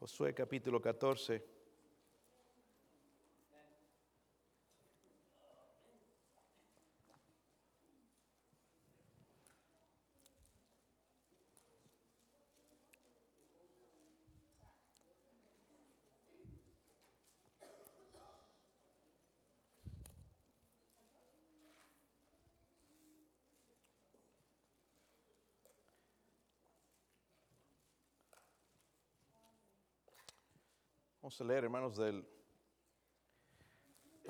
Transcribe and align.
Josué 0.00 0.32
capítulo 0.32 0.80
14. 0.80 1.59
Vamos 31.30 31.42
a 31.42 31.44
leer, 31.44 31.62
hermanos, 31.62 31.96
del 31.96 32.26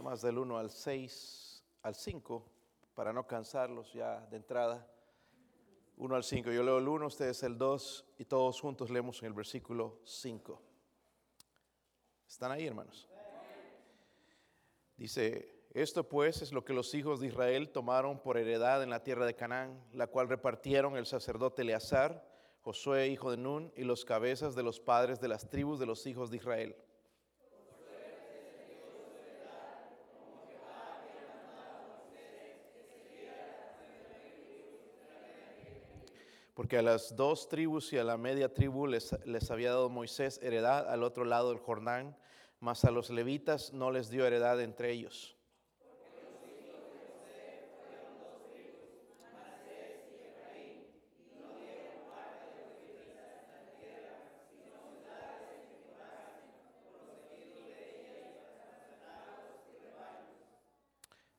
más 0.03 0.21
del 0.21 0.37
1 0.37 0.59
al 0.59 0.69
6, 0.69 1.65
al 1.81 1.95
5, 1.95 2.45
para 2.95 3.11
no 3.11 3.27
cansarlos 3.27 3.91
ya 3.95 4.21
de 4.27 4.37
entrada. 4.37 4.87
1 5.97 6.15
al 6.15 6.23
5. 6.23 6.53
Yo 6.53 6.63
leo 6.63 6.77
el 6.77 6.87
1, 6.87 7.07
ustedes 7.07 7.43
el 7.43 7.57
2 7.57 8.05
y 8.19 8.27
todos 8.27 8.61
juntos 8.61 8.91
leemos 8.91 9.23
en 9.23 9.29
el 9.29 9.33
versículo 9.33 10.03
5. 10.05 10.61
¿Están 12.29 12.53
ahí, 12.53 12.67
hermanos? 12.67 13.09
Dice, 14.99 15.65
esto 15.71 16.07
pues 16.07 16.43
es 16.43 16.53
lo 16.53 16.67
que 16.67 16.75
los 16.75 16.93
hijos 16.93 17.19
de 17.21 17.29
Israel 17.29 17.71
tomaron 17.71 18.21
por 18.21 18.37
heredad 18.37 18.83
en 18.83 18.91
la 18.91 19.03
tierra 19.03 19.25
de 19.25 19.35
Canaán, 19.35 19.83
la 19.95 20.09
cual 20.09 20.29
repartieron 20.29 20.99
el 20.99 21.07
sacerdote 21.07 21.63
Eleazar, 21.63 22.29
Josué, 22.61 23.09
hijo 23.09 23.31
de 23.31 23.39
Nun, 23.39 23.73
y 23.75 23.85
los 23.85 24.05
cabezas 24.05 24.55
de 24.55 24.63
los 24.63 24.81
padres 24.81 25.19
de 25.19 25.29
las 25.29 25.49
tribus 25.49 25.79
de 25.79 25.87
los 25.87 26.07
hijos 26.07 26.31
de 26.31 26.37
Israel. 26.37 26.77
Porque 36.71 36.79
a 36.79 36.83
las 36.83 37.17
dos 37.17 37.49
tribus 37.49 37.93
y 37.93 37.99
a 37.99 38.05
la 38.05 38.17
media 38.17 38.55
tribu 38.55 38.87
les, 38.87 39.17
les 39.27 39.51
había 39.51 39.71
dado 39.71 39.89
Moisés 39.89 40.39
heredad 40.41 40.89
al 40.89 41.03
otro 41.03 41.25
lado 41.25 41.49
del 41.49 41.59
Jordán, 41.59 42.17
mas 42.61 42.85
a 42.85 42.93
los 42.93 43.11
levitas 43.11 43.73
no 43.73 43.91
les 43.91 44.09
dio 44.09 44.25
heredad 44.25 44.61
entre 44.61 44.93
ellos. 44.93 45.37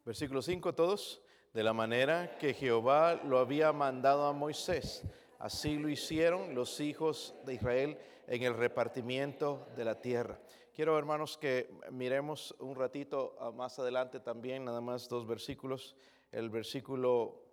Versículo 0.03 0.41
5 0.41 0.75
todos. 0.75 1.21
De 1.53 1.63
la 1.63 1.73
manera 1.73 2.37
que 2.37 2.53
Jehová 2.53 3.15
lo 3.25 3.37
había 3.37 3.73
mandado 3.73 4.25
a 4.25 4.31
Moisés, 4.31 5.03
así 5.41 5.77
lo 5.77 5.89
hicieron 5.89 6.53
los 6.53 6.79
hijos 6.79 7.35
de 7.45 7.55
Israel 7.55 7.97
en 8.27 8.43
el 8.43 8.53
repartimiento 8.53 9.67
de 9.75 9.85
la 9.85 9.99
tierra. 9.99 10.39
Quiero, 10.73 10.97
hermanos, 10.97 11.37
que 11.37 11.69
miremos 11.91 12.55
un 12.59 12.75
ratito 12.75 13.35
más 13.55 13.77
adelante 13.79 14.19
también, 14.19 14.63
nada 14.63 14.81
más 14.81 15.09
dos 15.09 15.27
versículos. 15.27 15.95
El 16.31 16.49
versículo 16.49 17.43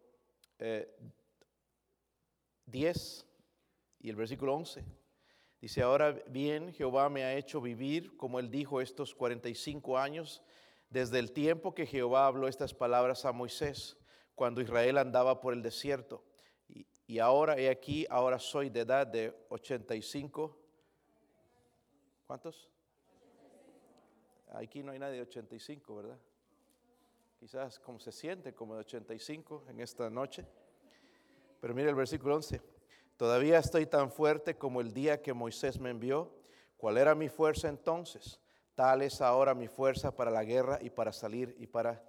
10 0.58 0.60
eh, 2.70 3.24
y 4.00 4.10
el 4.10 4.16
versículo 4.16 4.54
11. 4.54 4.84
Dice, 5.60 5.82
ahora 5.82 6.12
bien, 6.28 6.72
Jehová 6.74 7.08
me 7.08 7.24
ha 7.24 7.34
hecho 7.34 7.60
vivir, 7.60 8.16
como 8.16 8.38
él 8.38 8.50
dijo, 8.50 8.80
estos 8.80 9.14
45 9.14 9.98
años 9.98 10.42
desde 10.90 11.18
el 11.18 11.32
tiempo 11.32 11.74
que 11.74 11.86
Jehová 11.86 12.26
habló 12.26 12.48
estas 12.48 12.72
palabras 12.72 13.24
a 13.24 13.32
Moisés, 13.32 13.96
cuando 14.34 14.60
Israel 14.60 14.98
andaba 14.98 15.40
por 15.40 15.52
el 15.52 15.62
desierto. 15.62 16.22
Y, 16.68 17.18
ahora 17.18 17.56
he 17.58 17.70
aquí, 17.70 18.06
ahora 18.10 18.38
soy 18.38 18.68
de 18.68 18.80
edad 18.80 19.06
de 19.06 19.34
85. 19.48 20.56
¿Cuántos? 22.26 22.68
Aquí 24.52 24.82
no 24.82 24.92
hay 24.92 24.98
nadie 24.98 25.16
de 25.16 25.22
85, 25.22 25.96
¿verdad? 25.96 26.18
Quizás 27.38 27.78
como 27.78 27.98
se 27.98 28.12
siente 28.12 28.54
como 28.54 28.74
de 28.74 28.80
85 28.80 29.64
en 29.68 29.80
esta 29.80 30.10
noche. 30.10 30.44
Pero 31.60 31.74
mire 31.74 31.88
el 31.88 31.94
versículo 31.94 32.36
11. 32.36 32.60
Todavía 33.16 33.58
estoy 33.58 33.86
tan 33.86 34.10
fuerte 34.10 34.56
como 34.56 34.80
el 34.80 34.92
día 34.92 35.22
que 35.22 35.32
Moisés 35.32 35.78
me 35.80 35.90
envió. 35.90 36.30
¿Cuál 36.76 36.98
era 36.98 37.14
mi 37.14 37.28
fuerza 37.28 37.68
entonces? 37.68 38.40
Tal 38.74 39.02
es 39.02 39.20
ahora 39.20 39.54
mi 39.54 39.66
fuerza 39.66 40.14
para 40.14 40.30
la 40.30 40.44
guerra 40.44 40.78
y 40.80 40.90
para 40.90 41.12
salir 41.12 41.56
y 41.58 41.66
para... 41.66 42.00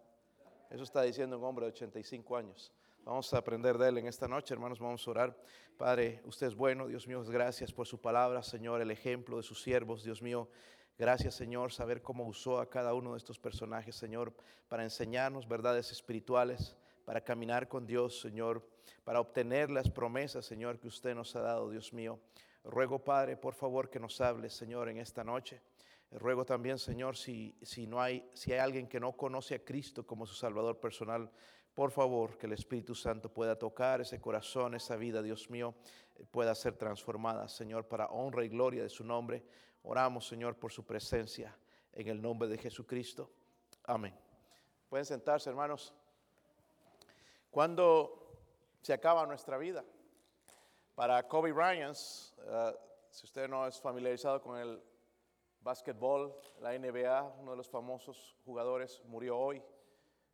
Eso 0.69 0.83
está 0.83 1.01
diciendo 1.01 1.39
un 1.39 1.43
hombre 1.45 1.65
de 1.65 1.71
85 1.71 2.37
años. 2.37 2.71
Vamos 3.09 3.33
a 3.33 3.39
aprender 3.39 3.75
de 3.79 3.89
él 3.89 3.97
en 3.97 4.05
esta 4.05 4.27
noche, 4.27 4.53
hermanos. 4.53 4.77
Vamos 4.79 5.07
a 5.07 5.09
orar. 5.09 5.35
Padre, 5.77 6.21
usted 6.25 6.45
es 6.45 6.53
bueno. 6.53 6.85
Dios 6.85 7.07
mío, 7.07 7.23
gracias 7.23 7.73
por 7.73 7.87
su 7.87 7.99
palabra, 7.99 8.43
Señor, 8.43 8.81
el 8.81 8.91
ejemplo 8.91 9.37
de 9.37 9.41
sus 9.41 9.63
siervos. 9.63 10.03
Dios 10.03 10.21
mío, 10.21 10.47
gracias, 10.95 11.33
Señor, 11.33 11.71
saber 11.71 12.03
cómo 12.03 12.27
usó 12.27 12.59
a 12.59 12.69
cada 12.69 12.93
uno 12.93 13.13
de 13.13 13.17
estos 13.17 13.39
personajes, 13.39 13.95
Señor, 13.95 14.31
para 14.67 14.83
enseñarnos 14.83 15.47
verdades 15.47 15.91
espirituales, 15.91 16.77
para 17.03 17.21
caminar 17.21 17.67
con 17.67 17.87
Dios, 17.87 18.21
Señor, 18.21 18.63
para 19.03 19.19
obtener 19.19 19.71
las 19.71 19.89
promesas, 19.89 20.45
Señor, 20.45 20.77
que 20.77 20.87
usted 20.87 21.15
nos 21.15 21.35
ha 21.35 21.41
dado, 21.41 21.71
Dios 21.71 21.91
mío. 21.91 22.19
Ruego, 22.63 23.03
Padre, 23.03 23.37
por 23.37 23.55
favor, 23.55 23.89
que 23.89 23.99
nos 23.99 24.21
hable, 24.21 24.51
Señor, 24.51 24.87
en 24.87 24.99
esta 24.99 25.23
noche. 25.23 25.63
Ruego 26.11 26.45
también, 26.45 26.77
Señor, 26.77 27.17
si, 27.17 27.55
si, 27.63 27.87
no 27.87 28.01
hay, 28.01 28.29
si 28.35 28.51
hay 28.51 28.59
alguien 28.59 28.87
que 28.87 28.99
no 28.99 29.13
conoce 29.13 29.55
a 29.55 29.63
Cristo 29.63 30.05
como 30.05 30.27
su 30.27 30.35
Salvador 30.35 30.79
personal, 30.79 31.31
por 31.79 31.91
favor, 31.91 32.37
que 32.37 32.45
el 32.45 32.51
Espíritu 32.51 32.93
Santo 32.93 33.33
pueda 33.33 33.57
tocar 33.57 34.01
ese 34.01 34.19
corazón, 34.19 34.75
esa 34.75 34.97
vida, 34.97 35.21
Dios 35.21 35.49
mío, 35.49 35.75
eh, 36.17 36.25
pueda 36.29 36.53
ser 36.53 36.75
transformada, 36.75 37.47
Señor, 37.47 37.87
para 37.87 38.07
honra 38.07 38.43
y 38.43 38.49
gloria 38.49 38.83
de 38.83 38.89
su 38.89 39.05
nombre. 39.05 39.45
Oramos, 39.83 40.27
Señor, 40.27 40.57
por 40.57 40.73
su 40.73 40.85
presencia 40.85 41.57
en 41.93 42.09
el 42.09 42.21
nombre 42.21 42.49
de 42.49 42.57
Jesucristo. 42.57 43.31
Amén. 43.85 44.13
Pueden 44.89 45.05
sentarse, 45.05 45.49
hermanos. 45.49 45.93
Cuando 47.49 48.27
se 48.81 48.91
acaba 48.91 49.25
nuestra 49.25 49.57
vida? 49.57 49.85
Para 50.95 51.25
Kobe 51.29 51.53
Bryant, 51.53 51.95
eh, 51.95 52.75
si 53.09 53.25
usted 53.25 53.47
no 53.47 53.65
es 53.65 53.79
familiarizado 53.79 54.41
con 54.41 54.59
el 54.59 54.83
básquetbol, 55.61 56.35
la 56.59 56.77
NBA, 56.77 57.35
uno 57.39 57.51
de 57.51 57.57
los 57.57 57.69
famosos 57.69 58.35
jugadores, 58.43 59.01
murió 59.05 59.39
hoy. 59.39 59.63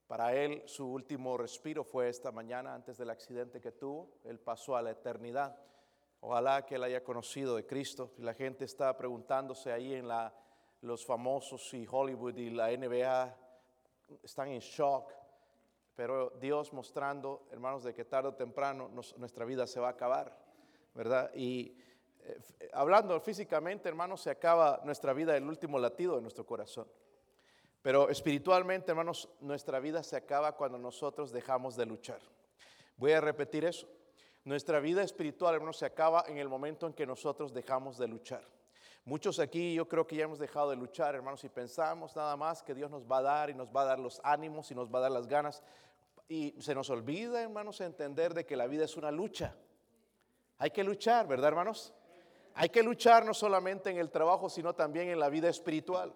Para 0.08 0.36
él 0.36 0.62
su 0.66 0.86
último 0.88 1.36
respiro 1.38 1.84
fue 1.84 2.10
esta 2.10 2.32
mañana 2.32 2.76
antes 2.76 2.98
del 2.98 3.10
accidente 3.10 3.60
que 3.60 3.72
tuvo. 3.72 4.12
Él 4.24 4.40
pasó 4.40 4.76
a 4.76 4.82
la 4.82 4.92
eternidad. 4.92 5.58
Ojalá 6.20 6.66
que 6.66 6.76
él 6.76 6.84
haya 6.84 7.04
conocido 7.04 7.56
de 7.56 7.66
Cristo. 7.66 8.12
La 8.18 8.34
gente 8.34 8.66
está 8.66 8.96
preguntándose 8.98 9.72
ahí 9.72 9.94
en 9.94 10.08
los 10.82 11.06
famosos 11.06 11.74
y 11.74 11.88
Hollywood 11.90 12.38
y 12.38 12.52
la 12.52 12.70
NBA 12.76 13.36
están 14.22 14.50
en 14.50 14.60
shock. 14.60 15.12
Pero 15.96 16.32
Dios 16.42 16.72
mostrando, 16.74 17.48
hermanos, 17.52 17.84
de 17.84 17.94
que 17.94 18.06
tarde 18.06 18.30
o 18.30 18.34
temprano 18.36 18.90
nuestra 19.18 19.46
vida 19.46 19.66
se 19.66 19.80
va 19.80 19.88
a 19.88 19.92
acabar, 19.92 20.38
¿verdad? 20.94 21.32
Y 21.34 21.78
eh, 22.20 22.70
hablando 22.74 23.20
físicamente, 23.22 23.88
hermanos, 23.88 24.22
se 24.22 24.30
acaba 24.30 24.82
nuestra 24.84 25.14
vida, 25.14 25.38
el 25.38 25.48
último 25.48 25.80
latido 25.80 26.16
de 26.16 26.22
nuestro 26.22 26.46
corazón. 26.46 26.88
Pero 27.86 28.10
espiritualmente, 28.10 28.90
hermanos, 28.90 29.30
nuestra 29.42 29.80
vida 29.80 30.02
se 30.02 30.16
acaba 30.16 30.54
cuando 30.54 30.80
nosotros 30.80 31.32
dejamos 31.32 31.76
de 31.76 31.86
luchar. 31.86 32.20
Voy 32.98 33.12
a 33.12 33.22
repetir 33.22 33.64
eso. 33.64 33.88
Nuestra 34.44 34.80
vida 34.80 35.04
espiritual, 35.04 35.54
hermanos, 35.54 35.78
se 35.78 35.86
acaba 35.86 36.24
en 36.28 36.40
el 36.40 36.50
momento 36.50 36.88
en 36.88 36.94
que 36.94 37.06
nosotros 37.06 37.54
dejamos 37.54 38.00
de 38.00 38.08
luchar. 38.08 38.42
Muchos 39.04 39.38
aquí 39.38 39.76
yo 39.76 39.88
creo 39.88 40.08
que 40.08 40.16
ya 40.16 40.24
hemos 40.24 40.40
dejado 40.40 40.72
de 40.72 40.78
luchar, 40.78 41.14
hermanos, 41.14 41.44
y 41.44 41.50
pensamos 41.50 42.16
nada 42.16 42.36
más 42.36 42.64
que 42.64 42.74
Dios 42.74 42.90
nos 42.90 43.06
va 43.06 43.20
a 43.20 43.22
dar 43.22 43.50
y 43.52 43.54
nos 43.54 43.70
va 43.70 43.84
a 43.84 43.86
dar 43.86 44.00
los 44.00 44.20
ánimos 44.24 44.72
y 44.72 44.74
nos 44.74 44.92
va 44.92 44.98
a 44.98 45.02
dar 45.04 45.12
las 45.12 45.28
ganas. 45.28 45.62
Y 46.28 46.60
se 46.60 46.74
nos 46.74 46.90
olvida, 46.90 47.40
hermanos, 47.40 47.82
entender 47.82 48.34
de 48.34 48.48
que 48.48 48.56
la 48.56 48.66
vida 48.66 48.86
es 48.86 48.98
una 48.98 49.12
lucha. 49.12 49.56
Hay 50.58 50.72
que 50.72 50.84
luchar, 50.84 51.28
¿verdad, 51.28 51.50
hermanos? 51.50 51.94
Hay 52.56 52.70
que 52.70 52.82
luchar 52.82 53.24
no 53.24 53.36
solamente 53.36 53.92
en 53.92 53.98
el 53.98 54.10
trabajo, 54.10 54.50
sino 54.50 54.74
también 54.74 55.10
en 55.10 55.20
la 55.20 55.30
vida 55.30 55.50
espiritual. 55.50 56.16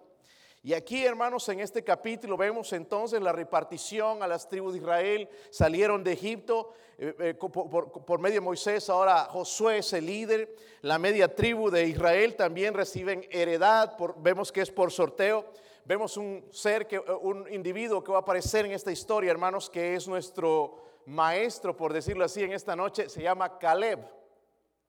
Y 0.62 0.74
aquí, 0.74 1.06
hermanos, 1.06 1.48
en 1.48 1.60
este 1.60 1.82
capítulo 1.82 2.36
vemos 2.36 2.74
entonces 2.74 3.22
la 3.22 3.32
repartición 3.32 4.22
a 4.22 4.28
las 4.28 4.46
tribus 4.46 4.74
de 4.74 4.80
Israel. 4.80 5.28
Salieron 5.48 6.04
de 6.04 6.12
Egipto 6.12 6.74
eh, 6.98 7.14
eh, 7.18 7.34
por, 7.34 8.18
medio 8.18 8.34
de 8.34 8.40
Moisés. 8.42 8.90
Ahora 8.90 9.24
Josué 9.24 9.78
es 9.78 9.90
el 9.94 10.04
líder. 10.04 10.54
La 10.82 10.98
media 10.98 11.34
tribu 11.34 11.70
de 11.70 11.86
Israel 11.86 12.36
también 12.36 12.74
reciben 12.74 13.26
heredad. 13.30 13.96
vemos 14.18 14.52
que 14.52 14.60
es 14.60 14.70
por 14.70 14.92
sorteo. 14.92 15.46
Vemos 15.86 16.18
un 16.18 16.44
ser, 16.50 16.86
que, 16.86 16.98
un 16.98 17.50
individuo 17.50 18.04
que 18.04 18.12
va 18.12 18.18
a 18.18 18.20
aparecer 18.20 18.66
en 18.66 18.72
esta 18.72 18.92
historia, 18.92 19.30
hermanos, 19.30 19.70
que 19.70 19.94
es 19.94 20.06
nuestro 20.06 20.76
maestro, 21.06 21.74
por 21.74 21.94
decirlo 21.94 22.26
así, 22.26 22.42
en 22.42 22.52
esta 22.52 22.76
noche. 22.76 23.08
Se 23.08 23.22
llama 23.22 23.58
Caleb. 23.58 24.00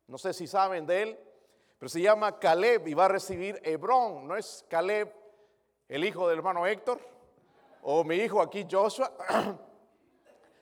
No 0.06 0.18
sé 0.18 0.34
si 0.34 0.48
saben 0.48 0.86
de 0.86 1.02
él. 1.02 1.20
pero 1.80 1.88
se 1.88 2.02
llama 2.02 2.38
Caleb 2.38 2.90
y 2.90 2.94
va 2.94 3.06
a 3.06 3.08
recibir 3.08 3.62
Hebrón. 3.64 4.28
No 4.28 4.36
es 4.36 4.66
Caleb 4.68 5.21
el 5.92 6.06
hijo 6.06 6.30
del 6.30 6.38
hermano 6.38 6.66
Héctor 6.66 7.02
o 7.82 8.06
mi 8.06 8.16
hijo 8.16 8.42
aquí 8.42 8.66
Joshua. 8.70 9.12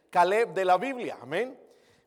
Caleb 0.09 0.55
de 0.55 0.65
la 0.65 0.79
Biblia, 0.79 1.19
amén. 1.21 1.55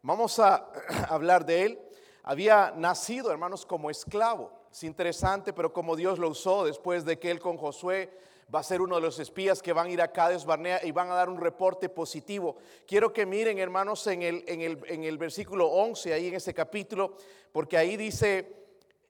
Vamos 0.02 0.40
a 0.40 0.72
hablar 1.08 1.46
de 1.46 1.66
él. 1.66 1.78
Había 2.24 2.72
nacido, 2.76 3.30
hermanos, 3.30 3.64
como 3.64 3.90
esclavo. 3.90 4.50
Es 4.72 4.82
interesante, 4.82 5.52
pero 5.52 5.72
como 5.72 5.94
Dios 5.94 6.18
lo 6.18 6.30
usó 6.30 6.64
después 6.64 7.04
de 7.04 7.20
que 7.20 7.30
él 7.30 7.38
con 7.38 7.58
Josué 7.58 8.10
va 8.52 8.58
a 8.58 8.64
ser 8.64 8.82
uno 8.82 8.96
de 8.96 9.02
los 9.02 9.20
espías 9.20 9.62
que 9.62 9.72
van 9.72 9.86
a 9.86 9.90
ir 9.90 10.02
a 10.02 10.10
Cades 10.10 10.44
Barnea 10.44 10.80
y 10.84 10.90
van 10.90 11.08
a 11.08 11.14
dar 11.14 11.28
un 11.28 11.40
reporte 11.40 11.88
positivo. 11.88 12.56
Quiero 12.88 13.12
que 13.12 13.24
miren, 13.24 13.60
hermanos, 13.60 14.04
en 14.08 14.22
el, 14.22 14.44
en 14.48 14.62
el, 14.62 14.80
en 14.88 15.04
el 15.04 15.16
versículo 15.16 15.68
11, 15.68 16.12
ahí 16.12 16.26
en 16.26 16.34
ese 16.34 16.52
capítulo, 16.52 17.14
porque 17.52 17.76
ahí 17.76 17.96
dice, 17.96 18.61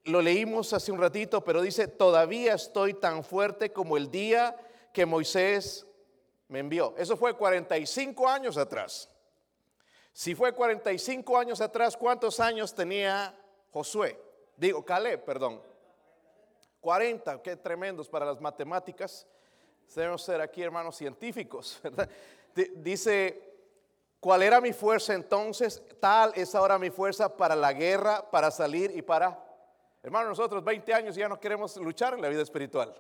lo 0.05 0.21
leímos 0.21 0.73
hace 0.73 0.91
un 0.91 1.01
ratito, 1.01 1.43
pero 1.45 1.63
dice, 1.63 1.87
todavía 1.87 2.55
estoy 2.55 2.95
tan 2.95 3.23
fuerte 3.23 3.73
como 3.73 3.97
el 3.97 4.11
día 4.11 4.57
que 4.93 5.07
Moisés 5.07 5.87
me 6.49 6.59
envió. 6.59 6.95
Eso 6.97 7.17
fue 7.17 7.37
45 7.37 8.29
años 8.29 8.57
atrás. 8.57 9.09
Si 10.13 10.35
fue 10.35 10.53
45 10.53 11.39
años 11.39 11.61
atrás, 11.61 11.97
¿cuántos 11.97 12.41
años 12.41 12.75
tenía 12.75 13.35
Josué? 13.71 14.21
Digo, 14.57 14.85
Caleb, 14.85 15.25
perdón. 15.25 15.63
40, 16.81 17.41
qué 17.43 17.57
tremendos 17.57 18.09
para 18.09 18.27
las 18.27 18.41
matemáticas. 18.41 19.27
Debemos 19.95 20.23
ser 20.23 20.41
aquí 20.41 20.63
hermanos 20.63 20.97
científicos, 20.97 21.81
Dice, 22.77 23.51
¿cuál 24.21 24.43
era 24.43 24.61
mi 24.61 24.75
fuerza 24.75 25.15
entonces? 25.15 25.83
Tal 26.01 26.33
es 26.35 26.55
ahora 26.55 26.79
mi 26.79 26.91
fuerza 26.91 27.35
para 27.35 27.57
la 27.57 27.73
guerra, 27.73 28.31
para 28.31 28.51
salir 28.51 28.93
y 28.95 29.01
para 29.01 29.52
Hermano, 30.03 30.31
nosotros 30.31 30.65
20 30.65 30.93
años 30.95 31.15
ya 31.15 31.29
no 31.29 31.39
queremos 31.39 31.77
luchar 31.77 32.15
en 32.15 32.23
la 32.23 32.29
vida 32.29 32.43
espiritual, 32.43 32.93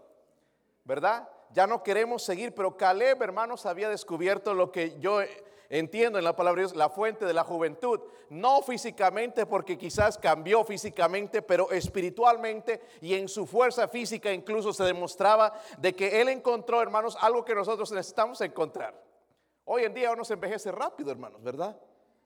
¿verdad? 0.84 1.28
Ya 1.50 1.66
no 1.66 1.82
queremos 1.82 2.22
seguir, 2.22 2.54
pero 2.54 2.76
Caleb, 2.76 3.22
hermanos, 3.22 3.66
había 3.66 3.88
descubierto 3.88 4.54
lo 4.54 4.70
que 4.70 4.98
yo 5.00 5.20
entiendo 5.68 6.18
en 6.18 6.24
la 6.24 6.36
palabra 6.36 6.60
de 6.60 6.68
Dios, 6.68 6.76
la 6.76 6.90
fuente 6.90 7.24
de 7.24 7.32
la 7.32 7.44
juventud. 7.44 8.00
No 8.28 8.62
físicamente, 8.62 9.46
porque 9.46 9.76
quizás 9.76 10.18
cambió 10.18 10.64
físicamente, 10.64 11.42
pero 11.42 11.70
espiritualmente 11.70 12.80
y 13.00 13.14
en 13.14 13.28
su 13.28 13.46
fuerza 13.46 13.88
física 13.88 14.32
incluso 14.32 14.72
se 14.72 14.84
demostraba 14.84 15.52
de 15.78 15.94
que 15.94 16.20
él 16.20 16.28
encontró, 16.28 16.80
hermanos, 16.80 17.16
algo 17.20 17.44
que 17.44 17.54
nosotros 17.54 17.90
necesitamos 17.90 18.40
encontrar. 18.42 19.02
Hoy 19.64 19.84
en 19.84 19.94
día 19.94 20.12
uno 20.12 20.24
se 20.24 20.34
envejece 20.34 20.70
rápido, 20.70 21.10
hermanos, 21.10 21.42
¿verdad? 21.42 21.76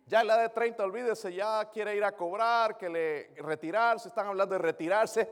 Ya 0.08 0.20
en 0.20 0.28
la 0.28 0.38
de 0.38 0.50
30, 0.50 0.84
olvídese, 0.84 1.34
ya 1.34 1.68
quiere 1.68 1.96
ir 1.96 2.04
a 2.04 2.12
cobrar, 2.12 2.78
que 2.78 2.88
le 2.88 3.30
retirarse, 3.42 4.06
están 4.06 4.28
hablando 4.28 4.54
de 4.54 4.58
retirarse. 4.60 5.28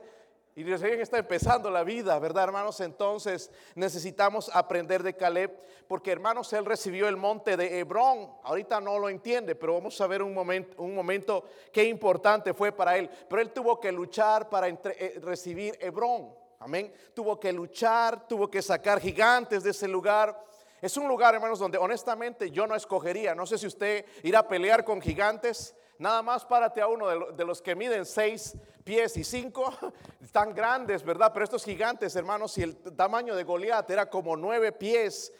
Y 0.53 0.65
recién 0.65 0.99
está 0.99 1.17
empezando 1.17 1.71
la 1.71 1.85
vida, 1.85 2.19
¿verdad, 2.19 2.43
hermanos? 2.43 2.81
Entonces 2.81 3.49
necesitamos 3.75 4.53
aprender 4.53 5.01
de 5.01 5.15
Caleb, 5.15 5.57
porque 5.87 6.11
hermanos, 6.11 6.51
él 6.51 6.65
recibió 6.65 7.07
el 7.07 7.15
monte 7.15 7.55
de 7.55 7.79
Hebrón. 7.79 8.29
Ahorita 8.43 8.81
no 8.81 8.99
lo 8.99 9.07
entiende, 9.07 9.55
pero 9.55 9.75
vamos 9.75 9.99
a 10.01 10.07
ver 10.07 10.21
un 10.21 10.33
momento, 10.33 10.83
un 10.83 11.45
qué 11.71 11.85
importante 11.85 12.53
fue 12.53 12.73
para 12.73 12.97
él. 12.97 13.09
Pero 13.29 13.41
él 13.41 13.51
tuvo 13.51 13.79
que 13.79 13.93
luchar 13.93 14.49
para 14.49 14.67
eh, 14.67 15.19
recibir 15.21 15.77
Hebrón. 15.79 16.33
Amén. 16.59 16.93
Tuvo 17.13 17.39
que 17.39 17.53
luchar, 17.53 18.27
tuvo 18.27 18.49
que 18.49 18.61
sacar 18.61 18.99
gigantes 18.99 19.63
de 19.63 19.71
ese 19.71 19.87
lugar. 19.87 20.37
Es 20.81 20.97
un 20.97 21.07
lugar, 21.07 21.33
hermanos, 21.33 21.59
donde 21.59 21.77
honestamente 21.77 22.51
yo 22.51 22.67
no 22.67 22.75
escogería. 22.75 23.33
No 23.33 23.45
sé 23.45 23.57
si 23.57 23.67
usted 23.67 24.05
irá 24.23 24.39
a 24.39 24.47
pelear 24.47 24.83
con 24.83 25.01
gigantes. 25.01 25.75
Nada 25.97 26.21
más 26.21 26.45
párate 26.45 26.81
a 26.81 26.87
uno 26.87 27.31
de 27.31 27.45
los 27.45 27.61
que 27.61 27.75
miden 27.75 28.05
seis 28.05 28.55
pies 28.83 29.15
y 29.17 29.23
cinco, 29.23 29.73
tan 30.31 30.53
grandes, 30.53 31.03
¿verdad? 31.03 31.31
Pero 31.33 31.45
estos 31.45 31.63
gigantes, 31.63 32.15
hermanos, 32.15 32.51
si 32.51 32.63
el 32.63 32.75
tamaño 32.75 33.35
de 33.35 33.43
Goliat 33.43 33.89
era 33.89 34.09
como 34.09 34.35
nueve 34.35 34.73
pies, 34.73 35.31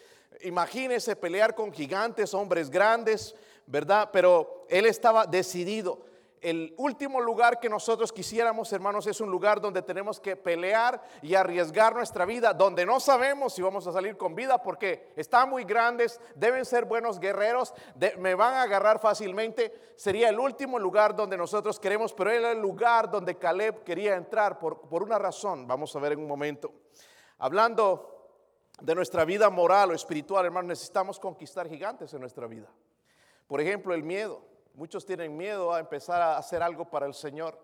imagínese 0.41 1.15
pelear 1.15 1.53
con 1.53 1.71
gigantes, 1.71 2.33
hombres 2.33 2.69
grandes, 2.69 3.35
¿verdad? 3.67 4.09
Pero 4.11 4.65
él 4.69 4.85
estaba 4.85 5.25
decidido 5.25 6.05
el 6.45 6.75
último 6.77 7.19
lugar 7.19 7.59
que 7.59 7.67
nosotros 7.67 8.13
quisiéramos, 8.13 8.71
hermanos, 8.71 9.07
es 9.07 9.19
un 9.19 9.31
lugar 9.31 9.59
donde 9.59 9.81
tenemos 9.81 10.19
que 10.19 10.35
pelear 10.35 11.01
y 11.23 11.33
arriesgar 11.33 11.95
nuestra 11.95 12.23
vida, 12.23 12.53
donde 12.53 12.85
no 12.85 12.99
sabemos 12.99 13.55
si 13.55 13.63
vamos 13.63 13.87
a 13.87 13.91
salir 13.91 14.15
con 14.15 14.35
vida 14.35 14.61
porque 14.61 15.11
están 15.15 15.49
muy 15.49 15.63
grandes, 15.63 16.21
deben 16.35 16.63
ser 16.63 16.85
buenos 16.85 17.19
guerreros, 17.19 17.73
me 18.19 18.35
van 18.35 18.53
a 18.53 18.61
agarrar 18.61 18.99
fácilmente. 18.99 19.73
Sería 19.95 20.29
el 20.29 20.39
último 20.39 20.77
lugar 20.77 21.15
donde 21.15 21.35
nosotros 21.35 21.79
queremos, 21.79 22.13
pero 22.13 22.29
era 22.29 22.51
el 22.51 22.59
lugar 22.59 23.09
donde 23.09 23.39
Caleb 23.39 23.83
quería 23.83 24.15
entrar 24.15 24.59
por, 24.59 24.81
por 24.81 25.01
una 25.01 25.17
razón. 25.17 25.65
Vamos 25.65 25.95
a 25.95 25.99
ver 25.99 26.11
en 26.11 26.19
un 26.19 26.27
momento. 26.27 26.71
Hablando 27.39 28.29
de 28.81 28.93
nuestra 28.93 29.25
vida 29.25 29.49
moral 29.49 29.89
o 29.89 29.93
espiritual, 29.95 30.45
hermanos, 30.45 30.67
necesitamos 30.67 31.19
conquistar 31.19 31.67
gigantes 31.67 32.13
en 32.13 32.19
nuestra 32.19 32.45
vida. 32.45 32.69
Por 33.47 33.59
ejemplo, 33.61 33.95
el 33.95 34.03
miedo. 34.03 34.54
Muchos 34.75 35.05
tienen 35.05 35.35
miedo 35.35 35.73
a 35.73 35.79
empezar 35.79 36.21
a 36.21 36.37
hacer 36.37 36.61
algo 36.61 36.89
para 36.89 37.05
el 37.05 37.13
Señor. 37.13 37.57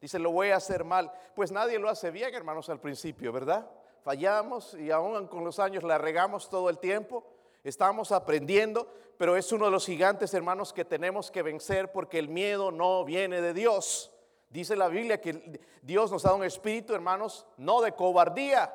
Dicen, 0.00 0.22
lo 0.22 0.32
voy 0.32 0.50
a 0.50 0.56
hacer 0.56 0.84
mal. 0.84 1.12
Pues 1.34 1.52
nadie 1.52 1.78
lo 1.78 1.88
hace 1.88 2.10
bien, 2.10 2.34
hermanos, 2.34 2.68
al 2.70 2.80
principio, 2.80 3.32
¿verdad? 3.32 3.70
Fallamos 4.02 4.74
y 4.74 4.90
aún 4.90 5.26
con 5.28 5.44
los 5.44 5.58
años 5.58 5.82
la 5.82 5.98
regamos 5.98 6.48
todo 6.48 6.70
el 6.70 6.78
tiempo. 6.78 7.24
Estamos 7.62 8.12
aprendiendo, 8.12 8.88
pero 9.18 9.36
es 9.36 9.52
uno 9.52 9.66
de 9.66 9.70
los 9.70 9.86
gigantes, 9.86 10.32
hermanos, 10.34 10.72
que 10.72 10.84
tenemos 10.84 11.30
que 11.30 11.42
vencer 11.42 11.92
porque 11.92 12.18
el 12.18 12.28
miedo 12.28 12.70
no 12.70 13.04
viene 13.04 13.40
de 13.40 13.52
Dios. 13.54 14.10
Dice 14.48 14.76
la 14.76 14.88
Biblia 14.88 15.20
que 15.20 15.60
Dios 15.82 16.10
nos 16.10 16.22
da 16.22 16.34
un 16.34 16.44
espíritu, 16.44 16.94
hermanos, 16.94 17.46
no 17.56 17.80
de 17.82 17.92
cobardía. 17.92 18.74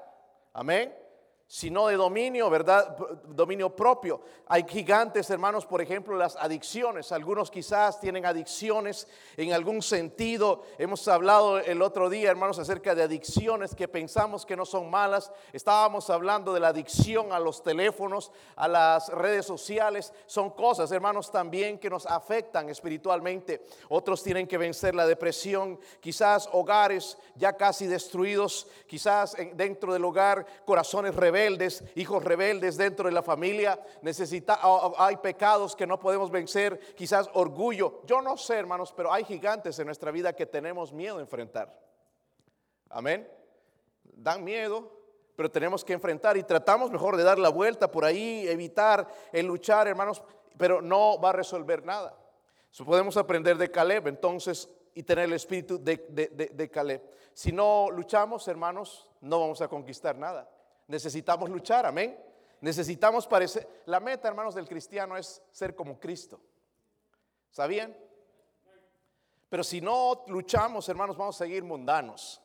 Amén 0.53 1.08
sino 1.51 1.87
de 1.87 1.95
dominio, 1.95 2.47
¿verdad? 2.47 2.95
Dominio 3.25 3.75
propio. 3.75 4.21
Hay 4.45 4.63
gigantes, 4.69 5.31
hermanos, 5.31 5.65
por 5.65 5.81
ejemplo, 5.81 6.15
las 6.15 6.35
adicciones. 6.35 7.11
Algunos 7.11 7.49
quizás 7.49 7.99
tienen 7.99 8.23
adicciones 8.27 9.07
en 9.35 9.51
algún 9.51 9.81
sentido. 9.81 10.61
Hemos 10.77 11.07
hablado 11.07 11.57
el 11.57 11.81
otro 11.81 12.07
día, 12.07 12.29
hermanos, 12.29 12.59
acerca 12.59 12.93
de 12.93 13.01
adicciones 13.01 13.73
que 13.73 13.87
pensamos 13.87 14.45
que 14.45 14.55
no 14.55 14.63
son 14.63 14.91
malas. 14.91 15.31
Estábamos 15.51 16.11
hablando 16.11 16.53
de 16.53 16.59
la 16.59 16.67
adicción 16.67 17.33
a 17.33 17.39
los 17.39 17.63
teléfonos, 17.63 18.31
a 18.55 18.67
las 18.67 19.09
redes 19.09 19.47
sociales. 19.47 20.13
Son 20.27 20.51
cosas, 20.51 20.91
hermanos, 20.91 21.31
también 21.31 21.79
que 21.79 21.89
nos 21.89 22.05
afectan 22.05 22.69
espiritualmente. 22.69 23.65
Otros 23.89 24.21
tienen 24.21 24.45
que 24.45 24.59
vencer 24.59 24.93
la 24.93 25.07
depresión, 25.07 25.79
quizás 25.99 26.47
hogares 26.51 27.17
ya 27.33 27.53
casi 27.53 27.87
destruidos, 27.87 28.67
quizás 28.85 29.35
dentro 29.55 29.93
del 29.93 30.05
hogar 30.05 30.45
corazones 30.63 31.15
rebeldes 31.15 31.38
hijos 31.95 32.23
rebeldes 32.23 32.77
dentro 32.77 33.05
de 33.05 33.11
la 33.11 33.23
familia, 33.23 33.79
necesita, 34.01 34.59
hay 34.97 35.17
pecados 35.17 35.75
que 35.75 35.87
no 35.87 35.99
podemos 35.99 36.31
vencer, 36.31 36.79
quizás 36.95 37.29
orgullo. 37.33 38.01
Yo 38.05 38.21
no 38.21 38.37
sé, 38.37 38.55
hermanos, 38.55 38.93
pero 38.95 39.11
hay 39.11 39.23
gigantes 39.23 39.77
en 39.79 39.85
nuestra 39.85 40.11
vida 40.11 40.33
que 40.33 40.45
tenemos 40.45 40.91
miedo 40.91 41.17
a 41.17 41.21
enfrentar. 41.21 41.77
Amén. 42.89 43.29
Dan 44.03 44.43
miedo, 44.43 44.91
pero 45.35 45.49
tenemos 45.49 45.85
que 45.85 45.93
enfrentar 45.93 46.35
y 46.37 46.43
tratamos 46.43 46.91
mejor 46.91 47.15
de 47.15 47.23
dar 47.23 47.39
la 47.39 47.49
vuelta 47.49 47.89
por 47.91 48.03
ahí, 48.03 48.47
evitar 48.47 49.07
el 49.31 49.45
luchar, 49.45 49.87
hermanos, 49.87 50.21
pero 50.57 50.81
no 50.81 51.19
va 51.21 51.29
a 51.29 51.33
resolver 51.33 51.85
nada. 51.85 52.17
So, 52.71 52.85
podemos 52.85 53.17
aprender 53.17 53.57
de 53.57 53.71
Caleb 53.71 54.07
entonces 54.07 54.69
y 54.93 55.03
tener 55.03 55.25
el 55.25 55.33
espíritu 55.33 55.79
de 55.81 56.69
Caleb. 56.71 57.01
Si 57.33 57.51
no 57.51 57.89
luchamos, 57.89 58.47
hermanos, 58.47 59.09
no 59.21 59.39
vamos 59.39 59.61
a 59.61 59.67
conquistar 59.67 60.17
nada. 60.17 60.49
Necesitamos 60.89 61.51
luchar, 61.51 61.85
amén. 61.85 62.19
Necesitamos 62.61 63.27
parecer. 63.27 63.83
La 63.85 63.99
meta, 63.99 64.27
hermanos, 64.27 64.55
del 64.55 64.67
cristiano 64.67 65.15
es 65.15 65.39
ser 65.51 65.75
como 65.75 65.99
Cristo. 65.99 66.41
¿Sabían? 67.51 67.95
Pero 69.49 69.63
si 69.63 69.81
no 69.81 70.23
luchamos, 70.27 70.89
hermanos, 70.89 71.15
vamos 71.15 71.35
a 71.35 71.45
seguir 71.45 71.63
mundanos. 71.63 72.41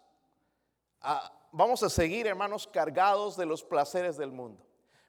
Ah, 1.01 1.33
vamos 1.53 1.83
a 1.83 1.89
seguir, 1.89 2.27
hermanos, 2.27 2.67
cargados 2.67 3.35
de 3.39 3.47
los 3.47 3.65
placeres 3.65 4.19
del 4.19 4.31
mundo. 4.31 4.63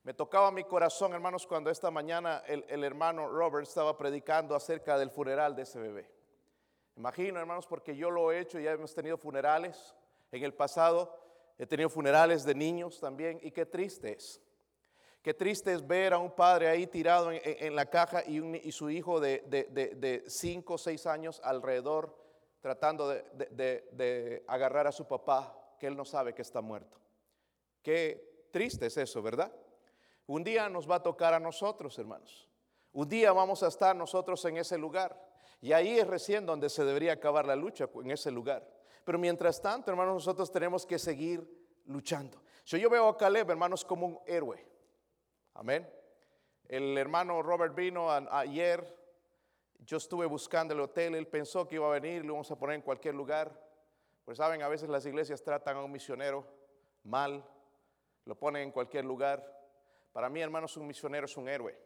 Me 0.04 0.14
tocaba 0.14 0.50
mi 0.50 0.64
corazón, 0.64 1.14
hermanos, 1.14 1.46
cuando 1.46 1.70
esta 1.70 1.92
mañana 1.92 2.42
el, 2.48 2.86
hermano 2.86 3.28
Robert 3.28 3.68
estaba 3.68 3.98
predicando 3.98 4.56
acerca 4.56 4.98
del 4.98 5.12
funeral 5.12 5.58
de 5.58 5.64
ese 5.64 5.78
bebé. 5.78 6.10
Imagino, 6.96 7.38
hermanos, 7.38 7.68
porque 7.68 7.98
yo 7.98 8.10
lo 8.10 8.32
he 8.32 8.40
hecho, 8.40 8.60
ya 8.60 8.72
hemos 8.72 8.96
tenido 8.96 9.18
funerales 9.18 9.94
en 10.32 10.42
el 10.42 10.54
pasado. 10.54 11.25
He 11.58 11.66
tenido 11.66 11.90
funerales 11.90 12.44
de 12.44 12.56
niños 12.56 13.00
también 13.00 13.40
y 13.42 13.52
qué 13.52 13.66
triste 13.66 14.14
es. 14.14 14.42
Qué 15.22 15.34
triste 15.34 15.74
es 15.74 15.86
ver 15.86 16.14
a 16.14 16.20
un 16.20 16.32
padre 16.32 16.68
ahí 16.68 16.86
tirado 16.86 17.32
en, 17.32 17.76
la 17.76 17.88
caja 17.90 18.24
y, 18.26 18.72
su 18.72 18.90
hijo 18.92 19.20
de 19.20 20.24
5 20.28 20.74
o 20.74 20.78
6 20.78 21.06
años 21.08 21.42
alrededor 21.44 22.26
tratando 22.66 23.08
de, 23.10 24.44
agarrar 24.48 24.88
a 24.88 24.92
su 24.92 25.08
papá 25.08 25.56
que 25.80 25.86
él 25.86 25.96
no 25.96 26.04
sabe 26.04 26.34
que 26.34 26.42
está 26.42 26.62
muerto. 26.62 27.00
Qué 27.84 28.48
triste 28.52 28.88
es 28.88 28.98
eso, 28.98 29.22
¿verdad? 29.22 29.52
Un 30.26 30.44
día 30.44 30.68
nos 30.68 30.90
va 30.90 30.96
a 30.96 31.04
tocar 31.04 31.36
a 31.36 31.40
nosotros, 31.40 32.00
hermanos. 32.00 32.50
Un 32.92 33.08
día 33.08 33.32
vamos 33.34 33.62
a 33.62 33.68
estar 33.68 33.96
nosotros 33.96 34.44
en 34.46 34.58
ese 34.58 34.80
lugar. 34.80 35.16
Y 35.62 35.74
ahí 35.74 36.00
es 36.00 36.08
recién 36.08 36.48
donde 36.48 36.70
se 36.70 36.84
debería 36.84 37.14
acabar 37.14 37.46
la 37.46 37.56
lucha, 37.56 37.88
en 38.04 38.10
ese 38.10 38.32
lugar. 38.32 38.68
Pero 39.06 39.20
mientras 39.20 39.62
tanto, 39.62 39.92
hermanos, 39.92 40.16
nosotros 40.16 40.52
tenemos 40.52 40.86
que 40.86 40.98
seguir 40.98 41.48
luchando. 41.86 42.42
Si 42.64 42.80
yo 42.80 42.90
veo 42.90 43.08
a 43.08 43.16
Caleb, 43.16 43.52
hermanos, 43.52 43.86
como 43.86 44.08
un 44.08 44.20
héroe. 44.26 44.68
Amén. 45.54 45.88
El 46.68 46.98
hermano 46.98 47.44
Robert 47.44 47.76
vino 47.76 48.10
ayer. 48.10 48.84
Yo 49.78 49.98
estuve 49.98 50.26
buscando 50.26 50.74
el 50.74 50.80
hotel. 50.80 51.14
Él 51.14 51.28
pensó 51.28 51.68
que 51.68 51.76
iba 51.76 51.86
a 51.88 52.00
venir. 52.00 52.26
Lo 52.26 52.34
vamos 52.34 52.50
a 52.50 52.58
poner 52.58 52.78
en 52.78 52.82
cualquier 52.82 53.14
lugar. 53.14 53.64
Pues 54.26 54.40
saben, 54.40 54.64
a 54.64 54.68
veces 54.68 54.90
las 54.90 55.06
iglesias 55.06 55.44
tratan 55.44 55.78
a 55.78 55.84
un 55.84 55.92
misionero 55.92 56.44
mal. 57.04 57.48
Lo 58.26 58.34
ponen 58.34 58.64
en 58.64 58.72
cualquier 58.72 59.06
lugar. 59.06 59.48
Para 60.12 60.32
mí, 60.32 60.42
hermanos, 60.42 60.76
un 60.78 60.88
misionero 60.88 61.26
es 61.26 61.38
un 61.38 61.48
héroe. 61.48 61.78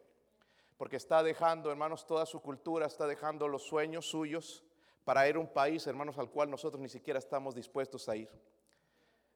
Porque 0.77 0.95
está 0.95 1.21
dejando, 1.21 1.69
hermanos, 1.69 2.07
toda 2.07 2.25
su 2.25 2.41
cultura. 2.41 2.85
Está 2.85 3.05
dejando 3.05 3.49
los 3.49 3.63
sueños 3.63 4.09
suyos 4.09 4.63
para 5.03 5.27
ir 5.27 5.35
a 5.35 5.39
un 5.39 5.47
país, 5.47 5.85
hermanos, 5.87 6.17
al 6.17 6.29
cual 6.29 6.49
nosotros 6.49 6.81
ni 6.81 6.89
siquiera 6.89 7.19
estamos 7.19 7.55
dispuestos 7.55 8.07
a 8.09 8.15
ir. 8.15 8.29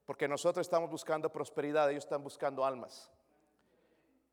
Porque 0.06 0.28
nosotros 0.28 0.66
estamos 0.66 0.90
buscando 0.90 1.32
prosperidad, 1.32 1.90
ellos 1.90 2.04
están 2.04 2.24
buscando 2.24 2.66
almas. 2.66 3.12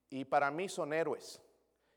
Y 0.08 0.24
para 0.24 0.50
mí 0.50 0.68
son 0.68 0.92
héroes. 0.92 1.40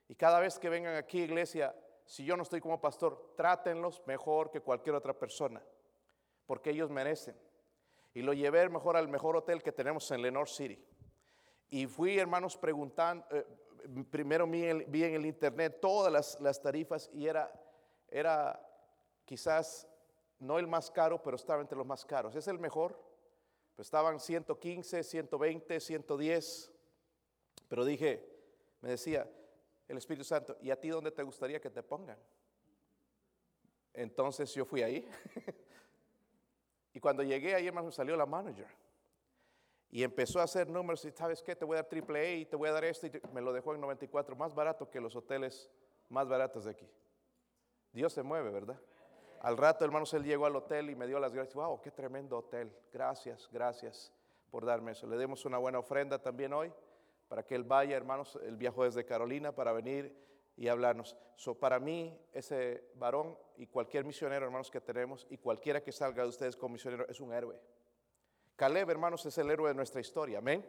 Y 0.07 0.15
cada 0.15 0.39
vez 0.39 0.59
que 0.59 0.69
vengan 0.69 0.95
aquí, 0.95 1.21
iglesia, 1.21 1.75
si 2.05 2.23
yo 2.23 2.37
no 2.37 2.43
estoy 2.43 2.61
como 2.61 2.79
pastor, 2.79 3.33
trátenlos 3.35 4.01
mejor 4.05 4.51
que 4.51 4.61
cualquier 4.61 4.95
otra 4.95 5.13
persona, 5.13 5.61
porque 6.45 6.69
ellos 6.69 6.89
merecen. 6.89 7.35
Y 8.13 8.21
lo 8.21 8.33
llevé 8.33 8.69
mejor 8.69 8.95
al 8.95 9.07
mejor 9.07 9.35
hotel 9.35 9.63
que 9.63 9.71
tenemos 9.71 10.09
en 10.11 10.21
Lenore 10.21 10.49
City. 10.49 10.79
Y 11.71 11.87
fui, 11.87 12.19
hermanos, 12.19 12.55
preguntando, 12.55 13.25
eh, 13.31 13.45
primero 14.09 14.45
vi, 14.47 14.65
en 14.65 15.15
el 15.15 15.25
internet 15.25 15.79
todas 15.81 16.13
las, 16.13 16.39
las, 16.39 16.61
tarifas 16.61 17.09
y 17.13 17.27
era, 17.27 17.51
era 18.07 18.59
quizás 19.25 19.87
no 20.39 20.59
el 20.59 20.67
más 20.67 20.91
caro, 20.91 21.21
pero 21.21 21.35
estaba 21.35 21.61
entre 21.61 21.77
los 21.77 21.87
más 21.87 22.05
caros. 22.05 22.35
¿Es 22.35 22.47
el 22.47 22.59
mejor? 22.59 22.99
Pues 23.75 23.87
estaban 23.87 24.19
115, 24.19 25.03
120, 25.03 25.79
110. 25.79 26.71
Pero 27.67 27.85
dije, 27.85 28.29
me 28.81 28.89
decía 28.89 29.29
el 29.87 29.97
Espíritu 29.97 30.23
Santo, 30.23 30.57
¿y 30.61 30.69
a 30.69 30.79
ti 30.79 30.89
dónde 30.89 31.11
te 31.11 31.23
gustaría 31.23 31.59
que 31.59 31.69
te 31.69 31.81
pongan? 31.81 32.17
Entonces 33.93 34.53
yo 34.53 34.65
fui 34.65 34.81
ahí. 34.81 35.07
y 36.93 36.99
cuando 36.99 37.23
llegué 37.23 37.55
ahí, 37.55 37.71
me 37.71 37.91
salió 37.91 38.15
la 38.15 38.25
manager. 38.25 38.67
Y 39.89 40.03
empezó 40.03 40.39
a 40.39 40.43
hacer 40.43 40.67
números 40.67 41.05
y 41.05 41.11
sabes 41.11 41.43
qué, 41.43 41.55
te 41.55 41.65
voy 41.65 41.75
a 41.75 41.81
dar 41.83 41.89
triple 41.89 42.19
A 42.19 42.35
y 42.35 42.45
te 42.45 42.55
voy 42.55 42.67
a 42.67 42.71
dar 42.71 42.83
esto 42.83 43.05
y 43.05 43.11
me 43.31 43.41
lo 43.41 43.53
dejó 43.53 43.75
en 43.75 43.81
94, 43.81 44.35
más 44.35 44.53
barato 44.55 44.89
que 44.89 44.99
los 44.99 45.15
hoteles 45.15 45.69
más 46.09 46.27
baratos 46.27 46.65
de 46.65 46.71
aquí. 46.71 46.89
Dios 47.91 48.11
se 48.11 48.23
mueve, 48.23 48.49
¿verdad? 48.49 48.79
Al 49.43 49.57
rato, 49.57 49.83
hermanos, 49.83 50.13
él 50.13 50.23
llegó 50.23 50.45
al 50.45 50.55
hotel 50.55 50.89
y 50.89 50.95
me 50.95 51.05
dio 51.05 51.19
las 51.19 51.33
gracias. 51.33 51.53
Wow, 51.53 51.81
qué 51.81 51.91
tremendo 51.91 52.37
hotel. 52.37 52.73
Gracias, 52.93 53.49
gracias 53.51 54.13
por 54.49 54.65
darme 54.65 54.93
eso. 54.93 55.05
Le 55.05 55.17
demos 55.17 55.43
una 55.43 55.57
buena 55.57 55.79
ofrenda 55.79 56.17
también 56.17 56.53
hoy 56.53 56.71
para 57.27 57.43
que 57.43 57.53
él 57.53 57.65
vaya, 57.65 57.97
hermanos. 57.97 58.39
Él 58.41 58.55
viajó 58.55 58.85
desde 58.85 59.05
Carolina 59.05 59.53
para 59.53 59.73
venir 59.73 60.15
y 60.55 60.69
hablarnos. 60.69 61.17
So, 61.35 61.55
para 61.55 61.77
mí, 61.77 62.17
ese 62.31 62.85
varón 62.95 63.37
y 63.57 63.67
cualquier 63.67 64.05
misionero, 64.05 64.45
hermanos, 64.45 64.71
que 64.71 64.79
tenemos 64.79 65.27
y 65.29 65.37
cualquiera 65.37 65.83
que 65.83 65.91
salga 65.91 66.23
de 66.23 66.29
ustedes 66.29 66.55
como 66.55 66.73
misionero 66.73 67.05
es 67.09 67.19
un 67.19 67.33
héroe. 67.33 67.59
Caleb, 68.55 68.91
hermanos, 68.91 69.25
es 69.25 69.37
el 69.37 69.51
héroe 69.51 69.67
de 69.67 69.75
nuestra 69.75 69.99
historia. 69.99 70.37
Amén. 70.37 70.65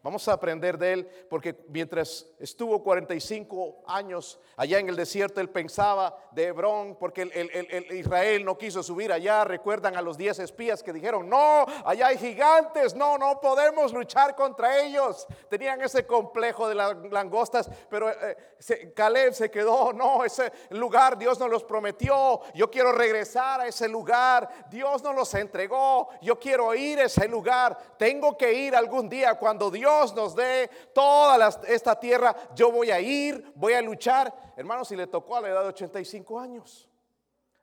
Vamos 0.00 0.28
a 0.28 0.34
aprender 0.34 0.78
de 0.78 0.92
él 0.92 1.08
porque 1.28 1.56
mientras 1.68 2.24
estuvo 2.38 2.84
45 2.84 3.82
años 3.84 4.38
allá 4.56 4.78
en 4.78 4.88
el 4.88 4.94
desierto, 4.94 5.40
él 5.40 5.50
pensaba 5.50 6.16
de 6.30 6.44
Hebrón, 6.44 6.96
porque 7.00 7.22
el, 7.22 7.96
Israel 7.96 8.44
no 8.44 8.56
quiso 8.56 8.80
subir 8.84 9.12
allá. 9.12 9.42
Recuerdan 9.42 9.96
a 9.96 10.02
los 10.02 10.16
10 10.16 10.38
espías 10.38 10.84
que 10.84 10.92
dijeron, 10.92 11.28
no, 11.28 11.66
allá 11.84 12.06
hay 12.06 12.18
gigantes, 12.18 12.94
no, 12.94 13.18
no 13.18 13.40
podemos 13.40 13.92
luchar 13.92 14.36
contra 14.36 14.80
ellos. 14.80 15.26
Tenían 15.48 15.80
ese 15.82 16.06
complejo 16.06 16.68
de 16.68 16.76
las 16.76 16.96
langostas, 17.10 17.68
pero 17.90 18.08
eh, 18.08 18.92
Caleb 18.94 19.34
se 19.34 19.50
quedó, 19.50 19.92
no, 19.92 20.24
ese 20.24 20.52
lugar 20.70 21.18
Dios 21.18 21.40
nos 21.40 21.50
los 21.50 21.64
prometió, 21.64 22.40
yo 22.54 22.70
quiero 22.70 22.92
regresar 22.92 23.62
a 23.62 23.66
ese 23.66 23.88
lugar, 23.88 24.48
Dios 24.70 25.02
nos 25.02 25.16
los 25.16 25.34
entregó, 25.34 26.08
yo 26.22 26.38
quiero 26.38 26.72
ir 26.74 27.00
a 27.00 27.06
ese 27.06 27.26
lugar, 27.26 27.76
tengo 27.96 28.38
que 28.38 28.52
ir 28.52 28.76
algún 28.76 29.08
día 29.08 29.34
cuando 29.34 29.70
Dios 29.72 29.87
Dios 29.88 30.14
nos 30.14 30.34
dé 30.34 30.68
toda 30.92 31.48
esta 31.66 31.98
tierra, 31.98 32.36
yo 32.54 32.70
voy 32.70 32.90
a 32.90 33.00
ir, 33.00 33.52
voy 33.54 33.72
a 33.72 33.80
luchar. 33.80 34.52
Hermanos, 34.54 34.88
si 34.88 34.96
le 34.96 35.06
tocó 35.06 35.36
a 35.36 35.40
la 35.40 35.48
edad 35.48 35.62
de 35.62 35.68
85 35.68 36.38
años, 36.38 36.86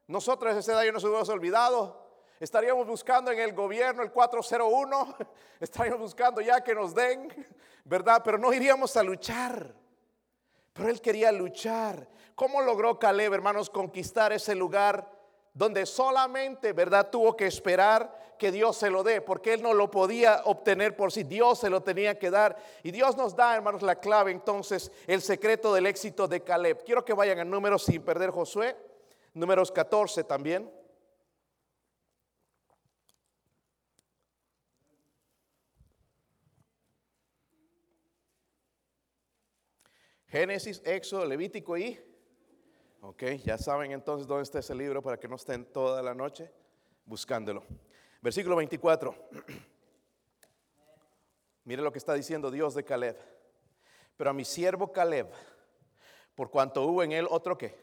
nosotros 0.08 0.56
ese 0.56 0.72
edad 0.72 0.84
ya 0.84 0.92
nos 0.92 1.04
hubiéramos 1.04 1.30
olvidado. 1.30 2.04
Estaríamos 2.40 2.88
buscando 2.88 3.32
en 3.32 3.40
el 3.40 3.54
gobierno 3.54 4.02
el 4.02 4.12
401, 4.12 5.16
estaríamos 5.60 6.02
buscando 6.02 6.42
ya 6.42 6.64
que 6.64 6.74
nos 6.74 6.96
den, 6.96 7.32
¿verdad? 7.84 8.22
Pero 8.26 8.40
no 8.40 8.52
iríamos 8.52 8.98
a 8.98 9.04
luchar. 9.04 9.76
Pero 10.74 10.90
él 10.90 11.00
quería 11.02 11.32
luchar. 11.32 12.10
¿Cómo 12.34 12.60
logró 12.62 12.98
Caleb, 12.98 13.34
hermanos, 13.34 13.70
conquistar 13.70 14.34
ese 14.34 14.56
lugar 14.56 15.08
donde 15.54 15.86
solamente, 15.86 16.74
¿verdad? 16.74 17.12
Tuvo 17.12 17.38
que 17.38 17.46
esperar 17.46 18.25
que 18.38 18.52
Dios 18.52 18.78
se 18.78 18.90
lo 18.90 19.04
dé, 19.04 19.22
porque 19.22 19.54
él 19.54 19.62
no 19.62 19.74
lo 19.74 19.90
podía 19.90 20.42
obtener 20.46 20.96
por 20.96 21.12
sí, 21.12 21.24
Dios 21.24 21.60
se 21.60 21.70
lo 21.70 21.82
tenía 21.82 22.18
que 22.20 22.30
dar. 22.30 22.58
Y 22.84 22.92
Dios 22.92 23.16
nos 23.18 23.36
da, 23.36 23.56
hermanos, 23.56 23.82
la 23.82 23.96
clave 24.00 24.32
entonces, 24.32 24.92
el 25.08 25.22
secreto 25.22 25.74
del 25.74 25.86
éxito 25.86 26.28
de 26.28 26.42
Caleb. 26.42 26.84
Quiero 26.84 27.06
que 27.06 27.14
vayan 27.14 27.40
a 27.40 27.46
números 27.46 27.84
sin 27.84 28.02
perder 28.02 28.32
Josué, 28.32 28.76
números 29.34 29.72
14 29.72 30.24
también. 30.24 30.72
Génesis, 40.28 40.82
Éxodo, 40.84 41.26
Levítico 41.26 41.78
y... 41.78 41.98
Ok, 43.00 43.24
ya 43.46 43.58
saben 43.58 43.92
entonces 43.92 44.28
dónde 44.28 44.44
está 44.44 44.60
ese 44.60 44.76
libro 44.76 45.02
para 45.02 45.18
que 45.18 45.28
no 45.28 45.36
estén 45.36 45.64
toda 45.64 46.02
la 46.02 46.14
noche 46.14 46.52
buscándolo. 47.06 47.64
Versículo 48.26 48.56
24. 48.56 49.14
Mire 51.66 51.84
lo 51.84 51.92
que 51.92 52.00
está 52.00 52.16
diciendo 52.16 52.50
Dios 52.50 52.74
de 52.74 52.84
Caleb. 52.84 53.16
Pero 54.18 54.32
a 54.32 54.34
mi 54.34 54.44
siervo 54.44 54.92
Caleb, 54.92 55.28
por 56.34 56.50
cuanto 56.50 56.84
hubo 56.88 57.04
en 57.04 57.12
él 57.12 57.28
otro 57.30 57.56
que, 57.56 57.76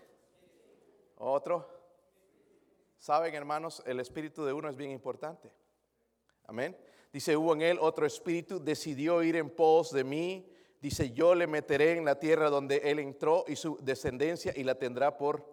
otro. 1.14 1.68
Saben, 2.98 3.32
hermanos, 3.36 3.84
el 3.86 4.00
espíritu 4.00 4.44
de 4.44 4.52
uno 4.52 4.68
es 4.68 4.76
bien 4.76 4.90
importante. 4.90 5.52
Amén. 6.48 6.76
Dice, 7.12 7.36
hubo 7.36 7.54
en 7.54 7.62
él 7.62 7.78
otro 7.80 8.04
espíritu, 8.04 8.58
decidió 8.58 9.22
ir 9.22 9.36
en 9.36 9.48
pos 9.48 9.92
de 9.92 10.02
mí. 10.02 10.52
Dice, 10.80 11.12
yo 11.12 11.36
le 11.36 11.46
meteré 11.46 11.92
en 11.92 12.04
la 12.04 12.18
tierra 12.18 12.50
donde 12.50 12.78
él 12.78 12.98
entró 12.98 13.44
y 13.46 13.54
su 13.54 13.78
descendencia 13.80 14.52
y 14.56 14.64
la 14.64 14.74
tendrá 14.74 15.16
por... 15.16 15.48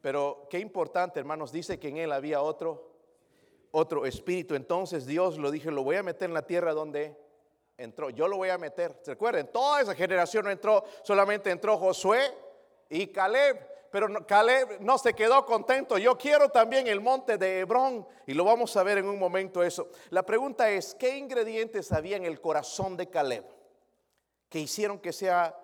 Pero 0.00 0.46
qué 0.48 0.60
importante, 0.60 1.18
hermanos, 1.18 1.50
dice 1.50 1.80
que 1.80 1.88
en 1.88 1.96
él 1.96 2.12
había 2.12 2.40
otro 2.40 2.89
otro 3.72 4.06
espíritu. 4.06 4.54
Entonces 4.54 5.06
Dios 5.06 5.38
lo 5.38 5.50
dije, 5.50 5.70
lo 5.70 5.82
voy 5.82 5.96
a 5.96 6.02
meter 6.02 6.28
en 6.28 6.34
la 6.34 6.46
tierra 6.46 6.72
donde 6.72 7.16
entró. 7.76 8.10
Yo 8.10 8.28
lo 8.28 8.36
voy 8.36 8.50
a 8.50 8.58
meter. 8.58 8.98
¿Se 9.02 9.12
recuerden? 9.12 9.48
Toda 9.52 9.80
esa 9.80 9.94
generación 9.94 10.44
no 10.44 10.50
entró, 10.50 10.84
solamente 11.02 11.50
entró 11.50 11.78
Josué 11.78 12.20
y 12.88 13.06
Caleb. 13.08 13.68
Pero 13.90 14.24
Caleb 14.24 14.80
no 14.80 14.98
se 14.98 15.14
quedó 15.14 15.44
contento. 15.44 15.98
Yo 15.98 16.16
quiero 16.16 16.48
también 16.48 16.86
el 16.86 17.00
monte 17.00 17.38
de 17.38 17.60
Hebrón. 17.60 18.06
Y 18.26 18.34
lo 18.34 18.44
vamos 18.44 18.76
a 18.76 18.84
ver 18.84 18.98
en 18.98 19.06
un 19.06 19.18
momento 19.18 19.62
eso. 19.64 19.88
La 20.10 20.24
pregunta 20.24 20.70
es, 20.70 20.94
¿qué 20.94 21.16
ingredientes 21.16 21.90
había 21.90 22.16
en 22.16 22.24
el 22.24 22.40
corazón 22.40 22.96
de 22.96 23.08
Caleb 23.08 23.44
que 24.48 24.60
hicieron 24.60 24.98
que 24.98 25.12
sea 25.12 25.56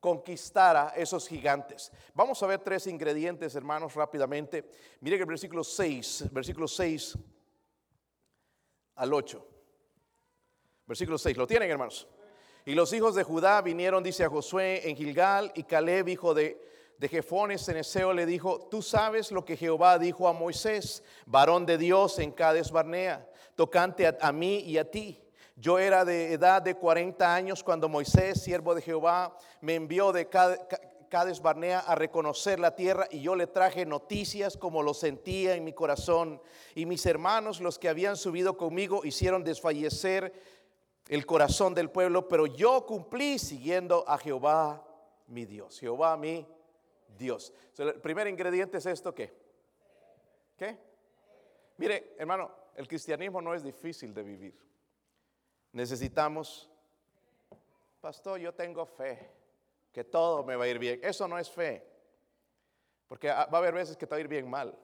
conquistara 0.00 0.92
esos 0.96 1.26
gigantes. 1.26 1.90
Vamos 2.14 2.42
a 2.42 2.46
ver 2.46 2.60
tres 2.60 2.86
ingredientes, 2.86 3.54
hermanos, 3.54 3.94
rápidamente. 3.94 4.70
Mire 5.00 5.16
que 5.16 5.22
el 5.22 5.28
versículo 5.28 5.64
6, 5.64 6.26
versículo 6.30 6.68
6 6.68 7.18
al 8.96 9.12
8. 9.12 9.46
Versículo 10.86 11.18
6, 11.18 11.36
¿lo 11.36 11.46
tienen, 11.46 11.70
hermanos? 11.70 12.08
Y 12.64 12.74
los 12.74 12.92
hijos 12.92 13.14
de 13.14 13.24
Judá 13.24 13.60
vinieron, 13.62 14.02
dice 14.02 14.24
a 14.24 14.30
Josué, 14.30 14.88
en 14.88 14.96
Gilgal, 14.96 15.52
y 15.54 15.64
Caleb, 15.64 16.08
hijo 16.08 16.34
de, 16.34 16.60
de 16.98 17.08
Jefones, 17.08 17.68
en 17.68 17.78
Eseo, 17.78 18.12
le 18.12 18.26
dijo, 18.26 18.68
tú 18.70 18.82
sabes 18.82 19.32
lo 19.32 19.44
que 19.44 19.56
Jehová 19.56 19.98
dijo 19.98 20.28
a 20.28 20.32
Moisés, 20.32 21.02
varón 21.26 21.66
de 21.66 21.78
Dios 21.78 22.18
en 22.18 22.30
Cades 22.30 22.70
Barnea, 22.70 23.28
tocante 23.54 24.06
a 24.20 24.32
mí 24.32 24.60
y 24.60 24.78
a 24.78 24.90
ti 24.90 25.27
yo 25.60 25.78
era 25.78 26.04
de 26.04 26.32
edad 26.32 26.62
de 26.62 26.76
40 26.76 27.34
años 27.34 27.64
cuando 27.64 27.88
Moisés, 27.88 28.40
siervo 28.42 28.74
de 28.74 28.82
Jehová, 28.82 29.36
me 29.60 29.74
envió 29.74 30.12
de 30.12 30.28
Cades 30.28 31.42
Barnea 31.42 31.80
a 31.80 31.96
reconocer 31.96 32.60
la 32.60 32.76
tierra 32.76 33.08
y 33.10 33.20
yo 33.20 33.34
le 33.34 33.48
traje 33.48 33.84
noticias 33.84 34.56
como 34.56 34.84
lo 34.84 34.94
sentía 34.94 35.56
en 35.56 35.64
mi 35.64 35.72
corazón. 35.72 36.40
Y 36.76 36.86
mis 36.86 37.04
hermanos, 37.06 37.60
los 37.60 37.78
que 37.78 37.88
habían 37.88 38.16
subido 38.16 38.56
conmigo, 38.56 39.04
hicieron 39.04 39.42
desfallecer 39.42 40.32
el 41.08 41.26
corazón 41.26 41.74
del 41.74 41.90
pueblo, 41.90 42.28
pero 42.28 42.46
yo 42.46 42.86
cumplí 42.86 43.38
siguiendo 43.40 44.04
a 44.06 44.16
Jehová 44.18 44.86
mi 45.26 45.44
Dios. 45.44 45.80
Jehová 45.80 46.16
mi 46.16 46.46
Dios. 47.16 47.52
el 47.78 48.00
primer 48.00 48.28
ingrediente 48.28 48.78
es 48.78 48.86
esto, 48.86 49.12
¿qué? 49.12 49.34
¿Qué? 50.56 50.78
Mire, 51.78 52.14
hermano, 52.16 52.50
el 52.76 52.86
cristianismo 52.86 53.42
no 53.42 53.54
es 53.54 53.64
difícil 53.64 54.14
de 54.14 54.22
vivir. 54.22 54.67
Necesitamos, 55.72 56.68
pastor, 58.00 58.40
yo 58.40 58.54
tengo 58.54 58.86
fe, 58.86 59.30
que 59.92 60.04
todo 60.04 60.44
me 60.44 60.56
va 60.56 60.64
a 60.64 60.68
ir 60.68 60.78
bien. 60.78 61.00
Eso 61.02 61.28
no 61.28 61.38
es 61.38 61.50
fe, 61.50 61.86
porque 63.06 63.28
va 63.28 63.42
a 63.42 63.56
haber 63.56 63.74
veces 63.74 63.96
que 63.96 64.06
te 64.06 64.14
va 64.14 64.16
a 64.18 64.20
ir 64.20 64.28
bien 64.28 64.48
mal. 64.48 64.76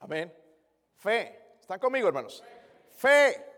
Amén. 0.00 0.34
Fe. 0.96 1.56
¿Están 1.60 1.78
conmigo, 1.78 2.08
hermanos? 2.08 2.44
Fe. 2.90 3.53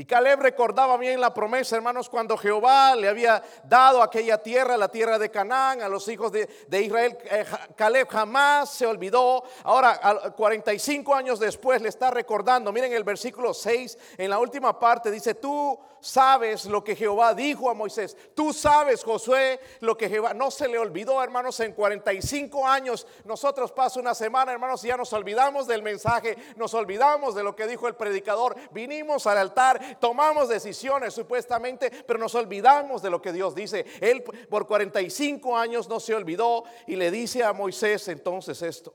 Y 0.00 0.06
Caleb 0.06 0.40
recordaba 0.40 0.96
bien 0.96 1.20
la 1.20 1.34
promesa, 1.34 1.76
hermanos, 1.76 2.08
cuando 2.08 2.34
Jehová 2.38 2.96
le 2.96 3.06
había 3.06 3.42
dado 3.64 4.02
aquella 4.02 4.38
tierra, 4.38 4.78
la 4.78 4.88
tierra 4.88 5.18
de 5.18 5.30
Canaán, 5.30 5.82
a 5.82 5.90
los 5.90 6.08
hijos 6.08 6.32
de, 6.32 6.48
Israel. 6.80 7.18
Eh, 7.24 7.44
Caleb 7.76 8.08
jamás 8.08 8.70
se 8.70 8.86
olvidó. 8.86 9.44
Ahora, 9.62 10.32
45 10.34 11.14
años 11.14 11.38
después, 11.38 11.82
le 11.82 11.90
está 11.90 12.10
recordando. 12.10 12.72
Miren 12.72 12.94
el 12.94 13.04
versículo 13.04 13.52
6, 13.52 13.98
en 14.16 14.30
la 14.30 14.38
última 14.38 14.80
parte, 14.80 15.10
dice, 15.10 15.34
tú 15.34 15.78
sabes 16.00 16.64
lo 16.64 16.82
que 16.82 16.96
Jehová 16.96 17.34
dijo 17.34 17.70
a 17.70 17.74
Moisés. 17.74 18.16
Tú 18.34 18.52
sabes, 18.52 19.04
Josué, 19.04 19.60
lo 19.80 19.96
que 19.96 20.08
Jehová 20.08 20.34
no 20.34 20.50
se 20.50 20.68
le 20.68 20.78
olvidó, 20.78 21.22
hermanos, 21.22 21.60
en 21.60 21.72
45 21.72 22.66
años. 22.66 23.06
Nosotros 23.24 23.72
pasa 23.72 24.00
una 24.00 24.14
semana, 24.14 24.52
hermanos, 24.52 24.84
y 24.84 24.88
ya 24.88 24.96
nos 24.96 25.12
olvidamos 25.12 25.66
del 25.66 25.82
mensaje, 25.82 26.36
nos 26.56 26.74
olvidamos 26.74 27.34
de 27.34 27.42
lo 27.42 27.54
que 27.54 27.66
dijo 27.66 27.86
el 27.86 27.94
predicador. 27.94 28.56
Vinimos 28.72 29.26
al 29.26 29.38
altar, 29.38 29.89
tomamos 29.98 30.48
decisiones 30.48 31.14
supuestamente, 31.14 31.90
pero 32.06 32.18
nos 32.18 32.34
olvidamos 32.34 33.02
de 33.02 33.10
lo 33.10 33.20
que 33.20 33.32
Dios 33.32 33.54
dice. 33.54 33.84
Él 34.00 34.22
por 34.22 34.66
45 34.66 35.56
años 35.56 35.88
no 35.88 36.00
se 36.00 36.14
olvidó 36.14 36.64
y 36.86 36.96
le 36.96 37.10
dice 37.10 37.42
a 37.42 37.52
Moisés 37.52 38.08
entonces 38.08 38.62
esto. 38.62 38.94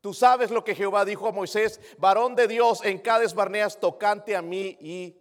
Tú 0.00 0.14
sabes 0.14 0.50
lo 0.50 0.64
que 0.64 0.74
Jehová 0.74 1.04
dijo 1.04 1.28
a 1.28 1.32
Moisés, 1.32 1.80
varón 1.98 2.34
de 2.34 2.48
Dios 2.48 2.84
en 2.84 2.98
Cades 2.98 3.34
Barneas, 3.34 3.78
tocante 3.78 4.34
a 4.34 4.40
mí 4.40 4.76
y 4.80 5.20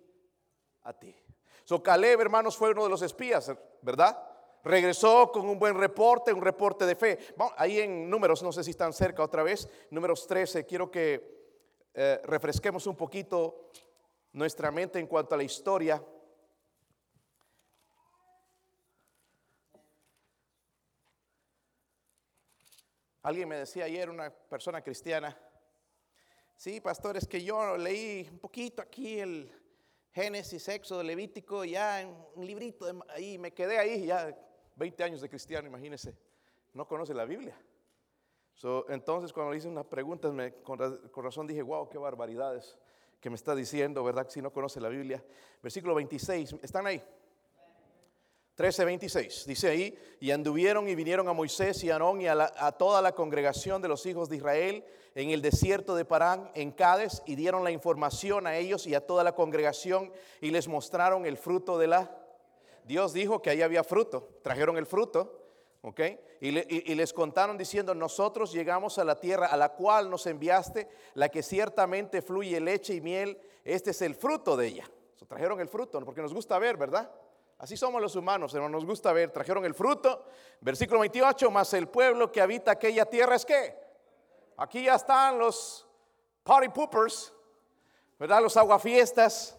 a 0.84 0.94
ti. 0.94 1.16
So 1.66 1.84
Caleb, 1.84 2.22
hermanos, 2.22 2.56
fue 2.56 2.72
uno 2.72 2.84
de 2.84 2.90
los 2.90 3.02
espías, 3.02 3.52
¿verdad? 3.82 4.18
Regresó 4.64 5.32
con 5.32 5.48
un 5.48 5.60
buen 5.60 5.76
reporte, 5.78 6.34
un 6.34 6.42
reporte 6.42 6.86
de 6.86 6.96
fe. 6.96 7.20
ahí 7.58 7.80
en 7.80 8.10
números, 8.10 8.42
no 8.42 8.52
sé 8.52 8.64
si 8.64 8.72
están 8.72 8.94
cerca 8.94 9.24
otra 9.24 9.44
vez, 9.44 9.70
números 9.92 10.26
13, 10.26 10.66
quiero 10.66 10.90
que 10.90 11.40
eh, 11.94 12.22
refresquemos 12.24 12.88
un 12.88 12.96
poquito 12.96 13.70
nuestra 14.34 14.72
mente 14.72 15.00
en 15.00 15.08
cuanto 15.08 15.36
a 15.36 15.38
la 15.38 15.44
historia. 15.44 16.04
Alguien 23.22 23.50
me 23.50 23.58
decía 23.58 23.86
ayer, 23.86 24.10
una 24.10 24.30
persona 24.30 24.82
cristiana, 24.82 25.38
sí, 26.56 26.80
pastor, 26.82 27.18
es 27.18 27.28
que 27.28 27.44
yo 27.44 27.78
leí 27.78 28.28
un 28.32 28.40
poquito 28.40 28.82
aquí 28.82 29.20
el, 29.20 29.52
Génesis, 30.12 30.68
Éxodo, 30.68 31.04
Levítico, 31.04 31.64
ya 31.64 32.06
un 32.36 32.46
librito 32.46 32.86
ahí, 33.10 33.38
me 33.38 33.54
quedé 33.54 33.78
ahí, 33.78 34.06
ya 34.08 34.36
20 34.76 35.04
años 35.04 35.22
de 35.22 35.30
cristiano, 35.30 35.68
imagínense, 35.68 36.18
no 36.74 36.88
conoce 36.88 37.14
la 37.14 37.26
Biblia. 37.26 37.56
entonces 38.90 39.32
cuando 39.32 39.52
le 39.52 39.58
hice 39.58 39.68
unas 39.68 39.86
preguntas, 39.86 40.34
me, 40.34 40.56
con, 40.62 40.80
razón 41.24 41.46
dije, 41.46 41.62
wow, 41.62 41.88
qué 41.90 41.98
barbaridades 41.98 42.78
que 43.20 43.30
me 43.30 43.36
está 43.36 43.56
diciendo, 43.56 44.04
¿verdad? 44.04 44.28
Si 44.30 44.42
no 44.42 44.52
conoce 44.52 44.80
la 44.80 44.90
Biblia. 44.90 45.24
Versículo 45.62 45.96
26, 45.96 46.56
¿están 46.62 46.88
ahí? 46.88 47.02
13, 48.56 48.84
26, 48.84 49.46
dice 49.46 49.70
ahí, 49.70 49.98
y 50.20 50.32
anduvieron 50.32 50.88
y 50.90 50.96
vinieron 50.96 51.30
a 51.30 51.34
Moisés 51.34 51.82
y 51.86 51.90
a 51.90 51.94
Aarón 51.94 52.20
y 52.20 52.28
a 52.28 52.72
toda 52.78 53.02
la 53.02 53.14
congregación 53.14 53.82
de 53.82 53.88
los 53.88 54.06
hijos 54.06 54.28
de 54.28 54.36
Israel 54.36 54.84
en 55.16 55.32
el 55.32 55.42
desierto 55.42 55.96
de 55.96 56.04
Parán, 56.04 56.52
en 56.56 56.72
Cádiz, 56.72 57.22
y 57.26 57.36
dieron 57.36 57.64
la 57.64 57.72
información 57.72 58.48
a 58.48 58.58
ellos 58.58 58.86
y 58.86 58.96
a 58.96 59.06
toda 59.06 59.24
la 59.24 59.34
congregación 59.34 60.12
y 60.42 60.52
les 60.52 60.68
mostraron 60.68 61.26
el 61.26 61.38
fruto 61.38 61.78
de 61.78 61.88
la... 61.88 62.12
Dios 62.84 63.14
dijo 63.14 63.42
que 63.42 63.50
ahí 63.50 63.62
había 63.62 63.84
fruto, 63.86 64.30
trajeron 64.42 64.78
el 64.78 64.86
fruto, 64.86 65.39
¿ok? 65.82 66.02
Y, 66.42 66.52
les 66.52 67.14
contaron 67.14 67.58
diciendo, 67.58 67.94
nosotros 67.94 68.52
llegamos 68.52 68.98
a 68.98 69.04
la 69.04 69.20
tierra 69.20 69.48
a 69.48 69.58
la 69.58 69.70
cual 69.70 70.10
nos 70.10 70.26
enviaste, 70.28 70.88
la 71.16 71.30
que 71.30 71.44
ciertamente 71.44 72.22
fluye 72.22 72.60
leche 72.60 72.96
y 72.96 73.02
miel, 73.02 73.40
este 73.64 73.92
es 73.92 74.02
el 74.02 74.16
fruto 74.16 74.56
de 74.56 74.68
ella. 74.68 74.90
trajeron 75.28 75.60
el 75.60 75.68
fruto, 75.68 76.00
porque 76.04 76.22
nos 76.22 76.34
gusta 76.34 76.58
ver, 76.60 76.78
¿verdad? 76.78 77.12
Así 77.58 77.76
somos 77.76 78.02
los 78.02 78.16
humanos, 78.16 78.54
hermano, 78.54 78.78
nos 78.78 78.86
gusta 78.86 79.12
ver, 79.12 79.32
trajeron 79.32 79.66
el 79.66 79.74
fruto. 79.74 80.26
Versículo 80.62 81.02
28, 81.02 81.52
más 81.52 81.74
el 81.74 81.88
pueblo 81.88 82.32
que 82.32 82.42
habita 82.42 82.72
aquella 82.72 83.06
tierra 83.06 83.36
es 83.36 83.46
que 83.46 83.90
Aquí 84.60 84.84
ya 84.84 84.96
están 84.96 85.40
los 85.40 85.88
party 86.44 86.68
poopers, 86.68 87.32
¿verdad? 88.20 88.42
Los 88.42 88.58
aguafiestas. 88.58 89.58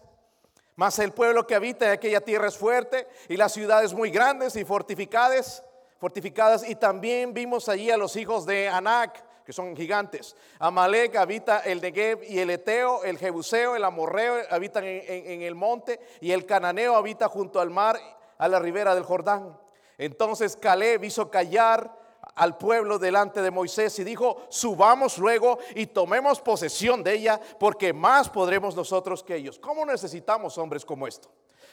Más 0.75 0.99
el 0.99 1.11
pueblo 1.11 1.47
que 1.47 1.55
habita 1.55 1.87
en 1.87 1.93
aquella 1.93 2.21
tierra 2.21 2.47
es 2.47 2.55
fuerte 2.55 3.07
y 3.27 3.35
las 3.35 3.51
ciudades 3.51 3.95
muy 3.95 4.11
grandes 4.11 4.55
y 4.55 4.63
fortificadas, 4.63 5.63
fortificadas. 6.01 6.67
Y 6.67 6.73
también 6.73 7.31
vimos 7.31 7.69
allí 7.69 7.91
a 7.91 7.95
los 7.95 8.15
hijos 8.15 8.43
de 8.47 8.67
Anac, 8.67 9.23
que 9.45 9.53
son 9.53 9.75
gigantes. 9.75 10.35
Amalek 10.57 11.15
habita 11.15 11.59
el 11.59 11.79
Negev 11.79 12.23
y 12.23 12.39
el 12.39 12.49
Eteo, 12.49 13.03
el 13.03 13.19
Jebuseo, 13.19 13.75
el 13.75 13.83
Amorreo 13.83 14.41
habitan 14.49 14.83
en 14.83 15.43
el 15.43 15.53
monte 15.53 15.99
y 16.19 16.31
el 16.31 16.47
Cananeo 16.47 16.95
habita 16.95 17.27
junto 17.27 17.59
al 17.59 17.69
mar 17.69 17.99
a 18.39 18.47
la 18.47 18.57
ribera 18.57 18.95
del 18.95 19.03
Jordán. 19.03 19.55
Entonces 19.99 20.57
Caleb 20.57 21.03
hizo 21.03 21.29
callar 21.29 21.95
al 22.33 22.57
pueblo 22.57 22.97
delante 22.97 23.41
de 23.41 23.51
Moisés 23.51 23.97
y 23.99 24.03
dijo, 24.03 24.47
subamos 24.49 25.19
luego 25.19 25.59
y 25.75 25.87
tomemos 25.87 26.41
posesión 26.41 27.03
de 27.03 27.13
ella, 27.13 27.39
porque 27.59 27.93
más 27.93 28.29
podremos 28.29 28.75
nosotros 28.75 29.23
que 29.23 29.35
ellos. 29.35 29.59
¿Cómo 29.59 29.85
necesitamos 29.85 30.57
hombres 30.57 30.83
como 30.83 31.07
esto? 31.07 31.29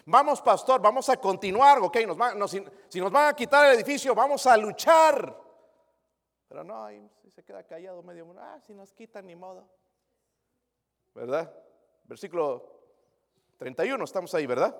Vamos, 0.06 0.40
pastor, 0.40 0.80
vamos 0.80 1.08
a 1.08 1.16
continuar, 1.16 1.78
ok, 1.78 1.96
si, 2.88 3.00
nos 3.00 3.12
van 3.12 3.28
a 3.28 3.34
quitar 3.34 3.66
el 3.66 3.74
edificio, 3.74 4.14
vamos 4.14 4.46
a 4.46 4.56
luchar. 4.56 5.36
Pero 6.48 6.64
no, 6.64 6.88
si 7.22 7.30
se 7.30 7.44
queda 7.44 7.62
callado 7.62 8.02
medio, 8.02 8.26
ah, 8.38 8.58
si 8.60 8.74
nos 8.74 8.92
quitan 8.94 9.26
ni 9.26 9.36
modo. 9.36 9.68
¿Verdad? 11.14 11.52
Versículo 12.04 12.78
31, 13.58 14.02
estamos 14.04 14.34
ahí, 14.34 14.46
¿verdad? 14.46 14.74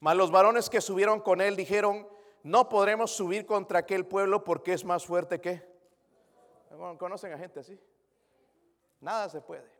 Mas 0.00 0.16
los 0.16 0.30
varones 0.30 0.70
que 0.70 0.80
subieron 0.80 1.20
con 1.20 1.40
él 1.40 1.56
dijeron, 1.56 2.08
no 2.42 2.68
podremos 2.68 3.10
subir 3.10 3.46
contra 3.46 3.80
aquel 3.80 4.06
pueblo 4.06 4.42
porque 4.42 4.72
es 4.72 4.84
más 4.84 5.06
fuerte 5.06 5.40
que. 5.40 5.68
¿Conocen 6.98 7.32
a 7.32 7.38
gente 7.38 7.60
así? 7.60 7.78
Nada 9.00 9.28
se 9.28 9.40
puede. 9.40 9.70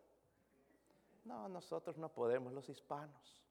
No, 1.25 1.49
nosotros 1.49 1.97
no 1.97 2.11
podemos, 2.11 2.53
los 2.53 2.69
hispanos. 2.69 3.43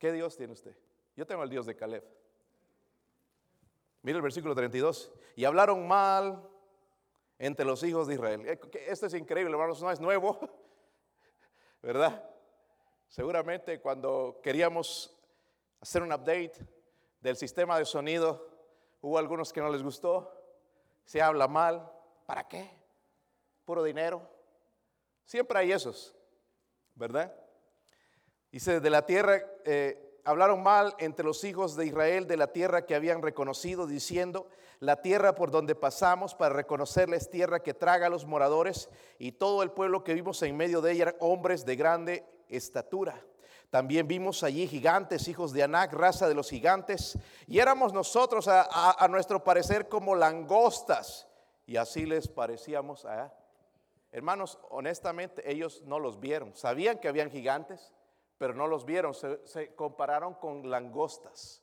¿Qué 0.00 0.10
Dios 0.12 0.34
tiene 0.34 0.54
usted? 0.54 0.74
Yo 1.14 1.26
tengo 1.26 1.42
el 1.44 1.50
Dios 1.50 1.66
de 1.66 1.76
Caleb. 1.76 2.02
Mira 4.00 4.16
el 4.16 4.22
versículo 4.22 4.54
32. 4.54 5.12
Y 5.36 5.44
hablaron 5.44 5.86
mal 5.86 6.42
entre 7.38 7.66
los 7.66 7.82
hijos 7.82 8.06
de 8.06 8.14
Israel. 8.14 8.48
Eh, 8.48 8.58
esto 8.86 9.06
es 9.06 9.14
increíble, 9.14 9.52
hermanos, 9.52 9.82
no 9.82 9.90
es 9.90 10.00
nuevo, 10.00 10.40
¿verdad? 11.82 12.24
Seguramente 13.08 13.78
cuando 13.78 14.40
queríamos 14.42 15.14
hacer 15.82 16.02
un 16.02 16.12
update 16.14 16.54
del 17.20 17.36
sistema 17.36 17.78
de 17.78 17.84
sonido, 17.84 18.48
hubo 19.02 19.18
algunos 19.18 19.52
que 19.52 19.60
no 19.60 19.68
les 19.68 19.82
gustó, 19.82 20.32
se 21.04 21.20
habla 21.20 21.46
mal, 21.46 21.92
¿para 22.24 22.48
qué? 22.48 22.70
Puro 23.66 23.82
dinero. 23.82 24.26
Siempre 25.26 25.58
hay 25.58 25.72
esos, 25.72 26.16
¿verdad? 26.94 27.34
Dice, 28.52 28.80
de 28.80 28.90
la 28.90 29.06
tierra, 29.06 29.40
eh, 29.64 30.18
hablaron 30.24 30.62
mal 30.62 30.94
entre 30.98 31.24
los 31.24 31.44
hijos 31.44 31.76
de 31.76 31.86
Israel 31.86 32.26
de 32.26 32.36
la 32.36 32.48
tierra 32.48 32.84
que 32.84 32.94
habían 32.94 33.22
reconocido, 33.22 33.86
diciendo, 33.86 34.48
la 34.80 35.02
tierra 35.02 35.34
por 35.34 35.50
donde 35.50 35.74
pasamos 35.74 36.34
para 36.34 36.54
reconocerla 36.54 37.16
es 37.16 37.30
tierra 37.30 37.62
que 37.62 37.74
traga 37.74 38.06
a 38.06 38.10
los 38.10 38.24
moradores 38.24 38.88
y 39.18 39.32
todo 39.32 39.62
el 39.62 39.70
pueblo 39.70 40.02
que 40.02 40.14
vimos 40.14 40.42
en 40.42 40.56
medio 40.56 40.80
de 40.80 40.92
ella 40.92 41.02
eran 41.02 41.16
hombres 41.20 41.64
de 41.66 41.76
grande 41.76 42.24
estatura. 42.48 43.22
También 43.68 44.08
vimos 44.08 44.42
allí 44.42 44.66
gigantes, 44.66 45.28
hijos 45.28 45.52
de 45.52 45.62
Anac, 45.62 45.92
raza 45.92 46.28
de 46.28 46.34
los 46.34 46.50
gigantes, 46.50 47.16
y 47.46 47.60
éramos 47.60 47.92
nosotros 47.92 48.48
a, 48.48 49.06
nuestro 49.08 49.44
parecer 49.44 49.88
como 49.88 50.16
langostas, 50.16 51.28
y 51.66 51.76
así 51.76 52.04
les 52.04 52.26
parecíamos 52.26 53.04
a... 53.04 53.32
Hermanos, 54.10 54.58
honestamente 54.70 55.48
ellos 55.48 55.82
no 55.84 56.00
los 56.00 56.18
vieron, 56.18 56.56
sabían 56.56 56.98
que 56.98 57.06
habían 57.06 57.30
gigantes, 57.30 57.92
pero 58.40 58.54
no 58.54 58.66
los 58.66 58.86
vieron, 58.86 59.12
se, 59.12 59.74
compararon 59.74 60.32
con 60.32 60.70
langostas, 60.70 61.62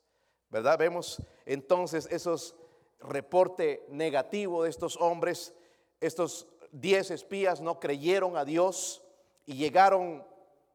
¿verdad? 0.51 0.77
Vemos 0.77 1.19
entonces 1.47 2.07
esos 2.11 2.55
reporte 2.99 3.83
negativo 3.89 4.61
de 4.61 4.69
estos 4.69 4.95
hombres, 4.97 5.55
estos 6.01 6.47
diez 6.71 7.09
espías 7.09 7.61
no 7.61 7.79
creyeron 7.79 8.37
a 8.37 8.45
Dios 8.45 9.03
y 9.47 9.55
llegaron 9.55 10.23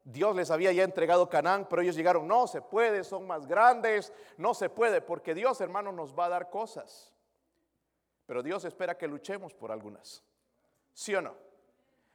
Dios 0.03 0.35
les 0.35 0.51
había 0.51 0.73
ya 0.73 0.83
entregado 0.83 1.29
Canaán, 1.29 1.69
pero 1.71 1.83
ellos 1.83 1.95
llegaron, 1.95 2.27
no 2.27 2.49
se 2.49 2.61
puede, 2.61 3.05
son 3.05 3.25
más 3.25 3.47
grandes, 3.47 4.13
no 4.37 4.55
se 4.55 4.69
puede, 4.69 5.03
porque 5.03 5.37
Dios, 5.37 5.61
hermano, 5.61 5.93
nos 5.93 6.19
va 6.19 6.25
a 6.25 6.31
dar 6.31 6.51
cosas. 6.51 7.15
Pero 8.27 8.43
Dios 8.43 8.65
espera 8.65 8.99
que 8.99 9.07
luchemos 9.07 9.55
por 9.55 9.71
algunas. 9.71 10.25
¿Sí 10.95 11.15
o 11.15 11.23
no? 11.23 11.52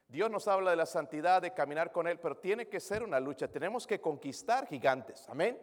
Dios 0.08 0.30
nos 0.30 0.48
habla 0.48 0.70
de 0.70 0.76
la 0.76 0.86
santidad, 0.86 1.42
de 1.42 1.52
caminar 1.52 1.92
con 1.92 2.08
Él, 2.08 2.18
pero 2.18 2.36
tiene 2.36 2.66
que 2.66 2.80
ser 2.80 3.02
una 3.02 3.20
lucha. 3.20 3.46
Tenemos 3.46 3.86
que 3.86 4.00
conquistar 4.00 4.66
gigantes. 4.66 5.28
Amén. 5.28 5.58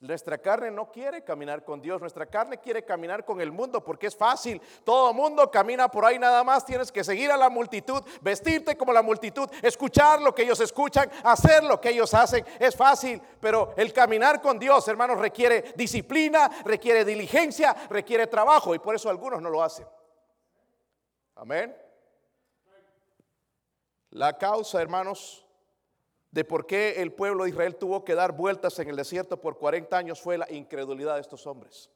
Nuestra 0.00 0.38
carne 0.38 0.70
no 0.70 0.90
quiere 0.90 1.22
caminar 1.22 1.62
con 1.62 1.80
Dios, 1.80 2.00
nuestra 2.00 2.24
carne 2.24 2.56
quiere 2.58 2.82
caminar 2.86 3.22
con 3.22 3.38
el 3.38 3.52
mundo 3.52 3.84
porque 3.84 4.06
es 4.06 4.16
fácil. 4.16 4.60
Todo 4.82 5.12
mundo 5.12 5.50
camina 5.50 5.88
por 5.88 6.06
ahí 6.06 6.18
nada 6.18 6.42
más, 6.42 6.64
tienes 6.64 6.90
que 6.90 7.04
seguir 7.04 7.30
a 7.30 7.36
la 7.36 7.50
multitud, 7.50 8.02
vestirte 8.22 8.76
como 8.76 8.94
la 8.94 9.02
multitud, 9.02 9.46
escuchar 9.62 10.22
lo 10.22 10.34
que 10.34 10.42
ellos 10.42 10.58
escuchan, 10.60 11.10
hacer 11.22 11.64
lo 11.64 11.78
que 11.82 11.90
ellos 11.90 12.14
hacen. 12.14 12.44
Es 12.58 12.74
fácil, 12.74 13.20
pero 13.40 13.74
el 13.76 13.92
caminar 13.92 14.40
con 14.40 14.58
Dios, 14.58 14.88
hermanos, 14.88 15.18
requiere 15.18 15.74
disciplina, 15.76 16.50
requiere 16.64 17.04
diligencia, 17.04 17.76
requiere 17.90 18.26
trabajo 18.26 18.74
y 18.74 18.78
por 18.78 18.94
eso 18.94 19.10
algunos 19.10 19.42
no 19.42 19.50
lo 19.50 19.62
hacen. 19.62 19.86
Amén. 21.34 21.76
La 24.10 24.36
causa, 24.38 24.82
hermanos, 24.82 25.46
de 26.30 26.44
por 26.44 26.66
qué 26.66 27.00
el 27.00 27.12
pueblo 27.12 27.44
de 27.44 27.50
Israel 27.50 27.76
tuvo 27.76 28.04
que 28.04 28.14
dar 28.14 28.32
vueltas 28.32 28.78
en 28.78 28.88
el 28.88 28.96
desierto 28.96 29.40
por 29.40 29.58
40 29.58 29.96
años 29.96 30.20
fue 30.20 30.38
la 30.38 30.50
incredulidad 30.50 31.14
de 31.14 31.20
estos 31.20 31.46
hombres. 31.46 31.90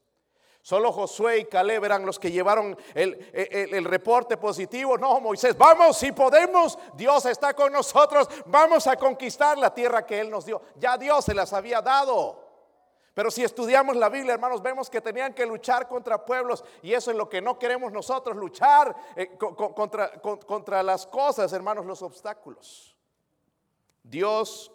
Solo 0.61 0.91
Josué 0.91 1.39
y 1.39 1.45
Caleb 1.45 1.83
eran 1.83 2.07
los 2.07 2.17
que 2.17 2.31
llevaron 2.31 2.75
el, 2.95 3.85
reporte 3.85 4.35
positivo. 4.35 4.97
No, 4.97 5.19
Moisés, 5.19 5.55
vamos, 5.55 5.95
si 5.95 6.11
podemos, 6.11 6.79
Dios 6.95 7.25
está 7.27 7.53
con 7.53 7.71
nosotros, 7.71 8.27
vamos 8.47 8.87
a 8.87 8.95
conquistar 8.95 9.59
la 9.59 9.71
tierra 9.71 10.05
que 10.05 10.19
Él 10.19 10.31
nos 10.31 10.43
dio. 10.43 10.59
Ya 10.77 10.97
Dios 10.97 11.23
se 11.23 11.35
las 11.35 11.53
había 11.53 11.83
dado. 11.83 12.44
Pero 13.15 13.31
si 13.31 13.45
estudiamos 13.45 13.95
la 13.95 14.09
Biblia, 14.09 14.33
hermanos, 14.33 14.61
vemos 14.61 14.89
que 14.89 14.99
tenían 14.99 15.33
que 15.33 15.45
luchar 15.45 15.87
contra 15.87 16.25
pueblos 16.25 16.65
y 16.81 16.91
eso 16.91 17.11
es 17.11 17.17
lo 17.17 17.29
que 17.29 17.41
no 17.41 17.57
queremos 17.57 17.93
nosotros, 17.93 18.35
luchar 18.35 18.93
eh, 19.15 19.37
contra, 19.37 20.19
contra 20.19 20.83
las 20.83 21.07
cosas, 21.07 21.53
hermanos, 21.53 21.85
los 21.85 22.01
obstáculos. 22.01 22.93
Dios 24.03 24.69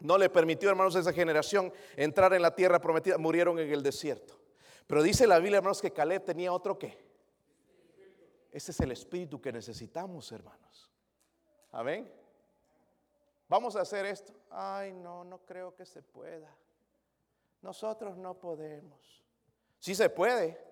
no 0.00 0.18
le 0.18 0.28
permitió, 0.28 0.68
hermanos, 0.68 0.94
a 0.94 1.00
esa 1.00 1.14
generación 1.14 1.72
entrar 1.96 2.34
en 2.34 2.42
la 2.42 2.54
tierra 2.54 2.78
prometida, 2.78 3.16
murieron 3.16 3.58
en 3.58 3.72
el 3.72 3.82
desierto. 3.82 4.38
Pero 4.86 5.02
dice 5.02 5.26
la 5.26 5.38
Biblia, 5.38 5.56
hermanos, 5.56 5.80
que 5.80 5.90
Caleb 5.90 6.22
tenía 6.22 6.52
otro 6.52 6.78
qué. 6.78 7.02
Ese 8.52 8.72
es 8.72 8.80
el 8.80 8.92
espíritu 8.92 9.40
que 9.40 9.50
necesitamos, 9.50 10.30
hermanos. 10.32 10.92
Amén. 11.72 12.12
Vamos 13.48 13.74
a 13.74 13.80
hacer 13.80 14.04
esto. 14.04 14.34
Ay, 14.50 14.92
no, 14.92 15.24
no 15.24 15.38
creo 15.38 15.74
que 15.74 15.86
se 15.86 16.02
pueda. 16.02 16.54
Nosotros 17.64 18.18
no 18.18 18.34
podemos. 18.34 19.24
Sí 19.78 19.94
se 19.94 20.10
puede. 20.10 20.62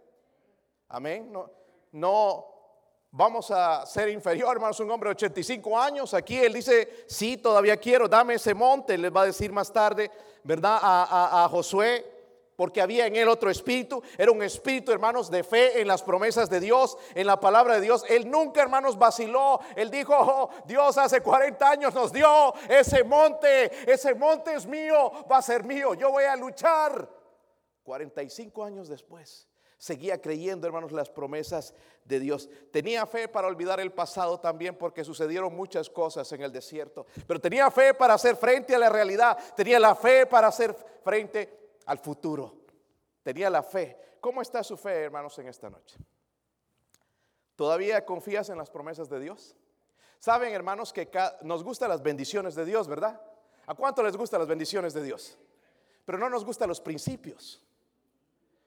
Amén. 0.89 1.33
No, 1.33 1.51
no, 1.93 2.47
vamos 3.11 3.51
a 3.51 3.87
ser 3.87 4.11
inferior, 4.11 4.55
hermanos, 4.55 4.79
un 4.79 4.91
hombre 4.91 5.09
de 5.09 5.13
85 5.13 5.81
años. 5.81 6.13
Aquí 6.13 6.37
él 6.37 6.53
dice, 6.53 7.07
sí, 7.09 7.39
todavía 7.39 7.79
quiero, 7.79 8.09
dame 8.09 8.35
ese 8.35 8.53
monte. 8.53 8.99
Les 8.99 9.11
va 9.11 9.23
a 9.23 9.27
decir 9.27 9.51
más 9.51 9.73
tarde, 9.73 10.11
¿verdad? 10.45 10.79
A, 10.83 11.49
Josué, 11.51 12.12
porque 12.63 12.81
había 12.81 13.09
en 13.09 13.17
él 13.17 13.29
otro 13.29 13.51
espíritu. 13.51 14.01
Era 14.17 14.31
un 14.31 14.41
espíritu, 14.41 14.93
hermanos, 14.93 15.29
de 15.29 15.43
fe 15.43 15.81
en 15.81 15.89
las 15.89 16.01
promesas 16.01 16.49
de 16.49 16.61
Dios, 16.61 16.97
en 17.13 17.27
la 17.27 17.41
palabra 17.41 17.75
de 17.75 17.81
Dios. 17.81 18.05
Él 18.09 18.31
nunca, 18.31 18.63
hermanos, 18.63 18.97
vaciló. 18.97 19.59
Él 19.75 19.91
dijo, 19.91 20.15
oh, 20.17 20.49
Dios 20.65 20.97
hace 20.97 21.21
40 21.23 21.69
años 21.69 21.93
nos 21.93 22.13
dio 22.13 22.55
ese 22.69 23.03
monte. 23.03 23.91
Ese 23.93 24.15
monte 24.15 24.55
es 24.55 24.65
mío, 24.65 25.11
va 25.29 25.39
a 25.39 25.43
ser 25.43 25.65
mío. 25.65 25.95
Yo 25.95 26.13
voy 26.13 26.23
a 26.23 26.37
luchar. 26.37 27.09
45 27.83 28.63
años 28.63 28.87
después 28.87 29.49
seguía 29.77 30.23
creyendo, 30.23 30.69
hermanos, 30.69 30.93
las 30.93 31.11
promesas 31.11 31.75
de 32.05 32.21
Dios. 32.21 32.49
Tenía 32.71 33.07
fe 33.07 33.27
para 33.27 33.49
olvidar 33.49 33.81
el 33.81 33.91
pasado 33.91 34.39
también 34.39 34.79
porque 34.79 35.03
sucedieron 35.03 35.57
muchas 35.57 35.91
cosas 35.91 36.31
en 36.31 36.43
el 36.43 36.53
desierto. 36.53 37.07
Pero 37.27 37.41
tenía 37.41 37.69
fe 37.73 37.93
para 37.93 38.15
hacer 38.15 38.37
frente 38.37 38.77
a 38.77 38.79
la 38.79 38.89
realidad. 38.89 39.37
Tenía 39.57 39.81
la 39.81 39.97
fe 39.97 40.27
para 40.27 40.47
hacer 40.47 40.77
frente 41.03 41.62
al 41.87 41.99
futuro. 41.99 42.65
Tenía 43.23 43.51
la 43.51 43.63
fe. 43.63 43.99
¿Cómo 44.21 44.43
está 44.43 44.63
su 44.63 44.77
fe, 44.77 45.05
hermanos, 45.05 45.39
en 45.39 45.49
esta 45.49 45.71
noche? 45.71 45.97
¿Todavía 47.57 48.05
confías 48.05 48.49
en 48.49 48.59
las 48.59 48.71
promesas 48.71 49.09
de 49.09 49.21
Dios? 49.21 49.57
Saben, 50.19 50.53
hermanos, 50.55 50.93
que 50.93 51.11
nos 51.43 51.65
gustan 51.65 51.89
las 51.89 52.03
bendiciones 52.03 52.55
de 52.55 52.65
Dios, 52.65 52.87
¿verdad? 52.89 53.21
¿A 53.67 53.75
cuánto 53.75 54.03
les 54.03 54.17
gustan 54.17 54.41
las 54.41 54.49
bendiciones 54.49 54.95
de 54.95 55.03
Dios? 55.03 55.37
Pero 56.05 56.19
no 56.19 56.29
nos 56.31 56.45
gustan 56.45 56.69
los 56.69 56.81
principios. 56.81 57.65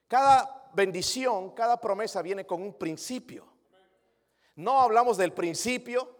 Cada 0.08 0.70
bendición, 0.74 1.52
cada 1.52 1.80
promesa 1.80 2.22
viene 2.22 2.46
con 2.46 2.62
un 2.62 2.74
principio. 2.74 3.46
No 4.56 4.82
hablamos 4.82 5.18
del 5.18 5.34
principio 5.34 6.16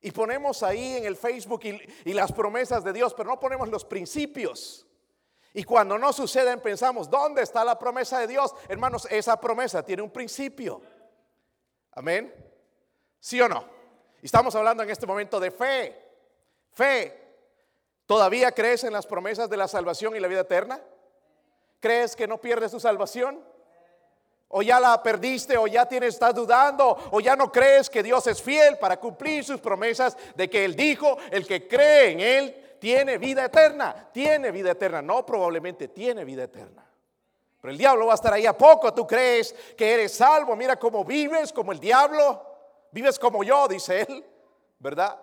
y 0.00 0.10
ponemos 0.10 0.62
ahí 0.62 0.96
en 0.96 1.04
el 1.04 1.16
Facebook 1.16 1.62
y, 1.64 2.12
las 2.12 2.32
promesas 2.32 2.82
de 2.84 2.92
Dios, 2.92 3.14
pero 3.14 3.30
no 3.30 3.40
ponemos 3.40 3.68
los 3.68 3.84
principios. 3.84 4.86
Y 5.54 5.64
cuando 5.64 5.98
no 5.98 6.12
suceden 6.12 6.60
pensamos, 6.60 7.10
¿dónde 7.10 7.42
está 7.42 7.64
la 7.64 7.78
promesa 7.78 8.18
de 8.18 8.26
Dios? 8.26 8.54
Hermanos, 8.68 9.06
esa 9.10 9.38
promesa 9.38 9.84
tiene 9.84 10.02
un 10.02 10.10
principio. 10.10 10.80
Amén. 11.92 12.32
¿Sí 13.20 13.40
o 13.40 13.48
no? 13.48 13.64
Estamos 14.22 14.54
hablando 14.54 14.82
en 14.82 14.90
este 14.90 15.06
momento 15.06 15.38
de 15.38 15.50
fe. 15.50 15.98
Fe. 16.72 17.22
¿Todavía 18.06 18.52
crees 18.52 18.84
en 18.84 18.92
las 18.92 19.06
promesas 19.06 19.50
de 19.50 19.56
la 19.56 19.68
salvación 19.68 20.16
y 20.16 20.20
la 20.20 20.28
vida 20.28 20.40
eterna? 20.40 20.80
¿Crees 21.80 22.16
que 22.16 22.26
no 22.26 22.40
pierdes 22.40 22.70
tu 22.70 22.80
salvación? 22.80 23.40
O 24.48 24.62
ya 24.62 24.80
la 24.80 25.02
perdiste, 25.02 25.56
o 25.56 25.66
ya 25.66 25.86
tienes, 25.86 26.14
estás 26.14 26.34
dudando, 26.34 26.96
o 27.10 27.20
ya 27.20 27.36
no 27.36 27.50
crees 27.50 27.88
que 27.90 28.02
Dios 28.02 28.26
es 28.26 28.40
fiel 28.40 28.78
para 28.78 28.98
cumplir 28.98 29.44
sus 29.44 29.60
promesas 29.60 30.16
de 30.34 30.48
que 30.48 30.64
Él 30.64 30.76
dijo, 30.76 31.16
el 31.30 31.46
que 31.46 31.66
cree 31.66 32.12
en 32.12 32.20
Él 32.20 32.71
tiene 32.82 33.16
vida 33.16 33.44
eterna, 33.44 34.08
tiene 34.12 34.50
vida 34.50 34.72
eterna, 34.72 35.00
no 35.00 35.24
probablemente 35.24 35.86
tiene 35.86 36.24
vida 36.24 36.42
eterna. 36.42 36.84
Pero 37.60 37.70
el 37.70 37.78
diablo 37.78 38.06
va 38.06 38.14
a 38.14 38.14
estar 38.16 38.32
ahí 38.34 38.44
a 38.44 38.58
poco, 38.58 38.92
tú 38.92 39.06
crees 39.06 39.54
que 39.76 39.94
eres 39.94 40.14
salvo, 40.14 40.56
mira 40.56 40.76
cómo 40.76 41.04
vives 41.04 41.52
como 41.52 41.70
el 41.70 41.78
diablo, 41.78 42.44
vives 42.90 43.20
como 43.20 43.44
yo, 43.44 43.68
dice 43.68 44.00
Él, 44.00 44.26
¿verdad? 44.80 45.16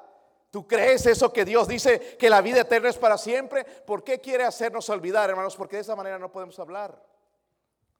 ¿Tú 0.49 0.65
crees 0.65 1.05
eso 1.05 1.33
que 1.33 1.43
Dios 1.43 1.67
dice 1.67 2.15
que 2.17 2.29
la 2.29 2.39
vida 2.39 2.61
eterna 2.61 2.87
es 2.87 2.97
para 2.97 3.17
siempre? 3.17 3.65
¿Por 3.65 4.05
qué 4.05 4.21
quiere 4.21 4.45
hacernos 4.45 4.89
olvidar, 4.89 5.29
hermanos? 5.29 5.57
Porque 5.57 5.75
de 5.75 5.81
esa 5.81 5.97
manera 5.97 6.17
no 6.17 6.31
podemos 6.31 6.57
hablar. 6.59 6.97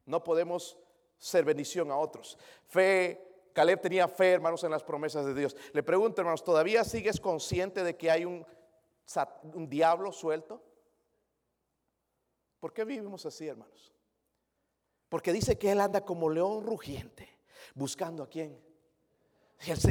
No 0.06 0.24
podemos 0.24 0.78
ser 1.18 1.44
bendición 1.44 1.92
a 1.92 1.98
otros. 1.98 2.38
Fe, 2.66 3.52
Caleb 3.52 3.82
tenía 3.82 4.08
fe, 4.08 4.32
hermanos, 4.32 4.64
en 4.64 4.72
las 4.72 4.84
promesas 4.84 5.26
de 5.26 5.34
Dios. 5.34 5.58
Le 5.74 5.84
pregunto, 5.84 6.22
hermanos, 6.22 6.46
¿todavía 6.46 6.86
sigues 6.86 7.20
consciente 7.20 7.84
de 7.84 7.98
que 7.98 8.10
hay 8.10 8.24
un, 8.24 8.48
un 9.44 9.70
diablo 9.70 10.12
suelto? 10.12 10.64
¿Por 12.60 12.74
qué 12.74 12.84
vivimos 12.84 13.26
así, 13.26 13.48
hermanos? 13.48 13.94
Porque 15.08 15.34
dice 15.34 15.58
que 15.58 15.72
Él 15.72 15.80
anda 15.80 16.06
como 16.06 16.30
león 16.30 16.64
rugiente, 16.64 17.30
buscando 17.74 18.24
a 18.24 18.30
quién 18.30 18.70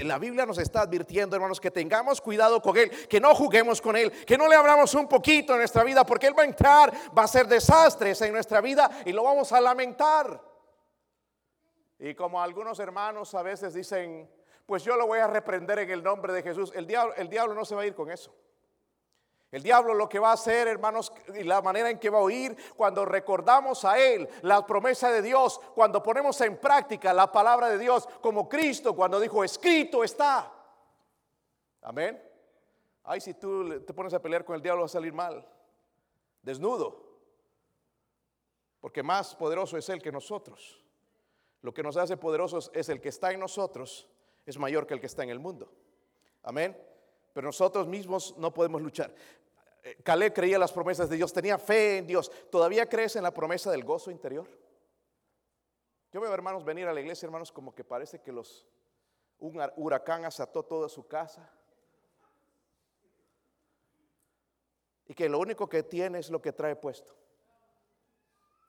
la 0.04 0.18
Biblia 0.18 0.46
nos 0.46 0.59
está 0.59 0.83
advirtiendo, 0.83 1.37
hermanos, 1.37 1.61
que 1.61 1.70
tengamos 1.70 2.20
cuidado 2.20 2.62
con 2.62 2.76
Él, 2.76 2.90
que 3.07 3.20
no 3.20 3.35
juguemos 3.35 3.83
con 3.83 3.96
Él, 3.96 4.11
que 4.24 4.38
no 4.38 4.48
le 4.48 4.54
abramos 4.54 4.94
un 4.94 5.07
poquito 5.07 5.52
en 5.52 5.59
nuestra 5.59 5.85
vida, 5.85 6.04
porque 6.04 6.26
Él 6.26 6.38
va 6.38 6.42
a 6.42 6.46
entrar, 6.46 6.92
va 7.16 7.24
a 7.24 7.28
ser 7.28 7.46
desastres 7.46 8.20
en 8.22 8.33
nuestra 8.33 8.62
vida 8.62 8.90
y 9.04 9.12
lo 9.12 9.24
vamos 9.24 9.52
a 9.52 9.61
lamentar. 9.61 10.42
Y 11.98 12.14
como 12.14 12.40
algunos 12.40 12.78
hermanos 12.78 13.35
a 13.35 13.42
veces 13.42 13.74
dicen, 13.74 14.31
pues 14.64 14.83
yo 14.85 14.96
lo 14.96 15.07
voy 15.07 15.18
a 15.18 15.26
reprender 15.26 15.81
en 15.81 15.90
el 15.90 16.02
nombre 16.02 16.33
de 16.33 16.42
Jesús, 16.42 16.72
el 16.74 16.87
diablo, 16.87 17.14
el 17.16 17.28
diablo 17.28 17.54
no 17.54 17.64
se 17.64 17.74
va 17.74 17.83
a 17.83 17.87
ir 17.87 17.94
con 17.94 18.11
eso. 18.11 18.35
El 19.50 19.62
diablo 19.62 19.94
lo 19.94 20.08
que 20.08 20.18
va 20.18 20.30
a 20.30 20.34
hacer, 20.34 20.68
hermanos, 20.68 21.12
y 21.34 21.42
la 21.42 21.62
manera 21.62 21.88
en 21.88 21.98
que 21.98 22.11
va 22.11 22.18
a 22.18 22.22
oír 22.22 22.54
cuando 22.76 23.06
recordamos 23.06 23.84
a 23.87 23.98
Él 23.98 24.28
la 24.42 24.66
promesa 24.66 25.11
de 25.11 25.22
Dios, 25.22 25.58
cuando 25.74 26.02
ponemos 26.02 26.38
en 26.42 26.58
práctica 26.58 27.14
la 27.14 27.32
palabra 27.32 27.70
de 27.70 27.78
Dios, 27.78 28.06
como 28.20 28.46
Cristo 28.46 28.94
cuando 28.94 29.18
dijo, 29.18 29.42
escrito 29.42 30.04
está. 30.04 30.52
Amén. 31.80 32.22
Ay, 33.04 33.22
si 33.22 33.32
tú 33.34 33.80
te 33.87 33.94
pones 33.94 34.12
a 34.12 34.20
pelear 34.20 34.44
con 34.44 34.54
el 34.54 34.61
diablo 34.61 34.82
va 34.82 34.87
a 34.87 34.90
salir 34.90 35.14
mal, 35.14 35.46
desnudo, 36.42 37.06
porque 38.80 39.02
más 39.02 39.34
poderoso 39.34 39.78
es 39.78 39.88
Él 39.88 40.02
que 40.02 40.12
nosotros. 40.12 40.84
Lo 41.62 41.72
que 41.72 41.82
nos 41.82 41.96
hace 41.96 42.18
poderosos 42.18 42.70
es 42.74 42.90
el 42.90 43.00
que 43.00 43.08
está 43.08 43.32
en 43.32 43.40
nosotros, 43.40 44.06
es 44.44 44.58
mayor 44.58 44.87
que 44.87 44.92
el 44.92 45.00
que 45.00 45.06
está 45.06 45.22
en 45.22 45.30
el 45.30 45.38
mundo. 45.38 45.72
Amén 46.42 46.76
pero 47.38 47.46
nosotros 47.50 47.87
mismos 47.87 48.34
no 48.37 48.52
podemos 48.52 48.82
luchar. 48.82 49.14
Eh, 49.88 49.96
Caleb 50.03 50.35
creía 50.35 50.59
las 50.59 50.72
promesas 50.72 51.09
de 51.09 51.16
Dios, 51.16 51.33
tenía 51.33 51.57
fe 51.57 51.98
en 51.98 52.07
Dios. 52.07 52.31
¿Todavía 52.51 52.87
crees 52.87 53.16
en 53.16 53.22
la 53.22 53.33
promesa 53.33 53.70
del 53.70 53.85
gozo 53.85 54.11
interior? 54.11 54.46
Yo 56.12 56.20
veo 56.20 56.33
hermanos 56.33 56.62
venir 56.62 56.87
a 56.87 56.92
la 56.92 57.01
iglesia, 57.01 57.27
hermanos, 57.27 57.51
como 57.51 57.74
que 57.74 57.85
parece 57.85 58.20
que 58.20 58.31
los 58.31 58.66
un 59.38 59.61
huracán 59.77 60.24
asató 60.24 60.64
toda 60.64 60.88
su 60.88 61.07
casa. 61.07 61.51
Y 65.07 65.14
que 65.14 65.29
lo 65.29 65.38
único 65.38 65.68
que 65.68 65.83
tiene 65.85 66.18
es 66.18 66.29
lo 66.29 66.42
que 66.42 66.53
trae 66.53 66.77
puesto. 66.77 67.14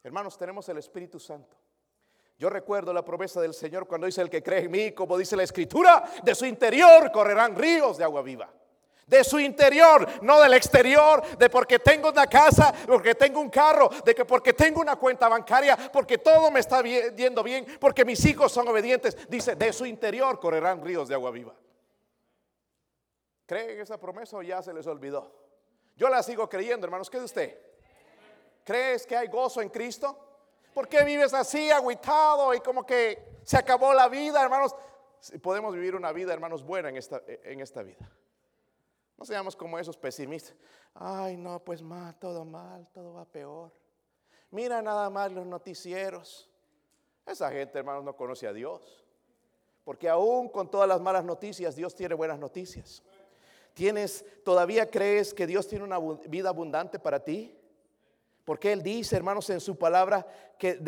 Hermanos, 0.03 0.37
tenemos 0.37 0.69
el 0.69 0.77
Espíritu 0.77 1.19
Santo. 1.19 1.57
Yo 2.37 2.49
recuerdo 2.49 2.93
la 2.93 3.03
promesa 3.03 3.41
del 3.41 3.53
Señor 3.53 3.87
cuando 3.87 4.05
dice 4.05 4.21
el 4.21 4.29
que 4.29 4.41
cree 4.41 4.63
en 4.63 4.71
mí, 4.71 4.91
como 4.93 5.17
dice 5.17 5.35
la 5.35 5.43
escritura, 5.43 6.09
de 6.23 6.33
su 6.33 6.45
interior 6.45 7.11
correrán 7.11 7.57
ríos 7.57 7.97
de 7.97 8.05
agua 8.05 8.21
viva. 8.21 8.53
De 9.09 9.23
su 9.23 9.39
interior, 9.39 10.07
no 10.21 10.39
del 10.39 10.53
exterior, 10.53 11.25
de 11.35 11.49
porque 11.49 11.79
tengo 11.79 12.09
una 12.09 12.27
casa, 12.27 12.71
porque 12.85 13.15
tengo 13.15 13.39
un 13.41 13.49
carro, 13.49 13.89
de 14.05 14.13
que 14.13 14.23
porque 14.23 14.53
tengo 14.53 14.79
una 14.79 14.97
cuenta 14.97 15.27
bancaria, 15.27 15.75
porque 15.91 16.19
todo 16.19 16.51
me 16.51 16.59
está 16.59 16.83
yendo 16.83 17.41
bien, 17.41 17.65
porque 17.79 18.05
mis 18.05 18.23
hijos 18.25 18.51
son 18.51 18.67
obedientes. 18.67 19.17
Dice, 19.27 19.55
de 19.55 19.73
su 19.73 19.87
interior 19.87 20.39
correrán 20.39 20.85
ríos 20.85 21.07
de 21.07 21.15
agua 21.15 21.31
viva. 21.31 21.55
¿Cree 23.47 23.73
en 23.73 23.81
esa 23.81 23.99
promesa 23.99 24.37
o 24.37 24.43
ya 24.43 24.61
se 24.61 24.71
les 24.71 24.85
olvidó? 24.85 25.33
Yo 25.95 26.07
la 26.07 26.21
sigo 26.21 26.47
creyendo, 26.47 26.85
hermanos. 26.85 27.09
¿Qué 27.09 27.17
de 27.17 27.25
usted? 27.25 27.59
¿Crees 28.63 29.07
que 29.07 29.17
hay 29.17 29.27
gozo 29.27 29.59
en 29.59 29.69
Cristo? 29.69 30.15
¿Por 30.71 30.87
qué 30.87 31.03
vives 31.03 31.33
así, 31.33 31.71
aguitado 31.71 32.53
y 32.53 32.59
como 32.59 32.85
que 32.85 33.39
se 33.43 33.57
acabó 33.57 33.91
la 33.91 34.07
vida, 34.07 34.39
hermanos? 34.43 34.75
Podemos 35.41 35.73
vivir 35.73 35.95
una 35.95 36.11
vida, 36.11 36.31
hermanos, 36.31 36.63
buena 36.63 36.89
en 36.89 36.97
esta, 36.97 37.23
en 37.25 37.59
esta 37.59 37.81
vida. 37.81 38.07
No 39.19 39.25
seamos 39.25 39.53
como 39.53 39.77
esos 39.77 39.97
pesimistas. 39.97 40.55
Ay, 40.93 41.35
no, 41.35 41.59
pues 41.59 41.81
mal, 41.81 42.15
todo 42.17 42.45
mal, 42.45 42.87
todo 42.93 43.13
va 43.13 43.25
peor. 43.25 43.69
Mira 44.49 44.81
nada 44.81 45.09
más 45.09 45.29
los 45.29 45.45
noticieros. 45.45 46.49
Esa 47.25 47.51
gente, 47.51 47.77
hermanos, 47.77 48.05
no 48.05 48.15
conoce 48.15 48.47
a 48.47 48.53
Dios. 48.53 49.03
Porque 49.83 50.07
aún 50.07 50.47
con 50.47 50.71
todas 50.71 50.87
las 50.87 51.01
malas 51.01 51.25
noticias, 51.25 51.75
Dios 51.75 51.93
tiene 51.93 52.15
buenas 52.15 52.39
noticias. 52.39 53.03
¿Tienes, 53.73 54.25
todavía 54.45 54.89
crees 54.89 55.33
que 55.33 55.45
Dios 55.45 55.67
tiene 55.67 55.83
una 55.83 55.99
vida 55.99 56.47
abundante 56.47 56.97
para 56.97 57.21
ti? 57.21 57.59
Porque 58.45 58.71
Él 58.71 58.81
dice, 58.81 59.17
hermanos, 59.17 59.49
en 59.49 59.59
su 59.59 59.77
palabra 59.77 60.25
que, 60.57 60.81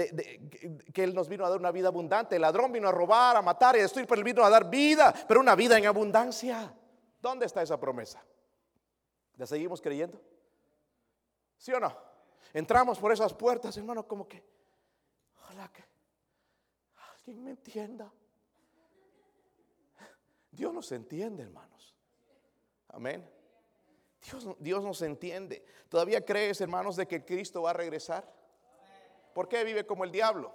que, 0.94 1.04
Él 1.04 1.14
nos 1.14 1.28
vino 1.28 1.46
a 1.46 1.50
dar 1.50 1.60
una 1.60 1.72
vida 1.72 1.90
abundante. 1.90 2.38
El 2.38 2.44
ladrón 2.44 2.72
vino 2.72 2.88
a 2.88 2.92
robar, 2.94 3.36
a 3.36 3.42
matar 3.42 3.76
y 3.76 3.80
a 3.80 3.82
destruir, 3.84 4.08
pero 4.08 4.20
Él 4.20 4.26
vino 4.26 4.44
a 4.46 4.50
dar 4.50 4.70
vida, 4.70 5.14
pero 5.28 5.42
una 5.42 5.54
vida 5.54 5.78
en 5.78 5.86
abundancia. 5.86 6.74
¿Dónde 7.22 7.46
está 7.46 7.62
esa 7.62 7.80
promesa? 7.80 8.24
¿La 9.38 9.46
seguimos 9.46 9.82
creyendo? 9.82 10.20
¿Sí 11.58 11.72
o 11.72 11.80
no? 11.80 11.96
Entramos 12.54 13.00
por 13.00 13.12
esas 13.12 13.34
puertas, 13.34 13.78
hermano, 13.78 14.08
como 14.08 14.28
que, 14.28 14.44
ojalá 15.38 15.72
que 15.72 15.84
alguien 17.18 17.44
me 17.44 17.52
entienda. 17.52 18.12
Dios 20.52 20.74
nos 20.74 20.92
entiende, 20.92 21.44
hermanos. 21.44 21.96
Amén. 22.90 23.30
Dios, 24.22 24.48
Dios 24.60 24.84
nos 24.84 25.02
entiende. 25.02 25.64
¿Todavía 25.88 26.26
crees, 26.26 26.60
hermanos, 26.60 26.96
de 26.96 27.08
que 27.08 27.24
Cristo 27.24 27.62
va 27.62 27.70
a 27.70 27.74
regresar? 27.74 28.30
¿Por 29.34 29.48
qué 29.48 29.64
vive 29.64 29.86
como 29.86 30.04
el 30.04 30.12
diablo? 30.12 30.54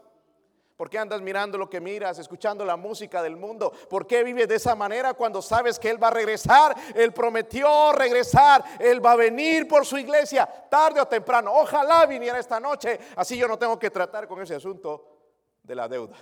¿Por 0.77 0.91
qué 0.91 0.99
andas 0.99 1.23
mirando 1.23 1.57
lo 1.57 1.71
que 1.71 1.81
miras, 1.81 2.19
escuchando 2.19 2.62
la 2.62 2.77
música 2.77 3.23
del 3.23 3.37
mundo? 3.37 3.73
¿Por 3.89 4.07
qué 4.07 4.23
vives 4.23 4.47
de 4.47 4.57
esa 4.57 4.75
manera 4.75 5.15
cuando 5.15 5.41
sabes 5.41 5.79
que 5.79 5.89
Él 5.89 6.03
va 6.03 6.09
a 6.09 6.11
regresar? 6.11 6.77
Él 6.95 7.15
prometió 7.15 7.93
regresar. 7.93 8.62
Él 8.79 9.05
va 9.05 9.12
a 9.12 9.17
venir 9.17 9.67
por 9.67 9.87
su 9.87 9.97
iglesia 9.97 10.47
tarde 10.69 11.01
o 11.01 11.09
temprano. 11.09 11.51
Ojalá 11.55 12.05
viniera 12.05 12.39
esta 12.39 12.61
noche. 12.61 13.01
Así 13.17 13.39
yo 13.39 13.49
no 13.49 13.59
tengo 13.59 13.79
que 13.79 13.91
tratar 13.91 14.29
con 14.29 14.43
ese 14.43 14.55
asunto 14.55 15.17
de 15.62 15.75
la 15.75 15.89
deuda. 15.89 16.17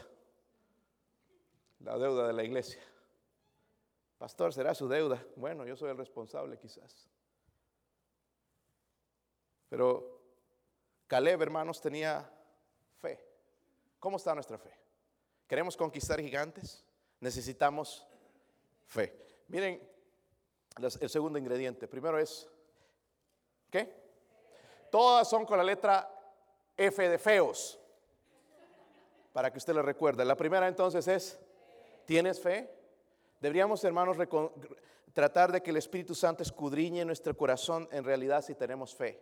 La 1.80 1.98
deuda 1.98 2.28
de 2.28 2.32
la 2.32 2.44
iglesia. 2.44 2.80
Pastor, 4.18 4.54
será 4.54 4.72
su 4.72 4.88
deuda. 4.88 5.20
Bueno, 5.34 5.66
yo 5.66 5.74
soy 5.74 5.90
el 5.90 5.98
responsable 5.98 6.58
quizás. 6.58 7.08
Pero 9.68 10.22
Caleb, 11.08 11.42
hermanos, 11.42 11.80
tenía 11.80 12.30
fe. 13.00 13.33
¿Cómo 14.04 14.18
está 14.18 14.34
nuestra 14.34 14.58
fe? 14.58 14.68
¿Queremos 15.46 15.78
conquistar 15.78 16.20
gigantes? 16.20 16.84
Necesitamos 17.20 18.06
fe. 18.84 19.16
Miren 19.48 19.80
el 21.00 21.08
segundo 21.08 21.38
ingrediente. 21.38 21.88
Primero 21.88 22.18
es, 22.18 22.46
¿qué? 23.70 23.90
Todas 24.90 25.26
son 25.26 25.46
con 25.46 25.56
la 25.56 25.64
letra 25.64 26.06
F 26.76 27.08
de 27.08 27.18
feos. 27.18 27.80
Para 29.32 29.50
que 29.50 29.56
usted 29.56 29.72
lo 29.72 29.80
recuerde. 29.80 30.22
La 30.26 30.36
primera 30.36 30.68
entonces 30.68 31.08
es, 31.08 31.40
¿tienes 32.04 32.38
fe? 32.38 32.70
Deberíamos, 33.40 33.82
hermanos, 33.84 34.18
tratar 35.14 35.50
de 35.50 35.62
que 35.62 35.70
el 35.70 35.78
Espíritu 35.78 36.14
Santo 36.14 36.42
escudriñe 36.42 37.06
nuestro 37.06 37.34
corazón 37.34 37.88
en 37.90 38.04
realidad 38.04 38.44
si 38.44 38.54
tenemos 38.54 38.94
fe. 38.94 39.18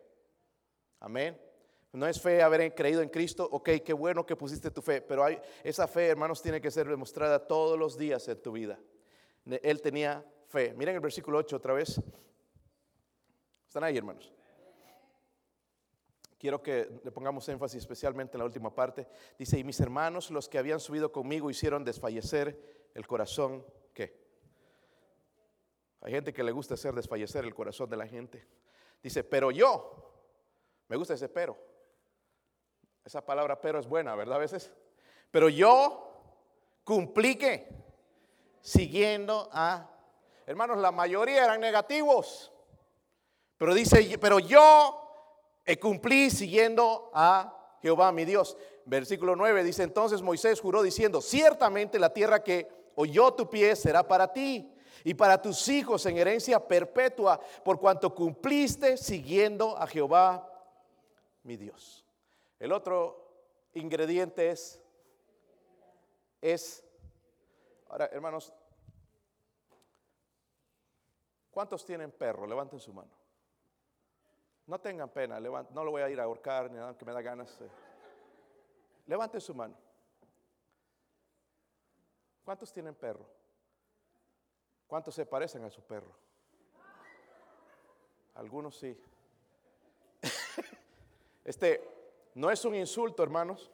Amén. 0.99 1.52
No 1.93 2.07
es 2.07 2.21
fe 2.21 2.43
haber 2.43 2.75
creído 2.75 3.03
en 3.03 3.11
Cristo, 3.11 3.47
ok, 3.51 3.69
qué 3.85 3.93
bueno 3.93 4.25
que 4.25 4.35
pusiste 4.35 4.71
tu 4.71 4.81
fe, 4.81 5.03
pero 5.03 5.25
hay, 5.25 5.39
esa 5.63 5.87
fe, 5.87 6.09
hermanos, 6.09 6.41
tiene 6.41 6.61
que 6.61 6.71
ser 6.71 6.89
demostrada 6.89 7.47
todos 7.47 7.79
los 7.79 7.99
días 7.99 8.27
en 8.29 8.41
tu 8.41 8.53
vida. 8.53 8.79
Él 9.45 9.83
tenía 9.83 10.25
fe. 10.49 10.73
Miren 10.75 10.95
el 10.95 11.01
versículo 11.01 11.39
8 11.39 11.57
otra 11.57 11.75
vez. 11.75 12.01
¿Están 13.67 13.85
ahí, 13.85 13.97
hermanos? 13.97 14.33
Quiero 16.39 16.63
que 16.63 17.01
le 17.05 17.13
pongamos 17.13 17.49
énfasis 17.49 17.79
especialmente 17.79 18.37
en 18.37 18.41
la 18.41 18.47
última 18.47 18.75
parte. 18.75 19.07
Dice, 19.39 19.59
y 19.59 19.65
mis 19.65 19.79
hermanos, 19.79 20.31
los 20.31 20.49
que 20.49 20.59
habían 20.59 20.81
subido 20.81 21.13
conmigo, 21.13 21.51
hicieron 21.51 21.85
desfallecer 21.85 22.91
el 22.95 23.07
corazón 23.07 23.65
¿Qué? 23.93 24.19
Hay 26.01 26.13
gente 26.13 26.33
que 26.33 26.43
le 26.43 26.53
gusta 26.53 26.75
hacer 26.75 26.95
desfallecer 26.95 27.45
el 27.45 27.55
corazón 27.55 27.89
de 27.91 27.97
la 27.97 28.07
gente. 28.07 28.47
Dice, 29.03 29.23
pero 29.23 29.51
yo, 29.51 30.11
me 30.89 30.97
gusta 30.97 31.15
ese 31.15 31.29
pero. 31.29 31.72
Esa 33.05 33.25
palabra 33.25 33.61
pero 33.61 33.79
es 33.79 33.87
buena, 33.87 34.15
¿verdad? 34.15 34.37
A 34.37 34.41
veces. 34.41 34.73
Pero 35.31 35.49
yo 35.49 36.13
cumplí 36.85 37.37
que 37.37 37.69
siguiendo 38.61 39.49
a... 39.53 39.89
Hermanos, 40.47 40.79
la 40.79 40.93
mayoría 40.93 41.45
eran 41.45 41.61
negativos. 41.61 42.53
Pero 43.57 43.75
dice, 43.75 44.19
pero 44.21 44.39
yo 44.39 44.99
cumplí 45.81 46.31
siguiendo 46.31 47.11
a 47.15 47.77
Jehová 47.81 48.13
mi 48.13 48.25
Dios. 48.25 48.57
Versículo 48.85 49.37
9 49.37 49.63
dice, 49.63 49.85
entonces 49.85 50.23
Moisés 50.23 50.61
juró 50.61 50.83
diciendo, 50.83 51.21
ciertamente 51.21 51.99
la 51.99 52.13
tierra 52.13 52.43
que 52.43 52.69
yo 53.09 53.33
tu 53.35 53.49
pie 53.49 53.77
será 53.77 54.07
para 54.07 54.33
ti 54.33 54.73
y 55.05 55.15
para 55.15 55.41
tus 55.41 55.69
hijos 55.69 56.05
en 56.07 56.19
herencia 56.19 56.61
perpetua, 56.61 57.41
por 57.65 57.79
cuanto 57.79 58.15
cumpliste 58.15 58.97
siguiendo 58.97 59.77
a 59.77 59.87
Jehová 59.87 60.49
mi 61.43 61.57
Dios. 61.57 62.02
El 62.63 62.71
otro 62.71 63.29
ingrediente 63.75 64.49
es, 66.41 66.85
ahora 67.89 68.07
hermanos, 68.13 68.53
¿cuántos 71.51 71.85
tienen 71.85 72.13
perro? 72.13 72.47
Levanten 72.47 72.79
su 72.79 72.93
mano. 72.93 73.11
No 74.69 74.81
tengan 74.81 75.09
pena, 75.09 75.41
no 75.41 75.83
lo 75.83 75.91
voy 75.91 76.03
a 76.03 76.09
ir 76.09 76.21
a 76.21 76.23
ahorcar 76.23 76.71
ni 76.71 76.77
nada 76.77 76.97
que 76.97 77.05
me 77.05 77.13
da 77.13 77.21
ganas. 77.21 77.59
Levanten 79.07 79.41
su 79.41 79.57
mano. 79.57 79.77
¿Cuántos 82.45 82.73
tienen 82.73 82.95
perro? 82.95 83.27
¿Cuántos 84.87 85.17
se 85.17 85.27
parecen 85.27 85.65
a 85.65 85.71
su 85.71 85.83
perro? 85.83 86.15
Algunos 88.35 88.79
sí. 88.79 88.97
Este 91.45 92.02
no 92.35 92.51
es 92.51 92.65
un 92.65 92.75
insulto, 92.75 93.23
hermanos, 93.23 93.71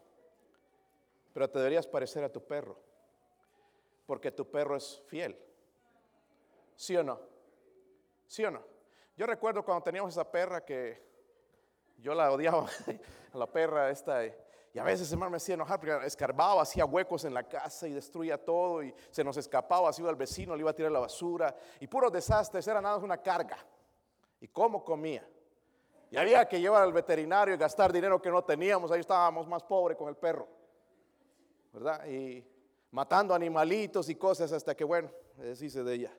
pero 1.33 1.49
te 1.49 1.59
deberías 1.59 1.87
parecer 1.87 2.25
a 2.25 2.33
tu 2.33 2.45
perro, 2.45 2.77
porque 4.07 4.31
tu 4.31 4.51
perro 4.51 4.77
es 4.77 5.03
fiel. 5.07 5.39
¿Sí 6.75 6.97
o 6.97 7.03
no? 7.03 7.21
¿Sí 8.27 8.45
o 8.45 8.51
no? 8.51 8.63
Yo 9.17 9.27
recuerdo 9.27 9.65
cuando 9.65 9.83
teníamos 9.83 10.13
esa 10.13 10.31
perra 10.31 10.65
que 10.65 11.01
yo 11.99 12.15
la 12.15 12.31
odiaba, 12.31 12.69
la 13.35 13.47
perra 13.47 13.91
esta. 13.91 14.25
Y 14.25 14.79
a 14.79 14.85
veces, 14.85 15.11
hermano, 15.11 15.31
me 15.31 15.37
hacía 15.39 15.55
enojar 15.55 15.81
porque 15.81 16.07
escarbaba, 16.07 16.63
hacía 16.63 16.85
huecos 16.85 17.25
en 17.25 17.35
la 17.35 17.43
casa 17.43 17.89
y 17.89 17.93
destruía 17.93 18.43
todo 18.43 18.83
y 18.83 18.95
se 19.11 19.25
nos 19.25 19.37
escapaba, 19.37 19.89
así 19.89 20.03
iba 20.03 20.11
al 20.11 20.17
vecino, 20.17 20.55
le 20.55 20.61
iba 20.61 20.71
a 20.71 20.75
tirar 20.75 20.93
la 20.93 21.01
basura 21.01 21.55
y 21.81 21.87
puros 21.87 22.13
desastres, 22.13 22.67
era 22.67 22.81
nada 22.81 22.99
una 22.99 23.21
carga. 23.21 23.59
¿Y 24.41 24.49
cómo 24.49 24.85
comía? 24.85 25.29
Y 26.11 26.17
había 26.17 26.49
que 26.49 26.61
llevar 26.61 26.83
al 26.83 26.93
veterinario 26.93 27.55
y 27.55 27.59
gastar 27.59 27.93
dinero 27.93 28.21
que 28.21 28.31
no 28.31 28.43
teníamos, 28.43 28.91
ahí 28.91 29.01
estábamos 29.01 29.47
más 29.47 29.63
pobres 29.63 29.97
con 29.97 30.09
el 30.09 30.17
perro, 30.17 30.49
¿verdad? 31.73 32.07
Y 32.07 32.45
matando 32.91 33.35
animalitos 33.35 34.09
y 34.09 34.15
cosas 34.15 34.51
hasta 34.53 34.75
que, 34.75 34.85
bueno, 34.85 35.11
deshice 35.37 35.85
de 35.85 35.95
ella. 35.95 36.17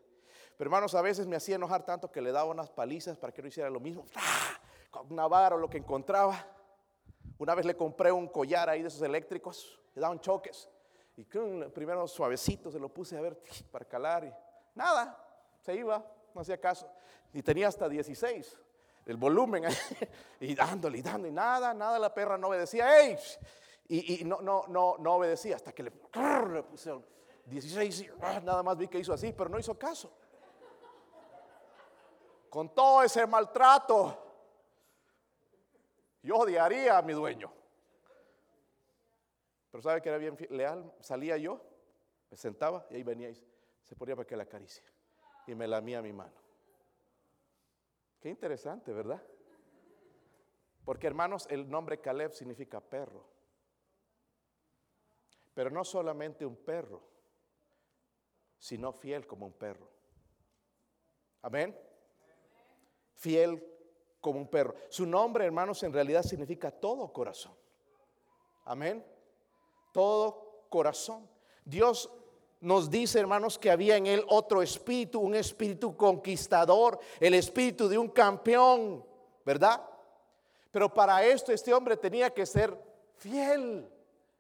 Pero 0.56 0.67
hermanos, 0.67 0.93
a 0.93 1.02
veces 1.02 1.25
me 1.25 1.36
hacía 1.36 1.56
enojar 1.56 1.86
tanto 1.86 2.12
que 2.12 2.21
le 2.21 2.32
daba 2.32 2.52
unas 2.52 2.69
palizas 2.69 3.17
para 3.17 3.34
que 3.34 3.41
no 3.41 3.47
hiciera 3.47 3.69
lo 3.69 3.80
mismo, 3.80 4.06
con 4.91 5.12
una 5.12 5.28
vara 5.28 5.56
o 5.56 5.60
lo 5.60 5.69
que 5.69 5.78
encontraba. 5.78 6.45
Una 7.39 7.56
vez 7.56 7.65
le 7.65 7.75
compré 7.75 8.12
un 8.12 8.28
collar 8.28 8.69
ahí 8.69 8.82
de 8.82 8.89
esos 8.89 9.02
eléctricos, 9.02 9.80
le 9.95 10.02
daban 10.02 10.19
choques. 10.19 10.69
Y 11.15 11.23
primero 11.23 12.08
suavecito 12.08 12.69
se 12.69 12.80
lo 12.80 12.89
puse 12.89 13.17
a 13.17 13.21
ver 13.21 13.41
para 13.71 13.86
calar 13.86 14.23
y 14.23 14.34
nada, 14.75 15.17
se 15.60 15.75
iba, 15.75 16.06
no 16.34 16.41
hacía 16.41 16.60
caso. 16.60 16.89
Y 17.34 17.41
tenía 17.41 17.67
hasta 17.67 17.89
16, 17.89 18.58
el 19.05 19.17
volumen, 19.17 19.65
y 20.39 20.55
dándole 20.55 20.99
y 20.99 21.01
dando, 21.01 21.27
y 21.27 21.31
nada, 21.31 21.73
nada, 21.73 21.97
la 21.99 22.13
perra 22.13 22.38
no 22.38 22.47
obedecía. 22.47 22.99
¡Ey! 22.99 23.17
Y, 23.88 24.23
no, 24.23 24.39
no, 24.41 24.65
no, 24.67 24.97
no 24.99 25.15
obedecía 25.15 25.55
hasta 25.55 25.71
que 25.71 25.81
le, 25.81 25.91
puse 25.91 26.93
16, 27.45 28.12
ah, 28.21 28.39
nada 28.43 28.62
más 28.62 28.77
vi 28.77 28.88
que 28.88 28.99
hizo 28.99 29.13
así, 29.13 29.33
pero 29.33 29.49
no 29.49 29.57
hizo 29.57 29.77
caso. 29.77 30.12
Con 32.49 32.73
todo 32.73 33.01
ese 33.03 33.25
maltrato, 33.25 34.17
yo 36.21 36.38
odiaría 36.38 36.97
a 36.97 37.01
mi 37.01 37.13
dueño. 37.13 37.51
Pero 39.71 39.81
sabe 39.81 40.01
que 40.01 40.09
era 40.09 40.17
bien 40.17 40.38
leal, 40.49 40.93
salía 40.99 41.38
yo, 41.38 41.62
me 42.29 42.38
sentaba 42.38 42.85
y 42.89 42.95
ahí 42.95 43.03
venía 43.03 43.29
y 43.29 43.35
se 43.85 43.95
ponía 43.95 44.15
para 44.15 44.27
que 44.27 44.35
la 44.35 44.43
acaricia 44.43 44.83
y 45.47 45.55
me 45.55 45.67
lamía 45.67 46.01
mi 46.01 46.13
mano. 46.13 46.38
Qué 48.19 48.29
interesante, 48.29 48.91
¿verdad? 48.91 49.21
Porque 50.84 51.08
hermanos, 51.08 51.47
el 51.49 51.69
nombre 51.69 52.01
Caleb 52.01 52.34
significa 52.34 52.82
perro. 52.82 53.25
Pero 55.53 55.69
no 55.69 55.84
solamente 55.84 56.45
un 56.45 56.55
perro, 56.55 57.01
sino 58.58 58.91
fiel 58.91 59.25
como 59.25 59.45
un 59.45 59.53
perro. 59.53 59.89
Amén. 61.41 61.77
Fiel 63.15 63.63
como 64.19 64.39
un 64.39 64.49
perro. 64.49 64.75
Su 64.89 65.05
nombre, 65.05 65.45
hermanos, 65.45 65.82
en 65.84 65.93
realidad 65.93 66.23
significa 66.23 66.71
todo 66.71 67.12
corazón. 67.13 67.55
Amén. 68.65 69.05
Todo 69.93 70.65
corazón. 70.69 71.29
Dios 71.63 72.12
nos 72.61 72.89
dice, 72.89 73.19
hermanos, 73.19 73.57
que 73.57 73.71
había 73.71 73.95
en 73.95 74.05
él 74.05 74.23
otro 74.27 74.61
espíritu, 74.61 75.19
un 75.19 75.35
espíritu 75.35 75.95
conquistador, 75.95 76.99
el 77.19 77.33
espíritu 77.33 77.87
de 77.87 77.97
un 77.97 78.09
campeón, 78.09 79.05
¿verdad? 79.45 79.81
Pero 80.71 80.93
para 80.93 81.23
esto 81.23 81.51
este 81.51 81.73
hombre 81.73 81.95
tenía 81.97 82.29
que 82.29 82.45
ser 82.45 82.77
fiel. 83.17 83.89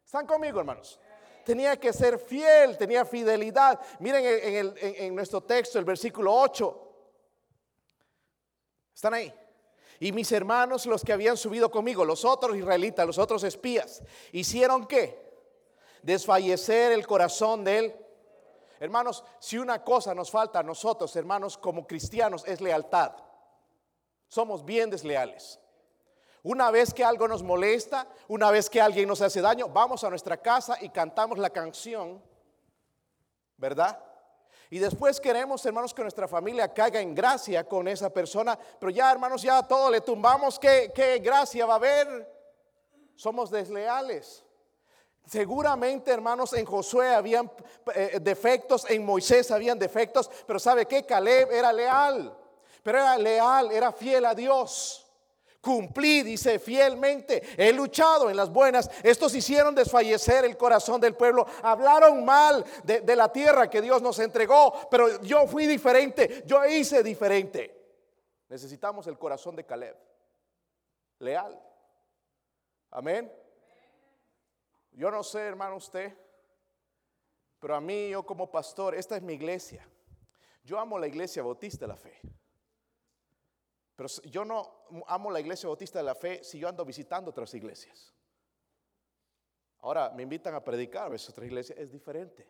¿Están 0.03 0.25
conmigo, 0.25 0.59
hermanos? 0.59 0.99
Tenía 1.45 1.79
que 1.79 1.93
ser 1.93 2.19
fiel, 2.19 2.77
tenía 2.77 3.05
fidelidad. 3.05 3.79
Miren 3.99 4.23
en, 4.25 5.15
nuestro 5.15 5.41
texto, 5.41 5.79
el 5.79 5.85
versículo 5.85 6.33
8. 6.33 6.87
¿Están 8.93 9.13
ahí? 9.13 9.33
Y 9.99 10.11
mis 10.11 10.31
hermanos, 10.31 10.85
los 10.85 11.03
que 11.03 11.13
habían 11.13 11.37
subido 11.37 11.71
conmigo, 11.71 12.05
los 12.05 12.23
otros 12.23 12.55
israelitas, 12.55 13.07
los 13.07 13.17
otros 13.17 13.43
espías, 13.43 14.03
hicieron 14.31 14.85
qué? 14.85 15.19
Desfallecer 16.03 16.91
el 16.91 17.07
corazón 17.07 17.63
de 17.63 17.77
él. 17.77 17.95
Hermanos, 18.79 19.23
si 19.39 19.57
una 19.57 19.83
cosa 19.83 20.15
nos 20.15 20.31
falta 20.31 20.59
a 20.59 20.63
nosotros, 20.63 21.13
hermanos, 21.15 21.57
como 21.57 21.85
cristianos, 21.85 22.43
es 22.47 22.61
lealtad. 22.61 23.11
Somos 24.27 24.63
bien 24.63 24.89
desleales. 24.89 25.59
Una 26.43 26.71
vez 26.71 26.93
que 26.93 27.03
algo 27.03 27.27
nos 27.27 27.43
molesta, 27.43 28.07
una 28.29 28.49
vez 28.51 28.69
que 28.69 28.79
alguien 28.79 29.09
nos 29.09 29.21
hace 29.21 29.41
daño, 29.41 29.67
vamos 29.67 30.03
a 30.05 30.09
nuestra 30.09 30.37
casa 30.37 30.77
y 30.79 30.89
cantamos 30.89 31.37
la 31.37 31.49
canción, 31.49 32.23
¿verdad? 33.57 34.01
Y 34.69 34.79
después 34.79 35.19
queremos, 35.19 35.65
hermanos, 35.65 35.93
que 35.93 36.01
nuestra 36.01 36.27
familia 36.27 36.73
caiga 36.73 37.01
en 37.01 37.13
gracia 37.13 37.65
con 37.65 37.87
esa 37.87 38.09
persona, 38.09 38.57
pero 38.79 38.91
ya, 38.91 39.11
hermanos, 39.11 39.41
ya 39.41 39.67
todo 39.67 39.89
le 39.89 39.99
tumbamos, 39.99 40.57
¿qué, 40.57 40.91
qué 40.95 41.19
gracia 41.19 41.65
va 41.65 41.73
a 41.73 41.77
haber? 41.77 42.39
Somos 43.15 43.51
desleales. 43.51 44.45
Seguramente, 45.29 46.09
hermanos, 46.11 46.53
en 46.53 46.65
Josué 46.65 47.13
habían 47.13 47.51
eh, 47.93 48.17
defectos, 48.19 48.89
en 48.89 49.05
Moisés 49.05 49.51
habían 49.51 49.77
defectos, 49.77 50.27
pero 50.47 50.57
¿sabe 50.57 50.87
qué? 50.87 51.05
Caleb 51.05 51.51
era 51.51 51.71
leal, 51.71 52.35
pero 52.81 52.97
era 52.97 53.15
leal, 53.15 53.71
era 53.71 53.91
fiel 53.91 54.25
a 54.25 54.33
Dios. 54.33 55.05
Cumplí, 55.61 56.23
dice 56.23 56.57
fielmente, 56.57 57.43
he 57.57 57.71
luchado 57.71 58.31
en 58.31 58.37
las 58.37 58.51
buenas. 58.51 58.89
Estos 59.03 59.35
hicieron 59.35 59.75
desfallecer 59.75 60.45
el 60.45 60.57
corazón 60.57 60.99
del 60.99 61.15
pueblo. 61.15 61.45
Hablaron 61.61 62.25
mal 62.25 62.65
de, 62.83 63.01
de, 63.01 63.15
la 63.15 63.31
tierra 63.31 63.69
que 63.69 63.83
Dios 63.83 64.01
nos 64.01 64.17
entregó, 64.17 64.89
pero 64.89 65.21
yo 65.21 65.45
fui 65.45 65.67
diferente, 65.67 66.43
yo 66.47 66.65
hice 66.65 67.03
diferente. 67.03 67.75
Necesitamos 68.47 69.05
el 69.05 69.19
corazón 69.19 69.55
de 69.55 69.63
Caleb, 69.63 69.95
leal. 71.19 71.61
Amén. 72.89 73.31
Yo 74.99 75.09
no 75.09 75.23
sé, 75.23 75.39
hermano, 75.39 75.77
usted, 75.77 76.13
pero 77.57 77.73
a 77.73 77.79
mí, 77.79 78.09
yo 78.09 78.25
como 78.25 78.51
pastor, 78.51 78.95
esta 78.95 79.15
es 79.15 79.21
mi 79.21 79.31
iglesia. 79.31 79.87
Yo 80.61 80.77
amo 80.77 80.99
la 80.99 81.07
iglesia 81.07 81.41
bautista 81.41 81.85
de 81.85 81.87
la 81.87 81.95
fe. 81.95 82.19
Pero 83.95 84.09
yo 84.25 84.43
no 84.43 84.83
amo 85.07 85.31
la 85.31 85.39
iglesia 85.39 85.67
bautista 85.69 85.99
de 85.99 86.03
la 86.03 86.15
fe 86.15 86.43
si 86.43 86.59
yo 86.59 86.67
ando 86.67 86.83
visitando 86.83 87.31
otras 87.31 87.53
iglesias. 87.53 88.13
Ahora 89.79 90.09
me 90.09 90.23
invitan 90.23 90.53
a 90.53 90.61
predicar, 90.61 91.05
a 91.05 91.09
veces 91.09 91.29
otra 91.29 91.45
iglesia 91.45 91.75
es 91.77 91.89
diferente. 91.93 92.45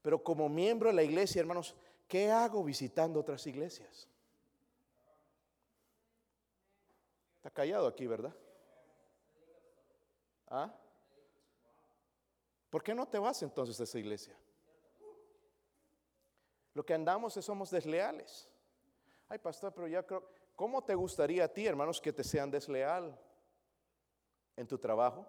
Pero 0.00 0.24
como 0.24 0.48
miembro 0.48 0.88
de 0.88 0.94
la 0.94 1.02
iglesia, 1.02 1.40
hermanos, 1.40 1.76
¿qué 2.08 2.30
hago 2.30 2.64
visitando 2.64 3.20
otras 3.20 3.46
iglesias? 3.46 4.08
Está 7.36 7.50
callado 7.50 7.86
aquí, 7.88 8.06
¿verdad? 8.06 8.34
¿Ah? 10.46 10.74
¿Por 12.72 12.82
qué 12.82 12.94
no 12.94 13.06
te 13.06 13.18
vas 13.18 13.42
entonces 13.42 13.78
a 13.78 13.84
esa 13.84 13.98
iglesia? 13.98 14.34
Lo 16.72 16.86
que 16.86 16.94
andamos 16.94 17.36
es 17.36 17.44
somos 17.44 17.70
desleales. 17.70 18.48
Ay, 19.28 19.36
pastor, 19.36 19.74
pero 19.74 19.86
ya 19.88 20.02
creo, 20.02 20.26
¿Cómo 20.56 20.82
te 20.82 20.94
gustaría 20.94 21.44
a 21.44 21.48
ti, 21.48 21.66
hermanos, 21.66 22.00
que 22.00 22.14
te 22.14 22.24
sean 22.24 22.50
desleal 22.50 23.14
en 24.56 24.66
tu 24.66 24.78
trabajo, 24.78 25.26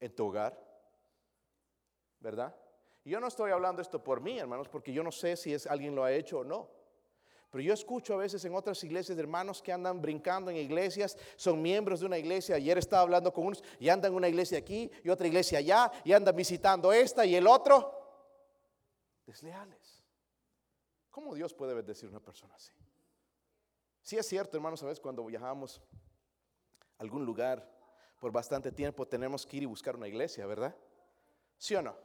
en 0.00 0.14
tu 0.14 0.26
hogar? 0.26 0.58
¿Verdad? 2.18 2.56
Yo 3.04 3.20
no 3.20 3.26
estoy 3.26 3.50
hablando 3.50 3.82
esto 3.82 4.02
por 4.02 4.22
mí, 4.22 4.38
hermanos, 4.38 4.70
porque 4.70 4.90
yo 4.90 5.02
no 5.02 5.12
sé 5.12 5.36
si 5.36 5.52
es, 5.52 5.66
alguien 5.66 5.94
lo 5.94 6.02
ha 6.02 6.12
hecho 6.12 6.38
o 6.38 6.44
no. 6.44 6.70
Pero 7.50 7.62
yo 7.62 7.72
escucho 7.72 8.14
a 8.14 8.18
veces 8.18 8.44
en 8.44 8.54
otras 8.54 8.82
iglesias 8.84 9.16
de 9.16 9.22
hermanos 9.22 9.62
que 9.62 9.72
andan 9.72 10.02
brincando 10.02 10.50
en 10.50 10.58
iglesias, 10.58 11.16
son 11.36 11.62
miembros 11.62 12.00
de 12.00 12.06
una 12.06 12.18
iglesia. 12.18 12.56
Ayer 12.56 12.76
estaba 12.76 13.02
hablando 13.02 13.32
con 13.32 13.46
unos 13.46 13.62
y 13.78 13.88
andan 13.88 14.14
una 14.14 14.28
iglesia 14.28 14.58
aquí 14.58 14.90
y 15.02 15.08
otra 15.08 15.26
iglesia 15.26 15.58
allá 15.58 15.90
y 16.04 16.12
andan 16.12 16.36
visitando 16.36 16.92
esta 16.92 17.24
y 17.24 17.34
el 17.34 17.46
otro. 17.46 17.94
Desleales. 19.26 20.04
¿Cómo 21.10 21.34
Dios 21.34 21.54
puede 21.54 21.74
bendecir 21.74 22.06
a 22.08 22.10
una 22.10 22.20
persona 22.20 22.54
así? 22.54 22.72
Sí 24.02 24.16
es 24.16 24.26
cierto, 24.26 24.56
hermanos, 24.56 24.82
a 24.82 24.94
cuando 25.00 25.24
viajamos 25.24 25.82
a 26.98 27.02
algún 27.02 27.24
lugar 27.24 27.66
por 28.18 28.32
bastante 28.32 28.72
tiempo 28.72 29.06
tenemos 29.06 29.46
que 29.46 29.58
ir 29.58 29.62
y 29.62 29.66
buscar 29.66 29.96
una 29.96 30.08
iglesia, 30.08 30.46
¿verdad? 30.46 30.74
¿Sí 31.56 31.74
o 31.74 31.82
no? 31.82 31.96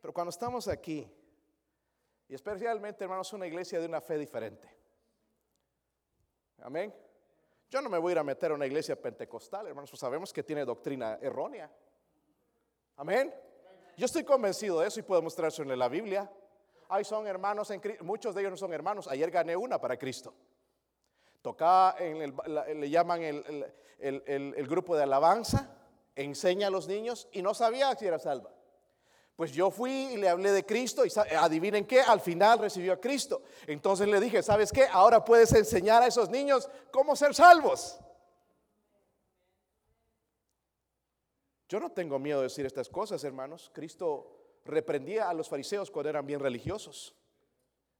Pero 0.00 0.14
cuando 0.14 0.30
estamos 0.30 0.68
aquí, 0.68 1.10
y 2.30 2.34
especialmente, 2.34 3.02
hermanos, 3.02 3.32
una 3.32 3.44
iglesia 3.44 3.80
de 3.80 3.86
una 3.86 4.00
fe 4.00 4.16
diferente. 4.16 4.72
Amén. 6.58 6.94
Yo 7.68 7.82
no 7.82 7.90
me 7.90 7.98
voy 7.98 8.10
a 8.10 8.12
ir 8.12 8.18
a 8.20 8.22
meter 8.22 8.52
a 8.52 8.54
una 8.54 8.66
iglesia 8.66 8.94
pentecostal, 8.94 9.66
hermanos, 9.66 9.90
pues 9.90 9.98
sabemos 9.98 10.32
que 10.32 10.44
tiene 10.44 10.64
doctrina 10.64 11.18
errónea. 11.20 11.68
Amén. 12.98 13.34
Yo 13.96 14.06
estoy 14.06 14.22
convencido 14.22 14.78
de 14.78 14.86
eso 14.86 15.00
y 15.00 15.02
puedo 15.02 15.20
mostrarse 15.22 15.62
en 15.62 15.76
la 15.76 15.88
Biblia. 15.88 16.30
Ahí 16.88 17.02
son 17.02 17.26
hermanos 17.26 17.68
en 17.72 17.80
Cristo, 17.80 18.04
muchos 18.04 18.32
de 18.32 18.42
ellos 18.42 18.52
no 18.52 18.56
son 18.56 18.72
hermanos. 18.72 19.08
Ayer 19.08 19.28
gané 19.32 19.56
una 19.56 19.80
para 19.80 19.96
Cristo. 19.96 20.32
Tocaba, 21.42 21.96
en 21.98 22.22
el, 22.22 22.34
le 22.80 22.90
llaman 22.90 23.22
el, 23.24 24.66
grupo 24.68 24.96
de 24.96 25.02
alabanza, 25.02 25.68
enseña 26.14 26.68
a 26.68 26.70
los 26.70 26.86
niños 26.86 27.28
y 27.32 27.42
no 27.42 27.54
sabía 27.54 27.92
si 27.96 28.06
era 28.06 28.20
salva. 28.20 28.52
Pues 29.36 29.52
yo 29.52 29.70
fui 29.70 29.90
y 29.90 30.16
le 30.16 30.28
hablé 30.28 30.52
de 30.52 30.66
Cristo 30.66 31.04
y 31.06 31.10
adivinen 31.34 31.86
qué, 31.86 32.00
al 32.00 32.20
final 32.20 32.58
recibió 32.58 32.92
a 32.92 33.00
Cristo. 33.00 33.42
Entonces 33.66 34.06
le 34.06 34.20
dije, 34.20 34.42
¿sabes 34.42 34.70
qué? 34.70 34.86
Ahora 34.90 35.24
puedes 35.24 35.52
enseñar 35.52 36.02
a 36.02 36.06
esos 36.06 36.28
niños 36.28 36.68
cómo 36.90 37.16
ser 37.16 37.34
salvos. 37.34 37.98
Yo 41.68 41.80
no 41.80 41.90
tengo 41.90 42.18
miedo 42.18 42.40
de 42.40 42.44
decir 42.48 42.66
estas 42.66 42.88
cosas, 42.88 43.22
hermanos. 43.24 43.70
Cristo 43.72 44.58
reprendía 44.64 45.30
a 45.30 45.34
los 45.34 45.48
fariseos 45.48 45.90
cuando 45.90 46.10
eran 46.10 46.26
bien 46.26 46.40
religiosos. 46.40 47.14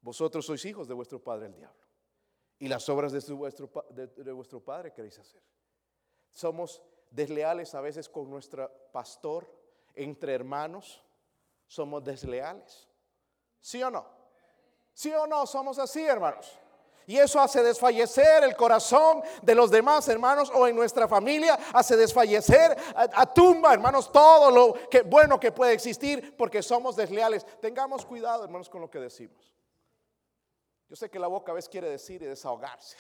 Vosotros 0.02 0.44
sois 0.44 0.64
hijos 0.64 0.88
de 0.88 0.94
vuestro 0.94 1.22
padre 1.22 1.46
el 1.46 1.54
diablo 1.54 1.90
y 2.60 2.68
las 2.68 2.88
obras 2.90 3.10
de, 3.10 3.34
vuestro, 3.34 3.70
de, 3.90 4.32
vuestro 4.32 4.62
Padre 4.62 4.92
queréis 4.92 5.18
hacer. 5.18 5.42
Somos 6.30 6.82
desleales 7.10 7.74
a 7.74 7.80
veces 7.80 8.08
con 8.08 8.30
nuestro 8.30 8.70
pastor, 8.92 9.50
entre 9.94 10.34
hermanos, 10.34 11.02
somos 11.70 12.02
desleales. 12.02 12.88
¿Sí 13.60 13.80
o 13.80 13.90
no? 13.90 14.04
¿Sí 14.92 15.12
o 15.14 15.24
no? 15.24 15.46
Somos 15.46 15.78
así, 15.78 16.04
hermanos. 16.04 16.58
Y 17.06 17.16
eso 17.16 17.40
hace 17.40 17.62
desfallecer 17.62 18.42
el 18.42 18.56
corazón 18.56 19.22
de 19.42 19.54
los 19.54 19.70
demás 19.70 20.08
hermanos 20.08 20.50
o 20.52 20.66
en 20.66 20.74
nuestra 20.74 21.06
familia, 21.06 21.58
hace 21.72 21.96
desfallecer, 21.96 22.76
a, 22.94 23.32
tumba, 23.32 23.72
hermanos, 23.72 24.10
todo 24.10 24.50
lo 24.50 24.88
que, 24.88 25.02
bueno 25.02 25.38
que 25.38 25.52
puede 25.52 25.72
existir 25.72 26.36
porque 26.36 26.60
somos 26.60 26.96
desleales. 26.96 27.46
Tengamos 27.60 28.04
cuidado, 28.04 28.44
hermanos, 28.44 28.68
con 28.68 28.80
lo 28.80 28.90
que 28.90 28.98
decimos. 28.98 29.54
Yo 30.88 30.96
sé 30.96 31.08
que 31.08 31.20
la 31.20 31.28
boca 31.28 31.52
a 31.52 31.54
veces 31.54 31.68
quiere 31.68 31.88
decir 31.88 32.20
y 32.22 32.26
desahogarse, 32.26 32.96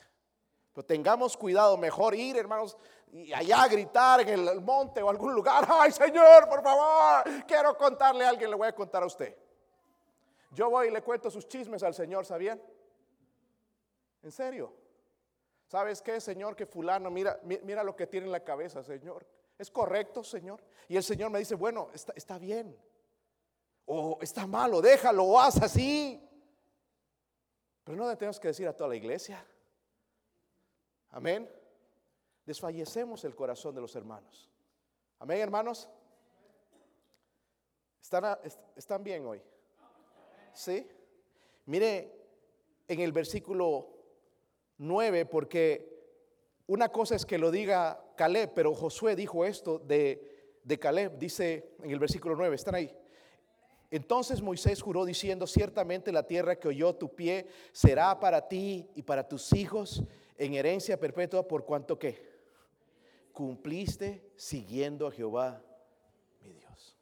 Pero 0.72 0.86
tengamos 0.86 1.36
cuidado, 1.36 1.76
mejor 1.76 2.14
ir, 2.14 2.36
hermanos, 2.36 2.76
y 3.12 3.32
allá 3.32 3.66
gritar 3.66 4.20
en 4.20 4.28
el 4.28 4.60
monte 4.60 5.02
o 5.02 5.10
algún 5.10 5.34
lugar. 5.34 5.66
Ay, 5.70 5.90
Señor, 5.90 6.48
por 6.48 6.62
favor, 6.62 7.24
quiero 7.46 7.76
contarle 7.76 8.24
a 8.24 8.28
alguien, 8.28 8.50
le 8.50 8.56
voy 8.56 8.68
a 8.68 8.74
contar 8.74 9.02
a 9.02 9.06
usted. 9.06 9.36
Yo 10.52 10.70
voy 10.70 10.88
y 10.88 10.90
le 10.90 11.02
cuento 11.02 11.30
sus 11.30 11.46
chismes 11.46 11.82
al 11.82 11.94
Señor, 11.94 12.24
¿sabían? 12.24 12.60
En 14.22 14.32
serio. 14.32 14.72
¿Sabes 15.66 16.02
qué, 16.02 16.20
Señor? 16.20 16.56
Que 16.56 16.66
fulano, 16.66 17.10
mira, 17.10 17.38
mira 17.44 17.84
lo 17.84 17.94
que 17.94 18.06
tiene 18.06 18.26
en 18.26 18.32
la 18.32 18.42
cabeza, 18.42 18.82
Señor. 18.82 19.24
¿Es 19.56 19.70
correcto, 19.70 20.24
Señor? 20.24 20.60
Y 20.88 20.96
el 20.96 21.04
Señor 21.04 21.30
me 21.30 21.38
dice, 21.38 21.54
bueno, 21.54 21.90
está, 21.94 22.12
está 22.16 22.38
bien. 22.38 22.76
O 23.86 24.18
está 24.20 24.46
malo, 24.46 24.80
déjalo, 24.80 25.24
o 25.24 25.38
haz 25.38 25.62
así. 25.62 26.20
Pero 27.84 27.96
no 27.96 28.08
le 28.08 28.16
tenemos 28.16 28.40
que 28.40 28.48
decir 28.48 28.66
a 28.66 28.76
toda 28.76 28.88
la 28.90 28.96
iglesia. 28.96 29.44
Amén. 31.10 31.50
Desfallecemos 32.46 33.24
el 33.24 33.34
corazón 33.34 33.74
de 33.74 33.80
los 33.80 33.94
hermanos. 33.96 34.48
Amén, 35.18 35.40
hermanos. 35.40 35.88
¿Están, 38.00 38.38
¿Están 38.76 39.02
bien 39.02 39.26
hoy? 39.26 39.42
¿Sí? 40.54 40.86
Mire 41.66 42.12
en 42.88 43.00
el 43.00 43.12
versículo 43.12 43.88
9, 44.78 45.26
porque 45.26 45.90
una 46.66 46.90
cosa 46.90 47.16
es 47.16 47.26
que 47.26 47.38
lo 47.38 47.50
diga 47.50 48.02
Caleb, 48.16 48.52
pero 48.54 48.74
Josué 48.74 49.16
dijo 49.16 49.44
esto 49.44 49.78
de, 49.80 50.58
de 50.64 50.78
Caleb, 50.78 51.18
dice 51.18 51.74
en 51.82 51.90
el 51.90 51.98
versículo 51.98 52.36
9, 52.36 52.54
están 52.54 52.74
ahí. 52.74 52.96
Entonces 53.90 54.40
Moisés 54.40 54.80
juró 54.80 55.04
diciendo, 55.04 55.46
ciertamente 55.48 56.12
la 56.12 56.26
tierra 56.26 56.56
que 56.56 56.68
oyó 56.68 56.94
tu 56.94 57.14
pie 57.14 57.48
será 57.72 58.18
para 58.20 58.46
ti 58.46 58.88
y 58.94 59.02
para 59.02 59.26
tus 59.26 59.52
hijos 59.52 60.04
en 60.40 60.54
herencia 60.54 60.98
perpetua 60.98 61.46
por 61.46 61.66
cuanto 61.66 61.98
que 61.98 62.18
cumpliste 63.30 64.32
siguiendo 64.36 65.06
a 65.06 65.12
Jehová, 65.12 65.62
mi 66.40 66.50
Dios. 66.54 66.96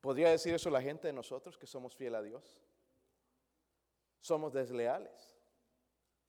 ¿Podría 0.00 0.30
decir 0.30 0.54
eso 0.54 0.70
la 0.70 0.80
gente 0.80 1.08
de 1.08 1.12
nosotros 1.12 1.58
que 1.58 1.66
somos 1.66 1.96
fiel 1.96 2.14
a 2.14 2.22
Dios? 2.22 2.62
Somos 4.20 4.52
desleales. 4.52 5.36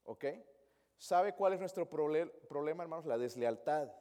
¿Ok? 0.06 0.26
¿Sabe 0.98 1.36
cuál 1.36 1.54
es 1.54 1.60
nuestro 1.60 1.88
problema, 1.88 2.82
hermanos? 2.82 3.06
La 3.06 3.20
deslealtad. 3.20 3.94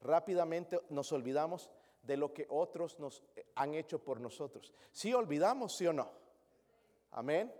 Rápidamente 0.00 0.78
nos 0.88 1.10
olvidamos 1.10 1.68
de 2.02 2.16
lo 2.16 2.32
que 2.32 2.46
otros 2.48 3.00
nos 3.00 3.24
eh, 3.34 3.44
han 3.56 3.74
hecho 3.74 4.04
por 4.04 4.20
nosotros. 4.20 4.72
¿Sí 4.92 5.12
olvidamos, 5.12 5.76
sí 5.76 5.88
o 5.88 5.92
no? 5.92 6.08
Amén. 7.10 7.52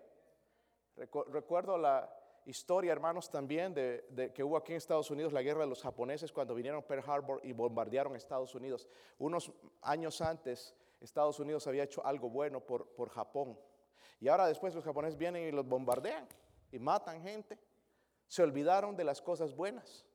Recuerdo 0.94 1.76
la 1.76 2.17
historia, 2.48 2.92
hermanos, 2.92 3.30
también 3.30 3.74
de, 3.74 4.32
que 4.34 4.42
hubo 4.42 4.56
aquí 4.56 4.72
en 4.72 4.78
Estados 4.78 5.10
Unidos 5.10 5.32
la 5.32 5.42
guerra 5.42 5.60
de 5.60 5.66
los 5.66 5.82
japoneses 5.82 6.32
cuando 6.32 6.54
vinieron 6.54 6.82
Pearl 6.82 7.04
Harbor 7.06 7.40
y 7.44 7.52
bombardearon 7.52 8.16
Estados 8.16 8.54
Unidos. 8.54 8.88
Unos 9.18 9.52
años 9.82 10.20
antes, 10.22 10.74
Estados 11.00 11.38
Unidos 11.40 11.66
había 11.66 11.84
hecho 11.84 12.04
algo 12.04 12.30
bueno 12.30 12.60
por, 12.60 12.86
por 12.88 13.10
Japón. 13.10 13.58
Y 14.18 14.28
ahora 14.28 14.46
después 14.46 14.74
los 14.74 14.82
japoneses 14.82 15.18
vienen 15.18 15.46
y 15.46 15.52
los 15.52 15.68
bombardean 15.68 16.26
y 16.72 16.78
matan 16.78 17.22
gente. 17.22 17.58
Se 18.26 18.42
olvidaron 18.42 18.96
de 18.96 19.04
las 19.04 19.20
cosas 19.20 19.54
buenas. 19.54 20.07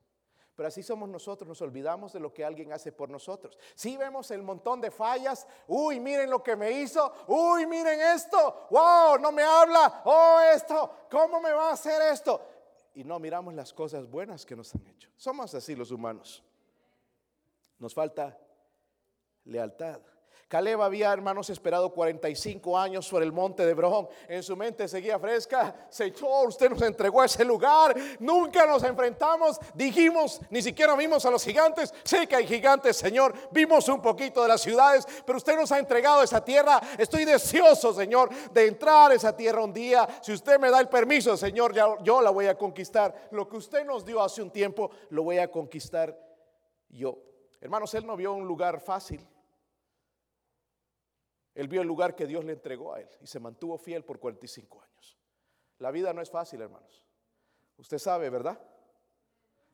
Pero 0.54 0.68
así 0.68 0.82
somos 0.82 1.08
nosotros, 1.08 1.48
nos 1.48 1.60
olvidamos 1.62 2.12
de 2.12 2.20
lo 2.20 2.32
que 2.32 2.44
alguien 2.44 2.72
hace 2.72 2.92
por 2.92 3.10
nosotros. 3.10 3.58
Si 3.74 3.96
vemos 3.96 4.30
el 4.30 4.42
montón 4.42 4.80
de 4.80 4.90
fallas, 4.90 5.46
uy, 5.66 5.98
miren 5.98 6.30
lo 6.30 6.42
que 6.42 6.54
me 6.54 6.70
hizo, 6.70 7.12
uy, 7.26 7.66
miren 7.66 8.00
esto, 8.00 8.68
wow, 8.70 9.18
no 9.18 9.32
me 9.32 9.42
habla, 9.42 10.02
oh, 10.04 10.38
esto, 10.54 11.06
¿cómo 11.10 11.40
me 11.40 11.52
va 11.52 11.70
a 11.70 11.72
hacer 11.72 12.00
esto? 12.12 12.40
Y 12.94 13.02
no 13.02 13.18
miramos 13.18 13.52
las 13.54 13.72
cosas 13.72 14.08
buenas 14.08 14.46
que 14.46 14.54
nos 14.54 14.72
han 14.74 14.86
hecho. 14.86 15.10
Somos 15.16 15.52
así 15.54 15.74
los 15.74 15.90
humanos. 15.90 16.44
Nos 17.80 17.92
falta 17.92 18.38
lealtad. 19.44 20.00
Caleb 20.54 20.82
había, 20.82 21.12
hermanos, 21.12 21.50
esperado 21.50 21.90
45 21.90 22.78
años 22.78 23.04
sobre 23.04 23.24
el 23.24 23.32
monte 23.32 23.64
de 23.64 23.72
Hebrón. 23.72 24.08
En 24.28 24.40
su 24.40 24.56
mente 24.56 24.86
seguía 24.86 25.18
fresca. 25.18 25.74
Señor, 25.88 26.46
usted 26.46 26.70
nos 26.70 26.80
entregó 26.82 27.24
ese 27.24 27.44
lugar. 27.44 27.92
Nunca 28.20 28.64
nos 28.64 28.84
enfrentamos. 28.84 29.58
Dijimos, 29.74 30.40
ni 30.50 30.62
siquiera 30.62 30.94
vimos 30.94 31.26
a 31.26 31.30
los 31.32 31.42
gigantes. 31.42 31.92
Sé 32.04 32.28
que 32.28 32.36
hay 32.36 32.46
gigantes, 32.46 32.96
Señor. 32.96 33.34
Vimos 33.50 33.88
un 33.88 34.00
poquito 34.00 34.42
de 34.42 34.48
las 34.50 34.60
ciudades, 34.60 35.04
pero 35.26 35.38
usted 35.38 35.56
nos 35.56 35.72
ha 35.72 35.80
entregado 35.80 36.22
esa 36.22 36.44
tierra. 36.44 36.80
Estoy 36.98 37.24
deseoso, 37.24 37.92
Señor, 37.92 38.30
de 38.52 38.68
entrar 38.68 39.10
a 39.10 39.14
esa 39.14 39.36
tierra 39.36 39.60
un 39.60 39.72
día. 39.72 40.06
Si 40.22 40.32
usted 40.32 40.60
me 40.60 40.70
da 40.70 40.78
el 40.78 40.88
permiso, 40.88 41.36
Señor, 41.36 41.74
yo 42.04 42.22
la 42.22 42.30
voy 42.30 42.46
a 42.46 42.56
conquistar. 42.56 43.12
Lo 43.32 43.48
que 43.48 43.56
usted 43.56 43.84
nos 43.84 44.04
dio 44.04 44.22
hace 44.22 44.40
un 44.40 44.52
tiempo, 44.52 44.92
lo 45.10 45.24
voy 45.24 45.38
a 45.38 45.50
conquistar 45.50 46.16
yo. 46.90 47.18
Hermanos, 47.60 47.92
él 47.94 48.06
no 48.06 48.16
vio 48.16 48.32
un 48.32 48.46
lugar 48.46 48.78
fácil. 48.78 49.33
Él 51.54 51.68
vio 51.68 51.82
el 51.82 51.86
lugar 51.86 52.16
que 52.16 52.26
Dios 52.26 52.44
le 52.44 52.52
entregó 52.52 52.94
a 52.94 53.00
él 53.00 53.08
y 53.20 53.26
se 53.26 53.38
mantuvo 53.38 53.78
fiel 53.78 54.04
por 54.04 54.18
45 54.18 54.82
años. 54.82 55.18
La 55.78 55.90
vida 55.90 56.12
no 56.12 56.20
es 56.20 56.30
fácil, 56.30 56.60
hermanos. 56.60 57.04
Usted 57.78 57.98
sabe, 57.98 58.30
¿verdad? 58.30 58.60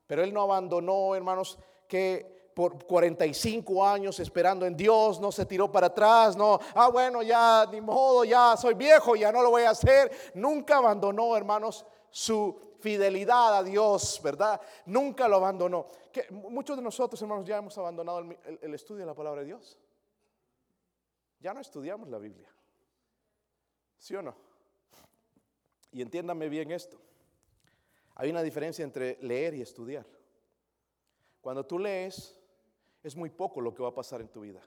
Pero 0.06 0.22
él 0.22 0.32
no 0.32 0.42
abandonó, 0.42 1.14
hermanos, 1.14 1.58
que 1.86 2.50
por 2.54 2.84
45 2.84 3.86
años 3.86 4.18
esperando 4.20 4.66
en 4.66 4.76
Dios, 4.76 5.20
no 5.20 5.32
se 5.32 5.46
tiró 5.46 5.70
para 5.70 5.86
atrás, 5.86 6.36
no, 6.36 6.58
ah, 6.74 6.88
bueno, 6.88 7.22
ya 7.22 7.66
ni 7.70 7.80
modo, 7.80 8.24
ya 8.24 8.56
soy 8.56 8.74
viejo, 8.74 9.16
ya 9.16 9.32
no 9.32 9.42
lo 9.42 9.50
voy 9.50 9.62
a 9.62 9.70
hacer. 9.70 10.10
Nunca 10.34 10.78
abandonó, 10.78 11.36
hermanos, 11.36 11.86
su 12.10 12.74
fidelidad 12.80 13.58
a 13.58 13.62
Dios, 13.62 14.20
¿verdad? 14.22 14.60
Nunca 14.86 15.28
lo 15.28 15.36
abandonó. 15.36 15.86
Que 16.12 16.26
muchos 16.30 16.76
de 16.76 16.82
nosotros, 16.82 17.20
hermanos, 17.22 17.46
ya 17.46 17.58
hemos 17.58 17.76
abandonado 17.78 18.24
el 18.60 18.74
estudio 18.74 19.00
de 19.00 19.06
la 19.06 19.14
palabra 19.14 19.40
de 19.40 19.46
Dios. 19.46 19.78
Ya 21.40 21.54
no 21.54 21.60
estudiamos 21.60 22.08
la 22.08 22.18
Biblia. 22.18 22.48
¿Sí 23.98 24.14
o 24.14 24.22
no? 24.22 24.34
Y 25.92 26.02
entiéndame 26.02 26.48
bien 26.48 26.70
esto. 26.70 27.00
Hay 28.14 28.30
una 28.30 28.42
diferencia 28.42 28.84
entre 28.84 29.18
leer 29.22 29.54
y 29.54 29.62
estudiar. 29.62 30.06
Cuando 31.40 31.64
tú 31.64 31.78
lees, 31.78 32.38
es 33.02 33.16
muy 33.16 33.30
poco 33.30 33.60
lo 33.60 33.74
que 33.74 33.82
va 33.82 33.88
a 33.88 33.94
pasar 33.94 34.20
en 34.20 34.28
tu 34.28 34.42
vida. 34.42 34.60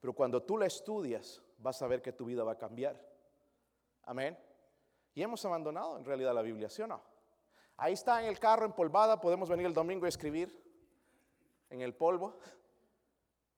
Pero 0.00 0.14
cuando 0.14 0.42
tú 0.42 0.56
la 0.56 0.66
estudias, 0.66 1.42
vas 1.58 1.82
a 1.82 1.86
ver 1.86 2.00
que 2.00 2.12
tu 2.12 2.24
vida 2.24 2.42
va 2.42 2.52
a 2.52 2.58
cambiar. 2.58 2.98
Amén. 4.04 4.38
Y 5.14 5.22
hemos 5.22 5.44
abandonado 5.44 5.98
en 5.98 6.04
realidad 6.04 6.34
la 6.34 6.42
Biblia, 6.42 6.70
¿sí 6.70 6.82
o 6.82 6.86
no? 6.86 7.02
Ahí 7.76 7.92
está 7.92 8.22
en 8.22 8.28
el 8.28 8.38
carro 8.38 8.64
empolvada, 8.64 9.20
podemos 9.20 9.48
venir 9.48 9.66
el 9.66 9.74
domingo 9.74 10.06
a 10.06 10.08
escribir 10.08 10.54
en 11.68 11.80
el 11.82 11.94
polvo 11.94 12.38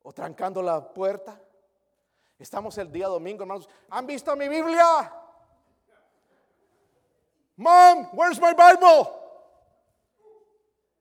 o 0.02 0.12
trancando 0.12 0.62
la 0.62 0.92
puerta. 0.92 1.40
Estamos 2.42 2.76
el 2.78 2.90
día 2.90 3.06
domingo, 3.06 3.44
hermanos. 3.44 3.68
¿Han 3.88 4.04
visto 4.04 4.34
mi 4.34 4.48
Biblia? 4.48 4.84
Mom, 7.54 8.08
where's 8.14 8.40
my 8.40 8.52
Bible? 8.52 9.08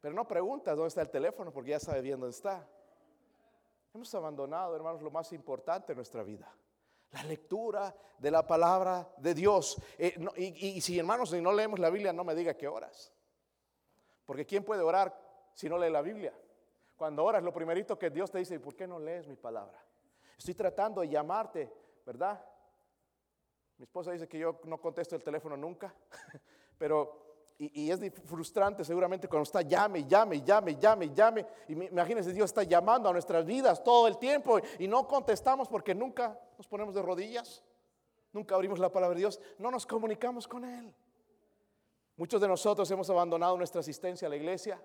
Pero 0.01 0.13
no 0.13 0.27
preguntas 0.27 0.75
dónde 0.75 0.89
está 0.89 1.01
el 1.01 1.09
teléfono 1.09 1.51
porque 1.51 1.71
ya 1.71 1.79
sabe 1.79 2.01
bien 2.01 2.19
dónde 2.19 2.35
está. 2.35 2.63
Hemos 3.91 4.13
abandonado, 4.13 4.75
hermanos, 4.75 5.01
lo 5.01 5.09
más 5.09 5.33
importante 5.33 5.93
en 5.93 5.95
nuestra 5.95 6.21
vida. 6.21 6.47
La 7.09 7.23
lectura 7.23 7.93
de 8.19 8.29
la 8.29 8.45
palabra 8.45 9.11
de 9.17 9.33
Dios. 9.33 9.81
Eh, 9.97 10.23
y, 10.37 10.79
si, 10.79 10.99
hermanos, 10.99 11.31
si 11.31 11.41
no 11.41 11.51
leemos 11.51 11.79
la 11.79 11.89
Biblia, 11.89 12.13
no 12.13 12.23
me 12.23 12.35
diga 12.35 12.53
que 12.53 12.67
oras. 12.67 13.11
Porque 14.25 14.45
¿quién 14.45 14.63
puede 14.63 14.83
orar 14.83 15.19
si 15.55 15.67
no 15.67 15.79
lee 15.79 15.89
la 15.89 16.03
Biblia? 16.03 16.35
Cuando 16.95 17.25
oras, 17.25 17.41
lo 17.41 17.51
primerito 17.51 17.97
que 17.97 18.11
Dios 18.11 18.29
te 18.29 18.37
dice, 18.37 18.59
¿por 18.59 18.75
qué 18.75 18.85
no 18.85 18.99
lees 18.99 19.27
mi 19.27 19.35
palabra? 19.35 19.83
Estoy 20.41 20.55
tratando 20.55 21.01
de 21.01 21.07
llamarte, 21.07 21.71
¿verdad? 22.03 22.43
Mi 23.77 23.83
esposa 23.83 24.11
dice 24.11 24.27
que 24.27 24.39
yo 24.39 24.59
no 24.63 24.81
contesto 24.81 25.15
el 25.15 25.23
teléfono 25.23 25.55
nunca, 25.55 25.93
pero 26.79 27.35
y, 27.59 27.91
es 27.91 27.99
frustrante 28.25 28.83
seguramente 28.83 29.27
cuando 29.27 29.43
está 29.43 29.61
llame, 29.61 30.07
llame, 30.07 30.41
llame, 30.41 30.77
llame, 30.77 31.13
llame. 31.13 31.45
Y 31.67 31.73
imagínense, 31.73 32.33
Dios 32.33 32.49
está 32.49 32.63
llamando 32.63 33.07
a 33.07 33.13
nuestras 33.13 33.45
vidas 33.45 33.83
todo 33.83 34.07
el 34.07 34.17
tiempo 34.17 34.57
y 34.79 34.87
no 34.87 35.07
contestamos 35.07 35.67
porque 35.67 35.93
nunca 35.93 36.35
nos 36.57 36.65
ponemos 36.65 36.95
de 36.95 37.03
rodillas, 37.03 37.63
nunca 38.33 38.55
abrimos 38.55 38.79
la 38.79 38.91
palabra 38.91 39.13
de 39.13 39.19
Dios, 39.19 39.39
no 39.59 39.69
nos 39.69 39.85
comunicamos 39.85 40.47
con 40.47 40.65
Él. 40.65 40.91
Muchos 42.17 42.41
de 42.41 42.47
nosotros 42.47 42.89
hemos 42.89 43.07
abandonado 43.11 43.55
nuestra 43.57 43.81
asistencia 43.81 44.25
a 44.25 44.29
la 44.29 44.37
iglesia. 44.37 44.81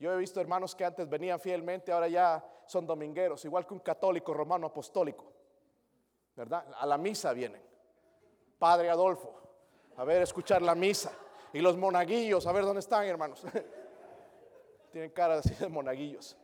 Yo 0.00 0.12
he 0.14 0.16
visto 0.16 0.40
hermanos 0.40 0.74
que 0.74 0.84
antes 0.84 1.06
venían 1.08 1.38
fielmente, 1.38 1.92
ahora 1.92 2.08
ya 2.08 2.42
son 2.66 2.86
domingueros, 2.86 3.44
igual 3.44 3.66
que 3.66 3.74
un 3.74 3.80
católico 3.80 4.32
romano 4.32 4.66
apostólico. 4.66 5.30
¿Verdad? 6.34 6.64
A 6.78 6.86
la 6.86 6.96
misa 6.96 7.34
vienen. 7.34 7.62
Padre 8.58 8.88
Adolfo, 8.88 9.40
a 9.96 10.04
ver, 10.04 10.22
escuchar 10.22 10.62
la 10.62 10.74
misa. 10.74 11.12
Y 11.52 11.60
los 11.60 11.76
monaguillos, 11.76 12.46
a 12.46 12.52
ver 12.52 12.64
dónde 12.64 12.80
están, 12.80 13.04
hermanos. 13.06 13.42
Tienen 14.92 15.10
cara 15.10 15.34
así 15.34 15.54
de 15.54 15.68
monaguillos. 15.68 16.36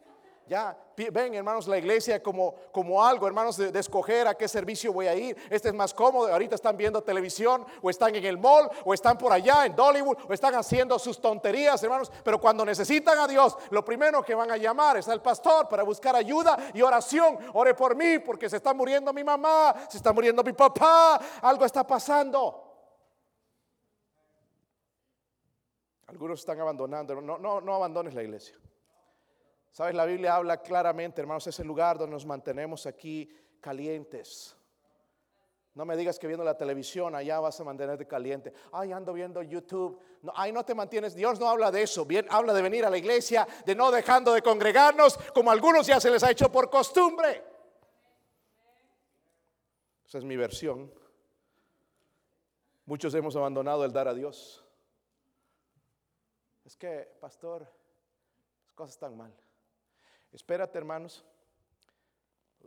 Ya, 0.48 0.78
ven 0.96 1.34
hermanos 1.34 1.66
la 1.66 1.76
iglesia 1.76 2.22
como, 2.22 2.54
como 2.70 3.04
algo, 3.04 3.26
hermanos, 3.26 3.56
de, 3.56 3.76
escoger 3.76 4.28
a 4.28 4.34
qué 4.36 4.46
servicio 4.46 4.92
voy 4.92 5.08
a 5.08 5.14
ir. 5.16 5.36
Este 5.50 5.68
es 5.68 5.74
más 5.74 5.92
cómodo. 5.92 6.32
Ahorita 6.32 6.54
están 6.54 6.76
viendo 6.76 7.02
televisión 7.02 7.66
o 7.82 7.90
están 7.90 8.14
en 8.14 8.24
el 8.24 8.38
mall 8.38 8.70
o 8.84 8.94
están 8.94 9.18
por 9.18 9.32
allá 9.32 9.66
en 9.66 9.74
Dollywood 9.74 10.18
o 10.28 10.32
están 10.32 10.54
haciendo 10.54 11.00
sus 11.00 11.20
tonterías, 11.20 11.82
hermanos. 11.82 12.12
Pero 12.22 12.40
cuando 12.40 12.64
necesitan 12.64 13.18
a 13.18 13.26
Dios, 13.26 13.58
lo 13.70 13.84
primero 13.84 14.22
que 14.22 14.36
van 14.36 14.52
a 14.52 14.56
llamar 14.56 14.98
es 14.98 15.08
al 15.08 15.20
pastor 15.20 15.68
para 15.68 15.82
buscar 15.82 16.14
ayuda 16.14 16.56
y 16.72 16.80
oración. 16.80 17.38
Ore 17.54 17.74
por 17.74 17.96
mí 17.96 18.20
porque 18.20 18.48
se 18.48 18.58
está 18.58 18.72
muriendo 18.72 19.12
mi 19.12 19.24
mamá, 19.24 19.74
se 19.88 19.96
está 19.96 20.12
muriendo 20.12 20.44
mi 20.44 20.52
papá, 20.52 21.20
algo 21.42 21.64
está 21.64 21.84
pasando. 21.84 22.62
Algunos 26.06 26.38
están 26.38 26.60
abandonando. 26.60 27.20
No, 27.20 27.36
no, 27.36 27.60
no 27.60 27.74
abandones 27.74 28.14
la 28.14 28.22
iglesia. 28.22 28.56
Sabes, 29.76 29.94
la 29.94 30.06
Biblia 30.06 30.34
habla 30.34 30.62
claramente, 30.62 31.20
hermanos, 31.20 31.46
es 31.48 31.60
el 31.60 31.66
lugar 31.66 31.98
donde 31.98 32.14
nos 32.14 32.24
mantenemos 32.24 32.86
aquí 32.86 33.30
calientes. 33.60 34.56
No 35.74 35.84
me 35.84 35.98
digas 35.98 36.18
que 36.18 36.26
viendo 36.26 36.42
la 36.42 36.56
televisión 36.56 37.14
allá 37.14 37.40
vas 37.40 37.60
a 37.60 37.64
mantenerte 37.64 38.06
caliente. 38.06 38.54
Ay, 38.72 38.92
ando 38.92 39.12
viendo 39.12 39.42
YouTube. 39.42 40.00
No, 40.22 40.32
ay, 40.34 40.50
no 40.50 40.64
te 40.64 40.74
mantienes. 40.74 41.14
Dios 41.14 41.38
no 41.38 41.46
habla 41.46 41.70
de 41.70 41.82
eso. 41.82 42.06
Bien, 42.06 42.26
habla 42.30 42.54
de 42.54 42.62
venir 42.62 42.86
a 42.86 42.90
la 42.90 42.96
iglesia, 42.96 43.46
de 43.66 43.74
no 43.74 43.90
dejando 43.90 44.32
de 44.32 44.40
congregarnos, 44.40 45.18
como 45.34 45.50
a 45.50 45.52
algunos 45.52 45.86
ya 45.86 46.00
se 46.00 46.10
les 46.10 46.22
ha 46.22 46.30
hecho 46.30 46.50
por 46.50 46.70
costumbre. 46.70 47.44
Esa 50.06 50.16
es 50.16 50.24
mi 50.24 50.38
versión. 50.38 50.90
Muchos 52.86 53.12
hemos 53.12 53.36
abandonado 53.36 53.84
el 53.84 53.92
dar 53.92 54.08
a 54.08 54.14
Dios. 54.14 54.64
Es 56.64 56.78
que, 56.78 57.14
pastor, 57.20 57.70
las 58.64 58.72
cosas 58.72 58.94
están 58.94 59.14
mal. 59.18 59.34
Espérate, 60.32 60.78
hermanos. 60.78 61.24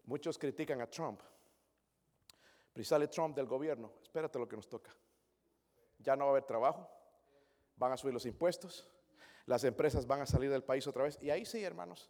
Muchos 0.06 0.38
critican 0.38 0.82
a 0.82 0.90
Trump. 0.90 1.22
Pero 2.74 2.86
sale 2.86 3.08
Trump 3.08 3.36
del 3.36 3.46
gobierno. 3.46 3.92
Espérate 4.02 4.40
lo 4.40 4.48
que 4.48 4.56
nos 4.56 4.68
toca. 4.68 4.96
Ya 6.00 6.16
no 6.16 6.26
va 6.26 6.30
a 6.30 6.32
haber 6.32 6.46
trabajo. 6.46 6.90
Van 7.76 7.92
a 7.92 7.98
subir 7.98 8.14
los 8.14 8.26
impuestos. 8.26 8.90
Las 9.46 9.64
empresas 9.64 10.06
van 10.06 10.22
a 10.22 10.26
salir 10.26 10.50
del 10.50 10.64
país 10.64 10.86
otra 10.88 11.04
vez. 11.04 11.18
Y 11.22 11.30
ahí 11.30 11.46
sí, 11.46 11.64
hermanos, 11.64 12.10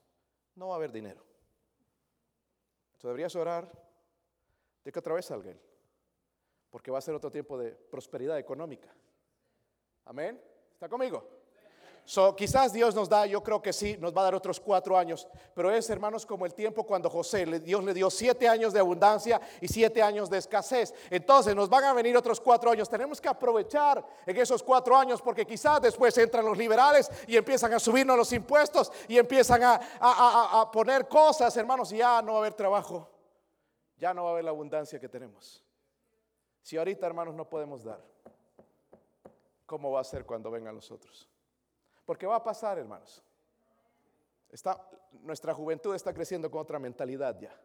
no 0.55 0.67
va 0.67 0.75
a 0.75 0.77
haber 0.77 0.91
dinero. 0.91 1.23
Entonces 2.87 3.07
deberías 3.07 3.35
orar 3.35 3.71
de 4.83 4.91
que 4.91 4.99
otra 4.99 5.13
vez 5.13 5.25
salga 5.25 5.51
él. 5.51 5.61
Porque 6.69 6.91
va 6.91 6.99
a 6.99 7.01
ser 7.01 7.15
otro 7.15 7.31
tiempo 7.31 7.57
de 7.57 7.71
prosperidad 7.71 8.37
económica. 8.37 8.93
Amén. 10.05 10.41
¿Está 10.73 10.87
conmigo? 10.89 11.38
So, 12.09 12.35
quizás 12.35 12.73
Dios 12.73 12.95
nos 12.95 13.07
da, 13.07 13.27
yo 13.27 13.43
creo 13.43 13.61
que 13.61 13.71
sí, 13.71 13.95
nos 13.99 14.17
va 14.17 14.21
a 14.21 14.23
dar 14.23 14.33
otros 14.33 14.59
cuatro 14.59 14.97
años, 14.97 15.27
pero 15.53 15.69
es, 15.69 15.87
hermanos, 15.91 16.25
como 16.25 16.43
el 16.47 16.55
tiempo 16.55 16.83
cuando 16.83 17.07
José, 17.07 17.45
Dios 17.59 17.83
le 17.83 17.93
dio 17.93 18.09
siete 18.09 18.47
años 18.47 18.73
de 18.73 18.79
abundancia 18.79 19.39
y 19.61 19.67
siete 19.67 20.01
años 20.01 20.27
de 20.27 20.39
escasez. 20.39 20.91
Entonces 21.11 21.55
nos 21.55 21.69
van 21.69 21.83
a 21.83 21.93
venir 21.93 22.17
otros 22.17 22.41
cuatro 22.41 22.71
años. 22.71 22.89
Tenemos 22.89 23.21
que 23.21 23.27
aprovechar 23.27 24.03
en 24.25 24.35
esos 24.35 24.63
cuatro 24.63 24.97
años 24.97 25.21
porque 25.21 25.45
quizás 25.45 25.83
después 25.83 26.17
entran 26.17 26.43
los 26.45 26.57
liberales 26.57 27.11
y 27.27 27.37
empiezan 27.37 27.73
a 27.73 27.79
subirnos 27.79 28.17
los 28.17 28.33
impuestos 28.33 28.91
y 29.07 29.19
empiezan 29.19 29.61
a, 29.61 29.79
a 29.99 30.71
poner 30.71 31.07
cosas, 31.07 31.55
hermanos, 31.57 31.91
y 31.91 31.97
ya 31.97 32.23
no 32.23 32.31
va 32.31 32.37
a 32.39 32.41
haber 32.41 32.55
trabajo, 32.55 33.07
ya 33.97 34.15
no 34.15 34.23
va 34.23 34.29
a 34.29 34.31
haber 34.31 34.45
la 34.45 34.49
abundancia 34.49 34.99
que 34.99 35.09
tenemos. 35.09 35.63
Si 36.63 36.75
ahorita, 36.75 37.05
hermanos, 37.05 37.35
no 37.35 37.47
podemos 37.47 37.83
dar, 37.83 38.03
¿cómo 39.67 39.91
va 39.91 40.01
a 40.01 40.03
ser 40.03 40.25
cuando 40.25 40.49
vengan 40.49 40.73
los 40.73 40.89
otros? 40.89 41.29
Porque 42.09 42.25
va 42.25 42.37
a 42.37 42.43
pasar, 42.43 42.79
hermanos. 42.79 43.23
Nuestra 45.21 45.53
juventud 45.53 45.93
está 45.93 46.11
creciendo 46.11 46.49
con 46.49 46.59
otra 46.59 46.79
mentalidad 46.79 47.39
ya, 47.39 47.55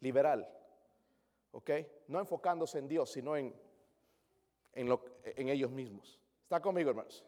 liberal. 0.00 0.44
¿Ok? 1.52 1.70
No 2.08 2.18
enfocándose 2.18 2.80
en 2.80 2.88
Dios, 2.88 3.12
sino 3.12 3.36
en 3.36 3.54
ellos 5.36 5.70
mismos. 5.70 6.18
¿Está 6.42 6.60
conmigo, 6.60 6.90
hermanos? 6.90 7.24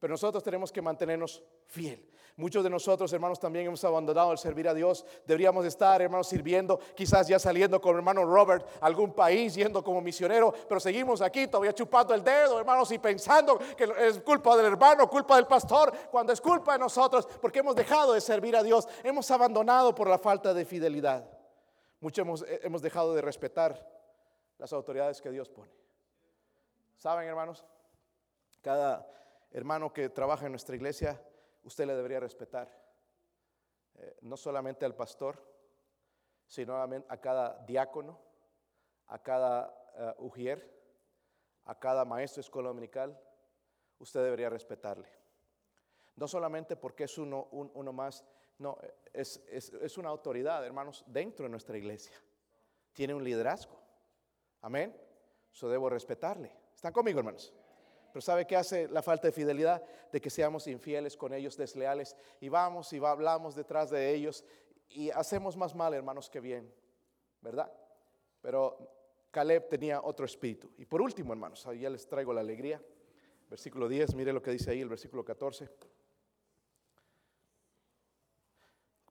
Pero 0.00 0.12
nosotros 0.12 0.42
tenemos 0.42 0.72
que 0.72 0.80
mantenernos 0.80 1.42
fiel. 1.66 2.10
Muchos 2.36 2.64
de 2.64 2.70
nosotros, 2.70 3.12
hermanos, 3.12 3.38
también 3.38 3.66
hemos 3.66 3.84
abandonado 3.84 4.32
el 4.32 4.38
servir 4.38 4.66
a 4.66 4.72
Dios. 4.72 5.04
Deberíamos 5.26 5.66
estar, 5.66 6.00
hermanos, 6.00 6.26
sirviendo, 6.26 6.80
quizás 6.94 7.28
ya 7.28 7.38
saliendo 7.38 7.78
con 7.82 7.94
hermano 7.96 8.24
Robert 8.24 8.66
a 8.80 8.86
algún 8.86 9.12
país, 9.12 9.54
yendo 9.54 9.84
como 9.84 10.00
misionero, 10.00 10.54
pero 10.66 10.80
seguimos 10.80 11.20
aquí 11.20 11.46
todavía 11.48 11.74
chupando 11.74 12.14
el 12.14 12.24
dedo, 12.24 12.58
hermanos, 12.58 12.90
y 12.92 12.98
pensando 12.98 13.58
que 13.76 13.86
es 13.98 14.20
culpa 14.20 14.56
del 14.56 14.66
hermano, 14.66 15.06
culpa 15.06 15.36
del 15.36 15.46
pastor, 15.46 15.92
cuando 16.10 16.32
es 16.32 16.40
culpa 16.40 16.72
de 16.72 16.78
nosotros, 16.78 17.28
porque 17.42 17.58
hemos 17.58 17.76
dejado 17.76 18.14
de 18.14 18.22
servir 18.22 18.56
a 18.56 18.62
Dios, 18.62 18.88
hemos 19.02 19.30
abandonado 19.30 19.94
por 19.94 20.08
la 20.08 20.18
falta 20.18 20.54
de 20.54 20.64
fidelidad. 20.64 21.28
Muchos 22.00 22.22
hemos, 22.22 22.42
eh, 22.42 22.60
hemos 22.62 22.80
dejado 22.80 23.14
de 23.14 23.20
respetar 23.20 23.86
las 24.56 24.72
autoridades 24.72 25.20
que 25.20 25.30
Dios 25.30 25.50
pone. 25.50 25.70
¿Saben, 26.96 27.28
hermanos? 27.28 27.66
Cada 28.62 29.06
hermano 29.50 29.92
que 29.92 30.08
trabaja 30.08 30.46
en 30.46 30.52
nuestra 30.52 30.76
iglesia 30.76 31.20
usted 31.64 31.86
le 31.86 31.94
debería 31.94 32.20
respetar. 32.20 32.68
Eh, 33.94 34.16
no 34.22 34.36
solamente 34.36 34.84
al 34.84 34.94
pastor, 34.94 35.42
sino 36.46 36.76
a 36.76 37.16
cada 37.20 37.58
diácono, 37.64 38.18
a 39.06 39.22
cada 39.22 40.14
uh, 40.18 40.24
ujier, 40.24 40.68
a 41.64 41.78
cada 41.78 42.04
maestro 42.04 42.40
escuela 42.40 42.68
dominical, 42.68 43.20
usted 43.98 44.22
debería 44.24 44.50
respetarle. 44.50 45.08
No 46.16 46.26
solamente 46.26 46.76
porque 46.76 47.04
es 47.04 47.18
uno, 47.18 47.48
uno 47.52 47.92
más, 47.92 48.24
no, 48.58 48.78
es, 49.12 49.40
es, 49.48 49.72
es 49.72 49.96
una 49.96 50.08
autoridad, 50.08 50.64
hermanos, 50.64 51.04
dentro 51.06 51.44
de 51.44 51.50
nuestra 51.50 51.78
iglesia. 51.78 52.16
Tiene 52.92 53.14
un 53.14 53.22
liderazgo. 53.22 53.80
Amén. 54.60 54.96
Eso 55.52 55.68
debo 55.68 55.88
respetarle. 55.88 56.52
¿Están 56.74 56.92
conmigo, 56.92 57.20
hermanos? 57.20 57.54
Pero 58.12 58.20
¿sabe 58.20 58.46
qué 58.46 58.56
hace 58.56 58.88
la 58.88 59.02
falta 59.02 59.28
de 59.28 59.32
fidelidad? 59.32 59.82
De 60.12 60.20
que 60.20 60.30
seamos 60.30 60.66
infieles 60.66 61.16
con 61.16 61.32
ellos, 61.32 61.56
desleales, 61.56 62.16
y 62.40 62.48
vamos 62.48 62.92
y 62.92 62.98
hablamos 62.98 63.54
detrás 63.54 63.90
de 63.90 64.12
ellos 64.12 64.44
y 64.90 65.10
hacemos 65.10 65.56
más 65.56 65.74
mal, 65.74 65.94
hermanos, 65.94 66.28
que 66.28 66.40
bien, 66.40 66.72
¿verdad? 67.40 67.72
Pero 68.40 68.90
Caleb 69.30 69.68
tenía 69.68 70.02
otro 70.02 70.26
espíritu. 70.26 70.72
Y 70.78 70.84
por 70.84 71.00
último, 71.00 71.32
hermanos, 71.32 71.66
ya 71.78 71.90
les 71.90 72.06
traigo 72.06 72.32
la 72.32 72.40
alegría. 72.40 72.82
Versículo 73.48 73.88
10, 73.88 74.14
mire 74.14 74.32
lo 74.32 74.42
que 74.42 74.50
dice 74.50 74.70
ahí 74.70 74.80
el 74.80 74.88
versículo 74.88 75.24
14. 75.24 75.68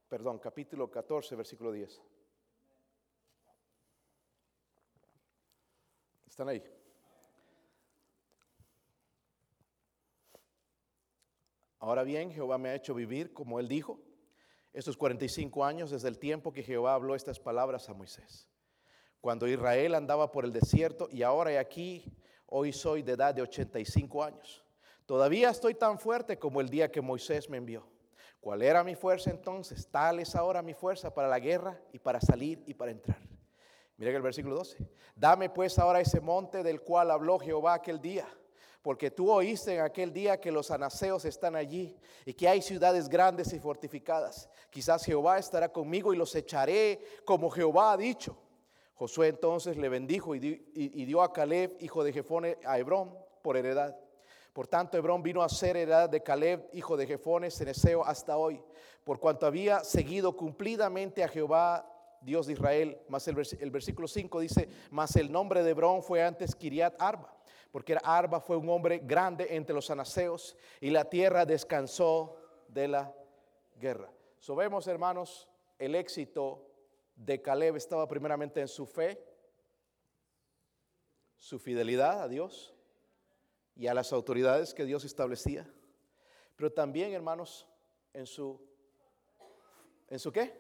Perdón, 0.10 0.40
capítulo 0.40 0.90
14, 0.90 1.36
versículo 1.36 1.72
10. 1.72 2.02
¿Están 6.28 6.50
ahí? 6.50 6.64
Ahora 11.80 12.04
bien, 12.04 12.32
Jehová 12.32 12.58
me 12.58 12.70
ha 12.70 12.76
hecho 12.76 12.94
vivir 12.94 13.34
como 13.34 13.60
él 13.60 13.70
dijo, 13.70 14.00
estos 14.74 14.98
45 14.98 15.64
años 15.66 15.92
desde 15.92 16.10
el 16.10 16.20
tiempo 16.20 16.52
que 16.52 16.62
Jehová 16.62 16.94
habló 16.94 17.16
estas 17.16 17.40
palabras 17.40 17.90
a 17.90 17.94
Moisés. 17.94 18.50
Cuando 19.22 19.48
Israel 19.48 19.96
andaba 19.96 20.32
por 20.32 20.46
el 20.46 20.52
desierto 20.52 21.08
y 21.12 21.24
ahora 21.24 21.52
he 21.52 21.58
aquí, 21.58 22.06
hoy 22.46 22.74
soy 22.74 23.02
de 23.02 23.14
edad 23.14 23.34
de 23.34 23.42
85 23.42 24.24
años. 24.24 24.64
Todavía 25.06 25.50
estoy 25.50 25.74
tan 25.74 25.98
fuerte 25.98 26.38
como 26.38 26.62
el 26.62 26.70
día 26.70 26.92
que 26.92 27.02
Moisés 27.02 27.50
me 27.50 27.58
envió. 27.58 27.88
¿Cuál 28.40 28.62
era 28.62 28.84
mi 28.84 28.96
fuerza 28.96 29.32
entonces? 29.32 29.88
Tal 29.90 30.20
es 30.20 30.36
ahora 30.36 30.62
mi 30.62 30.74
fuerza 30.74 31.14
para 31.14 31.28
la 31.28 31.40
guerra 31.40 31.82
y 31.92 32.00
para 32.00 32.22
salir 32.22 32.62
y 32.68 32.74
para 32.74 32.92
entrar. 32.92 33.20
Miren 33.98 34.16
el 34.16 34.22
versículo 34.22 34.56
12. 34.56 34.88
Dame 35.16 35.50
pues 35.50 35.80
ahora 35.80 36.00
ese 36.00 36.22
monte 36.22 36.62
del 36.64 36.82
cual 36.82 37.12
habló 37.12 37.40
Jehová 37.40 37.74
aquel 37.74 38.00
día 38.00 38.28
porque 38.90 39.12
tú 39.12 39.32
oíste 39.32 39.76
en 39.76 39.82
aquel 39.82 40.12
día 40.12 40.42
que 40.42 40.52
los 40.52 40.72
anaseos 40.72 41.24
están 41.24 41.56
allí 41.56 41.96
y 42.26 42.34
que 42.34 42.48
hay 42.48 42.60
ciudades 42.60 43.08
grandes 43.08 43.54
y 43.54 43.60
fortificadas. 43.60 44.50
Quizás 44.72 45.06
Jehová 45.06 45.38
estará 45.38 45.72
conmigo 45.72 46.12
y 46.12 46.18
los 46.18 46.34
echaré 46.34 47.00
como 47.24 47.52
Jehová 47.52 47.92
ha 47.94 47.98
dicho. 47.98 48.36
Josué 48.96 49.28
entonces 49.28 49.78
le 49.78 49.90
bendijo 49.90 50.34
y 50.34 50.40
dio 51.06 51.22
a 51.22 51.32
Caleb, 51.32 51.78
hijo 51.82 52.04
de 52.04 52.12
Jefone, 52.12 52.58
a 52.66 52.80
Hebrón 52.80 53.16
por 53.44 53.58
heredad. 53.58 53.96
Por 54.54 54.66
tanto, 54.66 54.98
Hebrón 54.98 55.22
vino 55.22 55.44
a 55.44 55.50
ser 55.50 55.78
heredad 55.78 56.10
de 56.10 56.24
Caleb, 56.24 56.68
hijo 56.74 56.98
de 56.98 57.06
Jefone, 57.06 57.52
Ceneseo, 57.52 58.04
hasta 58.04 58.38
hoy, 58.38 58.60
por 59.04 59.20
cuanto 59.20 59.46
había 59.46 59.84
seguido 59.84 60.36
cumplidamente 60.36 61.24
a 61.24 61.28
Jehová, 61.28 61.88
Dios 62.22 62.48
de 62.48 62.54
Israel. 62.54 63.00
Más 63.08 63.28
el, 63.28 63.36
versículo 63.70 64.08
5 64.08 64.40
dice, 64.40 64.68
mas 64.90 65.16
el 65.16 65.32
nombre 65.32 65.62
de 65.62 65.70
Hebrón 65.70 66.02
fue 66.02 66.24
antes 66.24 66.56
Kiriat 66.56 67.00
Arba 67.00 67.36
porque 67.72 67.98
Arba 68.04 68.40
fue 68.40 68.58
un 68.58 68.70
hombre 68.70 69.00
grande 69.00 69.48
entre 69.56 69.76
los 69.76 69.90
anaseos 69.90 70.56
y 70.82 70.90
la 70.90 71.06
tierra 71.06 71.46
descansó 71.46 72.38
de 72.68 72.88
la 72.88 73.14
guerra. 73.80 74.12
So 74.40 74.56
vemos, 74.56 74.88
hermanos, 74.88 75.48
el 75.78 75.96
éxito 75.96 76.66
de 77.16 77.42
Caleb 77.42 77.76
estaba 77.76 78.08
primeramente 78.08 78.62
en 78.62 78.68
su 78.68 78.86
fe, 78.86 79.24
su 81.38 81.60
fidelidad 81.60 82.22
a 82.22 82.28
Dios 82.28 82.74
y 83.76 83.88
a 83.88 83.94
las 83.94 84.12
autoridades 84.14 84.74
que 84.74 84.86
Dios 84.86 85.04
establecía, 85.06 85.72
pero 86.56 86.72
también, 86.72 87.14
hermanos, 87.14 87.68
en 88.14 88.26
su 88.26 88.70
¿En 90.10 90.20
su 90.20 90.32
qué? 90.32 90.54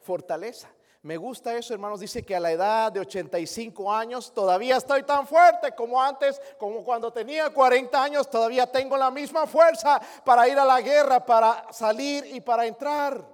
Fortaleza. 0.00 0.70
Me 1.08 1.16
gusta 1.16 1.56
eso, 1.56 1.72
hermanos. 1.72 2.00
Dice 2.00 2.22
que 2.22 2.36
a 2.36 2.40
la 2.40 2.52
edad 2.52 2.92
de 2.92 3.00
85 3.00 3.90
años 3.90 4.30
todavía 4.30 4.76
estoy 4.76 5.04
tan 5.04 5.26
fuerte 5.26 5.74
como 5.74 6.02
antes, 6.02 6.38
como 6.58 6.84
cuando 6.84 7.10
tenía 7.10 7.48
40 7.48 8.02
años, 8.02 8.28
todavía 8.28 8.70
tengo 8.70 8.94
la 8.98 9.10
misma 9.10 9.46
fuerza 9.46 9.98
para 10.22 10.46
ir 10.46 10.58
a 10.58 10.66
la 10.66 10.82
guerra, 10.82 11.24
para 11.24 11.72
salir 11.72 12.26
y 12.26 12.42
para 12.42 12.66
entrar. 12.66 13.26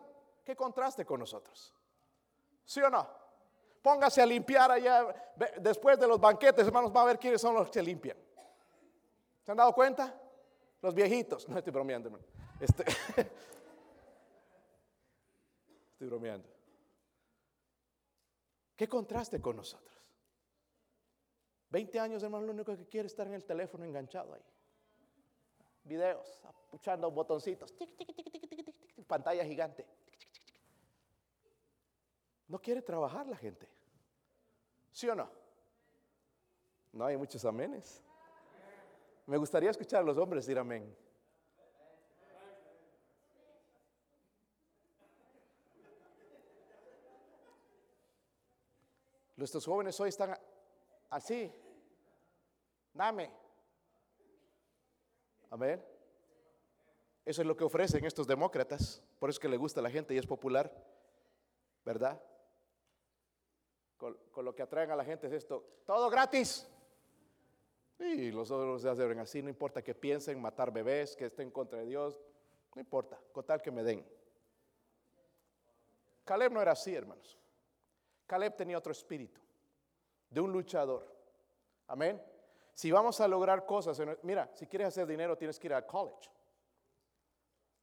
¿Qué 0.45 0.55
contraste 0.55 1.05
con 1.05 1.19
nosotros? 1.19 1.75
¿Sí 2.65 2.81
o 2.81 2.89
no? 2.89 3.09
Póngase 3.83 4.23
a 4.23 4.27
limpiar 4.27 4.71
allá. 4.71 5.13
Después 5.59 5.99
de 5.99 6.07
los 6.07 6.21
banquetes, 6.21 6.65
hermanos, 6.65 6.95
va 6.95 7.03
a 7.03 7.07
ver 7.07 7.19
quiénes 7.19 7.41
son 7.41 7.57
los 7.57 7.69
que 7.71 7.83
limpian. 7.83 8.17
¿Se 9.43 9.51
han 9.51 9.57
dado 9.57 9.73
cuenta? 9.73 10.15
Los 10.81 10.95
viejitos. 10.95 11.49
No 11.49 11.59
estoy 11.59 11.73
bromeando, 11.73 12.07
hermano. 12.07 12.25
Este, 12.61 12.85
estoy 15.91 16.07
bromeando. 16.07 16.54
¿Qué 18.77 18.89
contraste 18.89 19.41
con 19.41 19.57
nosotros? 19.57 19.95
20 21.71 21.99
años, 22.01 22.23
hermano, 22.23 22.47
lo 22.47 22.53
único 22.53 22.77
que 22.77 22.87
quiere 22.87 23.07
es 23.07 23.13
estar 23.13 23.27
en 23.27 23.35
el 23.35 23.45
teléfono 23.45 23.85
enganchado 23.85 24.35
ahí. 24.35 24.45
Videos, 25.85 26.45
apuchando 26.45 27.11
botoncitos, 27.11 27.75
pantalla 29.07 29.45
gigante. 29.45 29.87
No 32.49 32.61
quiere 32.61 32.83
trabajar 32.83 33.27
la 33.27 33.37
gente. 33.37 33.69
¿Sí 34.93 35.09
o 35.09 35.15
no? 35.15 35.29
No 36.93 37.05
hay 37.05 37.17
muchos 37.17 37.45
amenes. 37.45 38.03
Me 39.27 39.37
gustaría 39.37 39.71
escuchar 39.71 40.03
a 40.03 40.05
los 40.05 40.17
hombres 40.17 40.45
decir 40.47 40.59
amén. 40.59 40.97
Nuestros 49.45 49.67
jóvenes 49.67 50.01
hoy 50.01 50.09
están 50.09 50.35
así. 51.11 51.53
Dame. 52.95 53.31
Amén. 55.51 55.85
Eso 57.27 57.43
es 57.43 57.47
lo 57.47 57.55
que 57.55 57.65
ofrecen 57.65 58.07
estos 58.07 58.27
demócratas. 58.27 59.03
Por 59.19 59.29
eso 59.29 59.37
es 59.37 59.41
que 59.41 59.51
le 59.51 59.59
gusta 59.59 59.81
a 59.81 59.83
la 59.83 59.91
gente 59.91 60.15
y 60.15 60.17
es 60.17 60.27
popular. 60.27 60.73
¿Verdad? 61.85 62.23
Con, 63.99 64.17
lo 64.43 64.55
que 64.55 64.63
atraen 64.63 64.91
a 64.93 64.97
la 64.97 65.05
gente 65.05 65.27
es 65.27 65.35
esto. 65.35 65.63
Todo 65.85 66.09
gratis. 66.09 66.67
Y 67.99 68.31
los 68.31 68.51
otros 68.51 68.81
se 68.81 68.89
hacen 68.89 69.19
así. 69.19 69.43
No 69.43 69.51
importa 69.51 69.85
que 69.85 69.95
piensen 69.95 70.41
matar 70.41 70.73
bebés, 70.73 71.15
que 71.15 71.27
estén 71.27 71.51
contra 71.51 71.81
de 71.81 71.85
Dios. 71.85 72.19
No 72.75 72.81
importa. 72.81 73.21
Con 73.31 73.45
tal 73.45 73.61
que 73.61 73.71
me 73.71 73.83
den. 73.83 74.07
Caleb 76.25 76.51
no 76.51 76.63
era 76.63 76.73
así, 76.73 76.95
hermanos. 76.95 77.39
Caleb 78.35 78.57
tenía 78.57 78.77
otro 78.77 78.91
espíritu 78.91 79.41
de 80.29 80.41
un 80.41 80.51
luchador. 80.51 81.07
Amén. 81.87 82.21
Si 82.73 82.91
vamos 82.91 83.21
a 83.21 83.29
lograr 83.29 83.65
cosas, 83.65 84.03
mira, 84.23 84.51
si 84.55 84.67
quieres 84.67 84.89
hacer 84.89 85.07
dinero 85.07 85.39
tienes 85.39 85.57
que 85.57 85.69
ir 85.69 85.75
al 85.75 85.87
college. 85.87 86.29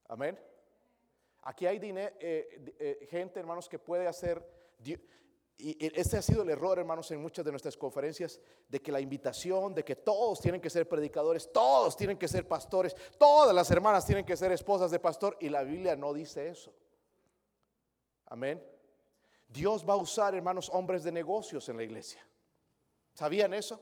Amén. 0.10 0.38
Aquí 1.44 1.66
hay 1.66 1.80
eh, 1.82 2.14
eh, 2.20 3.08
gente, 3.10 3.40
hermanos, 3.40 3.70
que 3.70 3.80
puede 3.80 4.08
hacer... 4.08 4.46
Y 4.84 5.78
este 5.80 6.18
ha 6.18 6.22
sido 6.22 6.42
el 6.42 6.50
error, 6.50 6.80
hermanos, 6.80 7.10
en 7.12 7.22
muchas 7.22 7.46
de 7.46 7.52
nuestras 7.52 7.78
conferencias, 7.78 8.42
de 8.68 8.82
que 8.82 8.92
la 8.92 9.00
invitación, 9.00 9.74
de 9.76 9.86
que 9.86 9.96
todos 9.96 10.42
tienen 10.42 10.60
que 10.60 10.72
ser 10.72 10.90
predicadores, 10.90 11.54
todos 11.54 11.96
tienen 11.96 12.18
que 12.18 12.28
ser 12.28 12.48
pastores, 12.48 12.96
todas 13.18 13.56
las 13.56 13.70
hermanas 13.70 14.06
tienen 14.06 14.26
que 14.26 14.36
ser 14.36 14.52
esposas 14.52 14.90
de 14.90 15.00
pastor, 15.00 15.38
y 15.40 15.50
la 15.50 15.64
Biblia 15.64 15.96
no 15.96 16.14
dice 16.14 16.50
eso. 16.50 16.74
Amén. 18.26 18.62
Dios 19.52 19.88
va 19.88 19.94
a 19.94 19.98
usar, 19.98 20.34
hermanos, 20.34 20.70
hombres 20.74 21.04
de 21.04 21.12
negocios 21.12 21.68
en 21.70 21.78
la 21.78 21.84
iglesia. 21.84 22.26
¿Sabían 23.14 23.54
eso? 23.54 23.80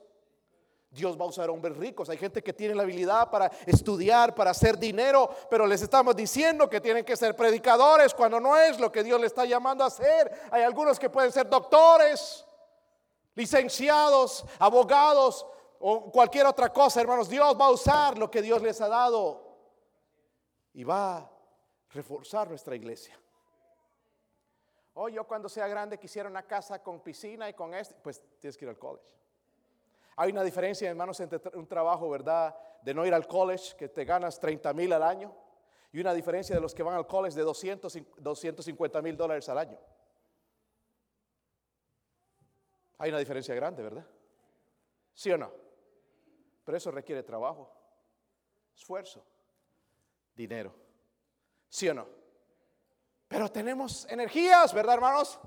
Dios 0.92 1.20
va 1.20 1.26
a 1.26 1.28
usar 1.28 1.50
hombres 1.52 1.78
ricos. 1.78 2.10
Hay 2.10 2.18
gente 2.18 2.42
que 2.42 2.54
tiene 2.54 2.74
la 2.74 2.82
habilidad 2.82 3.30
para 3.30 3.52
estudiar, 3.68 4.34
para 4.34 4.50
hacer 4.52 4.80
dinero, 4.80 5.30
pero 5.50 5.68
les 5.68 5.84
estamos 5.84 6.16
diciendo 6.16 6.68
que 6.68 6.82
tienen 6.82 7.06
que 7.06 7.16
ser 7.16 7.36
predicadores 7.36 8.16
cuando 8.16 8.40
no 8.40 8.58
es 8.58 8.80
lo 8.80 8.92
que 8.92 9.04
Dios 9.04 9.22
les 9.22 9.28
está 9.28 9.46
llamando 9.46 9.84
a 9.84 9.88
hacer. 9.88 10.32
Hay 10.50 10.64
algunos 10.64 10.98
que 10.98 11.12
pueden 11.12 11.32
ser 11.32 11.48
doctores, 11.48 12.44
licenciados, 13.36 14.44
abogados 14.58 15.46
o 15.80 16.12
cualquier 16.12 16.48
otra 16.48 16.74
cosa, 16.74 17.00
hermanos. 17.02 17.30
Dios 17.30 17.56
va 17.60 17.68
a 17.68 17.72
usar 17.72 18.18
lo 18.18 18.32
que 18.32 18.42
Dios 18.42 18.60
les 18.64 18.82
ha 18.82 18.88
dado 18.88 19.48
y 20.74 20.84
va 20.84 21.18
a 21.18 21.32
reforzar 21.92 22.50
nuestra 22.50 22.76
iglesia. 22.76 23.20
Oh, 25.02 25.08
yo 25.08 25.26
cuando 25.26 25.48
sea 25.48 25.66
grande 25.66 25.98
quisiera 25.98 26.28
una 26.28 26.46
casa 26.46 26.84
con 26.84 27.00
piscina 27.00 27.48
y 27.48 27.54
con 27.54 27.74
este, 27.74 27.96
pues 28.04 28.22
tienes 28.38 28.58
que 28.58 28.66
ir 28.66 28.70
al 28.70 28.78
college. 28.78 29.08
Hay 30.18 30.32
una 30.32 30.44
diferencia, 30.44 30.90
hermanos, 30.90 31.18
entre 31.22 31.40
un 31.58 31.66
trabajo, 31.66 32.10
¿verdad? 32.10 32.54
De 32.82 32.94
no 32.94 33.06
ir 33.06 33.14
al 33.14 33.26
college, 33.26 33.78
que 33.78 33.88
te 33.88 34.04
ganas 34.04 34.38
30 34.42 34.74
mil 34.74 34.92
al 34.92 35.04
año, 35.04 35.34
y 35.94 36.02
una 36.02 36.14
diferencia 36.14 36.54
de 36.54 36.60
los 36.60 36.76
que 36.76 36.84
van 36.84 36.96
al 36.96 37.08
college 37.08 37.38
de 37.38 37.44
200, 37.44 37.98
250 38.18 39.02
mil 39.02 39.16
dólares 39.16 39.48
al 39.48 39.60
año. 39.60 39.80
Hay 42.98 43.12
una 43.12 43.20
diferencia 43.20 43.56
grande, 43.56 43.82
¿verdad? 43.82 44.06
¿Sí 45.14 45.32
o 45.32 45.38
no? 45.38 45.50
Pero 46.66 46.78
eso 46.78 46.92
requiere 46.92 47.24
trabajo, 47.24 47.72
esfuerzo, 48.76 49.26
dinero. 50.36 50.76
¿Sí 51.70 51.88
o 51.88 51.94
no? 51.94 52.19
Pero 53.30 53.50
tenemos 53.50 54.08
energías, 54.10 54.74
¿verdad, 54.74 54.96
hermanos? 54.96 55.40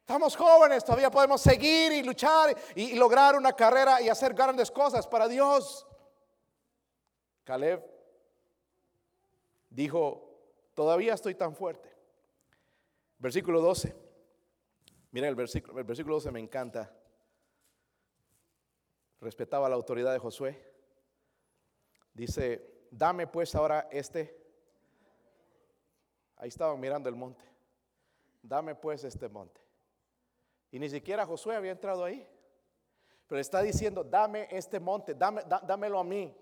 Estamos 0.00 0.34
jóvenes, 0.34 0.82
todavía 0.82 1.10
podemos 1.10 1.38
seguir 1.38 1.92
y 1.92 2.02
luchar 2.02 2.56
y, 2.74 2.94
lograr 2.94 3.36
una 3.36 3.52
carrera 3.52 4.00
y 4.00 4.08
hacer 4.08 4.32
grandes 4.32 4.70
cosas 4.70 5.06
para 5.06 5.28
Dios. 5.28 5.86
Caleb 7.44 7.84
dijo, 9.68 10.40
todavía 10.72 11.12
estoy 11.12 11.34
tan 11.34 11.54
fuerte. 11.54 11.94
Versículo 13.18 13.60
12. 13.60 13.94
Miren 15.10 15.28
el 15.28 15.34
versículo, 15.34 15.78
el 15.78 15.84
versículo 15.84 16.14
12 16.14 16.30
me 16.30 16.40
encanta. 16.40 16.90
Respetaba 19.20 19.68
la 19.68 19.74
autoridad 19.74 20.14
de 20.14 20.20
Josué. 20.20 20.72
Dice, 22.14 22.86
dame 22.90 23.26
pues 23.26 23.54
ahora 23.54 23.88
este 23.90 24.47
Ahí 26.38 26.48
estaban 26.48 26.78
mirando 26.80 27.08
el 27.08 27.14
monte. 27.14 27.44
Dame 28.42 28.74
pues 28.74 29.04
este 29.04 29.28
monte. 29.28 29.60
Y 30.70 30.78
ni 30.78 30.88
siquiera 30.88 31.26
Josué 31.26 31.56
había 31.56 31.72
entrado 31.72 32.04
ahí. 32.04 32.26
Pero 33.26 33.40
está 33.40 33.60
diciendo, 33.60 34.02
dame 34.04 34.48
este 34.50 34.80
monte, 34.80 35.14
dame, 35.14 35.42
dámelo 35.42 35.98
a 35.98 36.04
mí. 36.04 36.34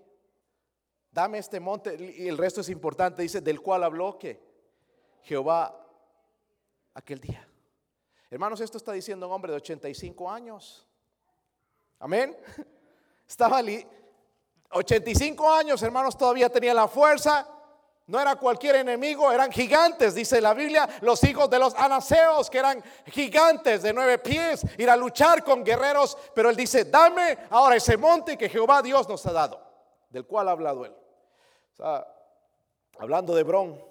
Dame 1.11 1.39
este 1.39 1.59
monte. 1.59 1.95
Y 2.17 2.27
el 2.27 2.37
resto 2.37 2.61
es 2.61 2.69
importante. 2.69 3.21
Dice, 3.21 3.41
del 3.41 3.61
cual 3.61 3.83
habló 3.83 4.17
que 4.17 4.39
Jehová 5.23 5.85
aquel 6.93 7.19
día. 7.19 7.47
Hermanos, 8.29 8.61
esto 8.61 8.77
está 8.77 8.91
diciendo 8.91 9.27
un 9.27 9.33
hombre 9.33 9.51
de 9.51 9.57
85 9.57 10.29
años. 10.29 10.87
Amén. 11.99 12.37
Estaba 13.27 13.57
allí. 13.57 13.85
85 14.69 15.49
años, 15.49 15.81
hermanos, 15.81 16.17
todavía 16.17 16.49
tenía 16.49 16.73
la 16.73 16.87
fuerza, 16.89 17.47
no 18.07 18.21
era 18.21 18.37
cualquier 18.37 18.77
enemigo, 18.77 19.31
eran 19.31 19.51
gigantes, 19.51 20.15
dice 20.15 20.39
la 20.39 20.53
Biblia, 20.53 20.87
los 21.01 21.21
hijos 21.25 21.49
de 21.49 21.59
los 21.59 21.75
anaseos, 21.75 22.49
que 22.49 22.57
eran 22.57 22.81
gigantes 23.07 23.81
de 23.83 23.91
nueve 23.91 24.17
pies, 24.19 24.65
ir 24.77 24.89
a 24.89 24.95
luchar 24.95 25.43
con 25.43 25.61
guerreros. 25.61 26.17
Pero 26.33 26.49
él 26.49 26.55
dice, 26.55 26.85
dame 26.85 27.37
ahora 27.49 27.75
ese 27.75 27.97
monte 27.97 28.37
que 28.37 28.47
Jehová 28.47 28.81
Dios 28.81 29.09
nos 29.09 29.25
ha 29.25 29.33
dado, 29.33 29.61
del 30.09 30.25
cual 30.25 30.47
ha 30.47 30.51
hablado 30.51 30.85
él. 30.85 30.95
hablando 32.97 33.35
de 33.35 33.41
Hebrón, 33.41 33.87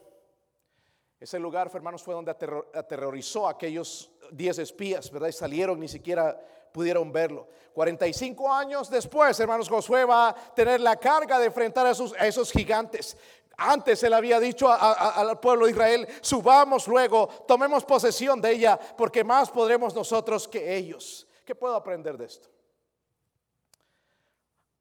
ese 1.21 1.39
lugar, 1.39 1.71
hermanos, 1.75 2.03
fue 2.03 2.14
donde 2.14 2.31
aterrorizó 2.31 3.47
a 3.47 3.53
aquellos 3.53 4.11
diez 4.31 4.59
espías, 4.59 5.11
¿verdad? 5.11 5.29
Y 5.29 5.33
salieron, 5.33 5.79
ni 5.79 5.89
siquiera 5.89 6.41
pudieron 6.73 7.12
verlo. 7.12 7.49
45 7.75 8.51
años 8.53 8.89
después, 8.89 9.39
hermanos, 9.41 9.69
Josué 9.69 10.07
va 10.07 10.29
a 10.29 10.35
tener 10.35 10.81
la 10.81 10.97
carga 10.97 11.39
de 11.39 11.47
enfrentar 11.47 11.87
a 11.87 11.91
esos, 11.91 12.14
a 12.14 12.27
esos 12.27 12.51
gigantes. 12.51 13.17
Antes 13.57 14.03
él 14.03 14.13
había 14.13 14.39
dicho 14.39 14.71
al 14.71 15.41
pueblo 15.41 15.65
de 15.65 15.73
Israel, 15.73 16.09
subamos 16.21 16.87
luego, 16.89 17.27
tomemos 17.47 17.85
posesión 17.85 18.41
de 18.41 18.53
ella, 18.53 18.79
porque 18.97 19.25
más 19.25 19.51
podremos 19.51 19.95
nosotros 19.95 20.47
que 20.47 20.77
ellos. 20.77 21.27
¿Qué 21.45 21.55
puedo 21.55 21.75
aprender 21.75 22.19
de 22.19 22.27
esto? 22.27 22.49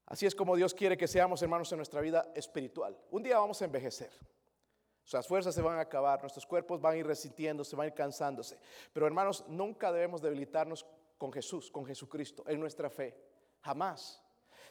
Así 0.06 0.26
es 0.26 0.34
como 0.34 0.54
Dios 0.54 0.74
quiere 0.74 0.96
que 0.96 1.08
seamos 1.08 1.42
hermanos 1.42 1.72
en 1.72 1.78
nuestra 1.78 2.00
vida 2.00 2.30
espiritual. 2.34 2.96
Un 3.10 3.22
día 3.22 3.38
vamos 3.38 3.60
a 3.62 3.64
envejecer. 3.64 4.10
Nuestras 5.00 5.26
fuerzas 5.26 5.54
se 5.54 5.62
van 5.62 5.78
a 5.78 5.82
acabar, 5.82 6.20
nuestros 6.20 6.44
cuerpos 6.44 6.80
van 6.80 6.94
a 6.94 6.96
ir 6.96 7.06
resintiéndose, 7.06 7.76
van 7.76 7.84
a 7.84 7.88
ir 7.88 7.94
cansándose. 7.94 8.58
Pero 8.92 9.06
hermanos, 9.06 9.44
nunca 9.48 9.90
debemos 9.90 10.20
debilitarnos 10.20 10.84
con 11.16 11.32
Jesús, 11.32 11.70
con 11.70 11.86
Jesucristo, 11.86 12.44
en 12.46 12.60
nuestra 12.60 12.90
fe. 12.90 13.16
Jamás. 13.62 14.22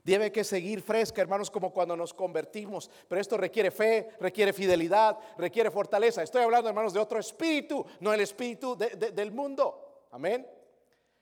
Debe 0.05 0.31
que 0.31 0.43
seguir 0.43 0.83
fresca, 0.83 1.19
hermanos, 1.19 1.49
como 1.49 1.73
cuando 1.73 1.97
nos 1.97 2.13
convertimos. 2.13 2.91
Pero 3.07 3.19
esto 3.19 3.37
requiere 3.37 3.71
fe, 3.71 4.09
requiere 4.19 4.53
fidelidad, 4.53 5.17
requiere 5.35 5.71
fortaleza. 5.71 6.21
Estoy 6.21 6.43
hablando, 6.43 6.69
hermanos, 6.69 6.93
de 6.93 6.99
otro 6.99 7.19
espíritu, 7.19 7.83
no 8.01 8.13
el 8.13 8.21
espíritu 8.21 8.77
del 8.77 9.31
mundo. 9.31 10.05
Amén. 10.11 10.47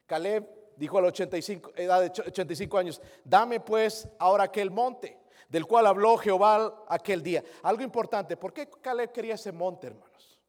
Caleb 0.06 0.46
dijo 0.76 0.98
a 0.98 1.02
la 1.02 1.08
85, 1.08 1.72
edad 1.78 2.02
de 2.02 2.08
85 2.08 2.78
años, 2.78 3.02
dame 3.24 3.62
pues 3.62 4.06
ahora 4.20 4.44
aquel 4.44 4.70
monte 4.70 5.18
del 5.48 5.66
cual 5.66 5.88
habló 5.88 6.18
Jehová 6.18 6.84
aquel 6.90 7.24
día. 7.24 7.42
Algo 7.62 7.84
importante, 7.84 8.36
¿por 8.36 8.52
qué 8.52 8.70
Caleb 8.70 9.14
quería 9.14 9.36
ese 9.36 9.54
monte, 9.54 9.88
hermanos? 9.88 10.42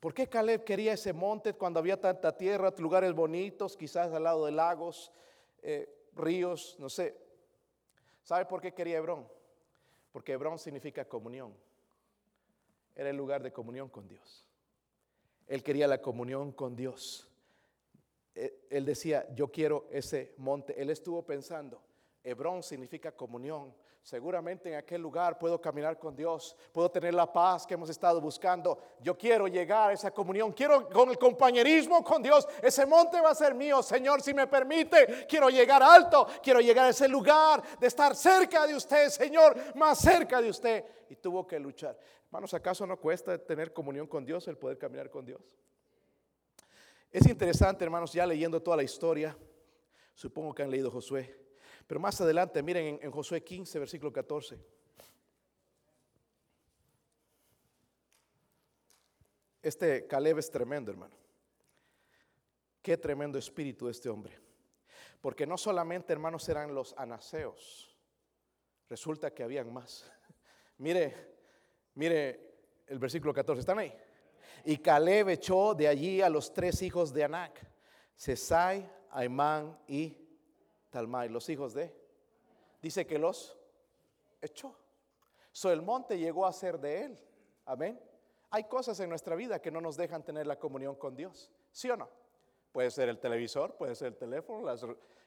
¿Por 0.00 0.14
qué 0.14 0.28
Caleb 0.28 0.64
quería 0.64 0.94
ese 0.94 1.12
monte 1.12 1.52
cuando 1.52 1.78
había 1.78 2.00
tanta 2.00 2.34
tierra, 2.34 2.72
lugares 2.78 3.12
bonitos, 3.12 3.76
quizás 3.76 4.10
al 4.14 4.22
lado 4.22 4.46
de 4.46 4.52
lagos? 4.52 5.12
Eh, 5.62 6.01
ríos, 6.14 6.76
no 6.78 6.88
sé. 6.88 7.16
¿Sabe 8.22 8.46
por 8.46 8.60
qué 8.60 8.72
quería 8.72 8.98
Hebrón? 8.98 9.26
Porque 10.12 10.32
Hebrón 10.32 10.58
significa 10.58 11.04
comunión. 11.04 11.54
Era 12.94 13.10
el 13.10 13.16
lugar 13.16 13.42
de 13.42 13.52
comunión 13.52 13.88
con 13.88 14.06
Dios. 14.06 14.46
Él 15.46 15.62
quería 15.62 15.86
la 15.86 16.00
comunión 16.00 16.52
con 16.52 16.76
Dios. 16.76 17.28
E, 18.34 18.66
él 18.70 18.84
decía, 18.84 19.26
yo 19.34 19.50
quiero 19.50 19.86
ese 19.90 20.34
monte. 20.38 20.80
Él 20.80 20.90
estuvo 20.90 21.24
pensando, 21.24 21.82
Hebrón 22.22 22.62
significa 22.62 23.12
comunión. 23.12 23.74
Seguramente 24.02 24.68
en 24.68 24.74
aquel 24.74 25.00
lugar 25.00 25.38
puedo 25.38 25.60
caminar 25.60 25.96
con 25.96 26.16
Dios, 26.16 26.56
puedo 26.72 26.90
tener 26.90 27.14
la 27.14 27.32
paz 27.32 27.64
que 27.64 27.74
hemos 27.74 27.88
estado 27.88 28.20
buscando. 28.20 28.76
Yo 29.00 29.16
quiero 29.16 29.46
llegar 29.46 29.90
a 29.90 29.92
esa 29.92 30.10
comunión, 30.10 30.52
quiero 30.52 30.88
con 30.88 31.08
el 31.08 31.18
compañerismo 31.18 32.02
con 32.02 32.20
Dios. 32.20 32.48
Ese 32.60 32.84
monte 32.84 33.20
va 33.20 33.30
a 33.30 33.34
ser 33.34 33.54
mío, 33.54 33.80
Señor, 33.80 34.20
si 34.20 34.34
me 34.34 34.48
permite. 34.48 35.24
Quiero 35.28 35.48
llegar 35.48 35.84
alto, 35.84 36.26
quiero 36.42 36.60
llegar 36.60 36.86
a 36.86 36.88
ese 36.88 37.06
lugar 37.06 37.62
de 37.78 37.86
estar 37.86 38.16
cerca 38.16 38.66
de 38.66 38.74
usted, 38.74 39.08
Señor, 39.08 39.56
más 39.76 40.00
cerca 40.00 40.42
de 40.42 40.50
usted. 40.50 40.84
Y 41.08 41.14
tuvo 41.14 41.46
que 41.46 41.60
luchar. 41.60 41.96
Hermanos, 42.26 42.52
¿acaso 42.54 42.84
no 42.84 42.96
cuesta 42.96 43.38
tener 43.38 43.72
comunión 43.72 44.08
con 44.08 44.24
Dios, 44.24 44.48
el 44.48 44.58
poder 44.58 44.78
caminar 44.78 45.10
con 45.10 45.24
Dios? 45.24 45.56
Es 47.12 47.24
interesante, 47.28 47.84
hermanos, 47.84 48.12
ya 48.12 48.26
leyendo 48.26 48.60
toda 48.60 48.78
la 48.78 48.82
historia, 48.82 49.36
supongo 50.12 50.52
que 50.54 50.64
han 50.64 50.70
leído 50.72 50.90
Josué. 50.90 51.41
Pero 51.92 52.00
más 52.00 52.18
adelante, 52.22 52.62
miren 52.62 52.98
en, 53.02 53.10
Josué 53.10 53.44
15, 53.44 53.78
versículo 53.78 54.10
14. 54.10 54.58
Este 59.60 60.06
Caleb 60.06 60.38
es 60.38 60.50
tremendo, 60.50 60.90
hermano. 60.90 61.14
Qué 62.80 62.96
tremendo 62.96 63.38
espíritu 63.38 63.90
este 63.90 64.08
hombre. 64.08 64.38
Porque 65.20 65.46
no 65.46 65.58
solamente, 65.58 66.14
hermanos, 66.14 66.48
eran 66.48 66.74
los 66.74 66.94
anaseos. 66.96 67.94
Resulta 68.88 69.34
que 69.34 69.42
habían 69.42 69.70
más. 69.70 70.10
mire, 70.78 71.14
mire 71.92 72.54
el 72.86 72.98
versículo 72.98 73.34
14. 73.34 73.60
¿Están 73.60 73.80
ahí? 73.80 73.94
Y 74.64 74.78
Caleb 74.78 75.28
echó 75.28 75.74
de 75.74 75.88
allí 75.88 76.22
a 76.22 76.30
los 76.30 76.54
tres 76.54 76.80
hijos 76.80 77.12
de 77.12 77.24
Anac, 77.24 77.60
Sesai, 78.16 78.90
Aimán 79.10 79.78
y 79.86 80.21
Talmai, 80.92 81.30
los 81.30 81.48
hijos 81.48 81.72
de. 81.72 81.92
Dice 82.80 83.06
que 83.06 83.18
los 83.18 83.58
echó. 84.40 84.76
So 85.50 85.72
el 85.72 85.82
monte 85.82 86.18
llegó 86.18 86.46
a 86.46 86.52
ser 86.52 86.78
de 86.78 87.06
él. 87.06 87.18
Amén. 87.64 87.98
Hay 88.50 88.64
cosas 88.64 89.00
en 89.00 89.08
nuestra 89.08 89.34
vida 89.34 89.60
que 89.62 89.70
no 89.70 89.80
nos 89.80 89.96
dejan 89.96 90.22
tener 90.22 90.46
la 90.46 90.58
comunión 90.58 90.94
con 90.94 91.16
Dios. 91.16 91.50
¿Sí 91.70 91.88
o 91.88 91.96
no? 91.96 92.08
Puede 92.70 92.90
ser 92.90 93.08
el 93.08 93.18
televisor, 93.18 93.74
puede 93.76 93.94
ser 93.94 94.08
el 94.08 94.16
teléfono, 94.16 94.70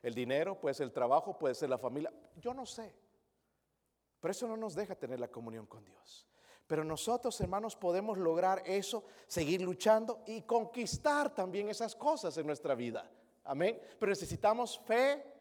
el 0.02 0.14
dinero, 0.14 0.60
puede 0.60 0.76
ser 0.76 0.86
el 0.86 0.94
trabajo, 0.94 1.38
puede 1.38 1.56
ser 1.56 1.70
la 1.70 1.80
familia. 1.80 2.14
Yo 2.38 2.54
no 2.54 2.66
sé. 2.66 2.94
Pero 4.20 4.32
eso 4.32 4.48
no 4.48 4.58
nos 4.58 4.76
deja 4.76 4.96
tener 4.96 5.20
la 5.20 5.28
comunión 5.28 5.66
con 5.66 5.84
Dios. 5.84 6.28
Pero 6.68 6.84
nosotros, 6.84 7.40
hermanos, 7.42 7.76
podemos 7.76 8.18
lograr 8.18 8.62
eso, 8.66 9.04
seguir 9.28 9.62
luchando 9.62 10.24
y 10.28 10.42
conquistar 10.44 11.34
también 11.34 11.70
esas 11.70 11.96
cosas 11.96 12.38
en 12.38 12.46
nuestra 12.46 12.76
vida. 12.76 13.10
Amén. 13.44 13.80
Pero 14.00 14.10
necesitamos 14.10 14.80
fe, 14.80 15.35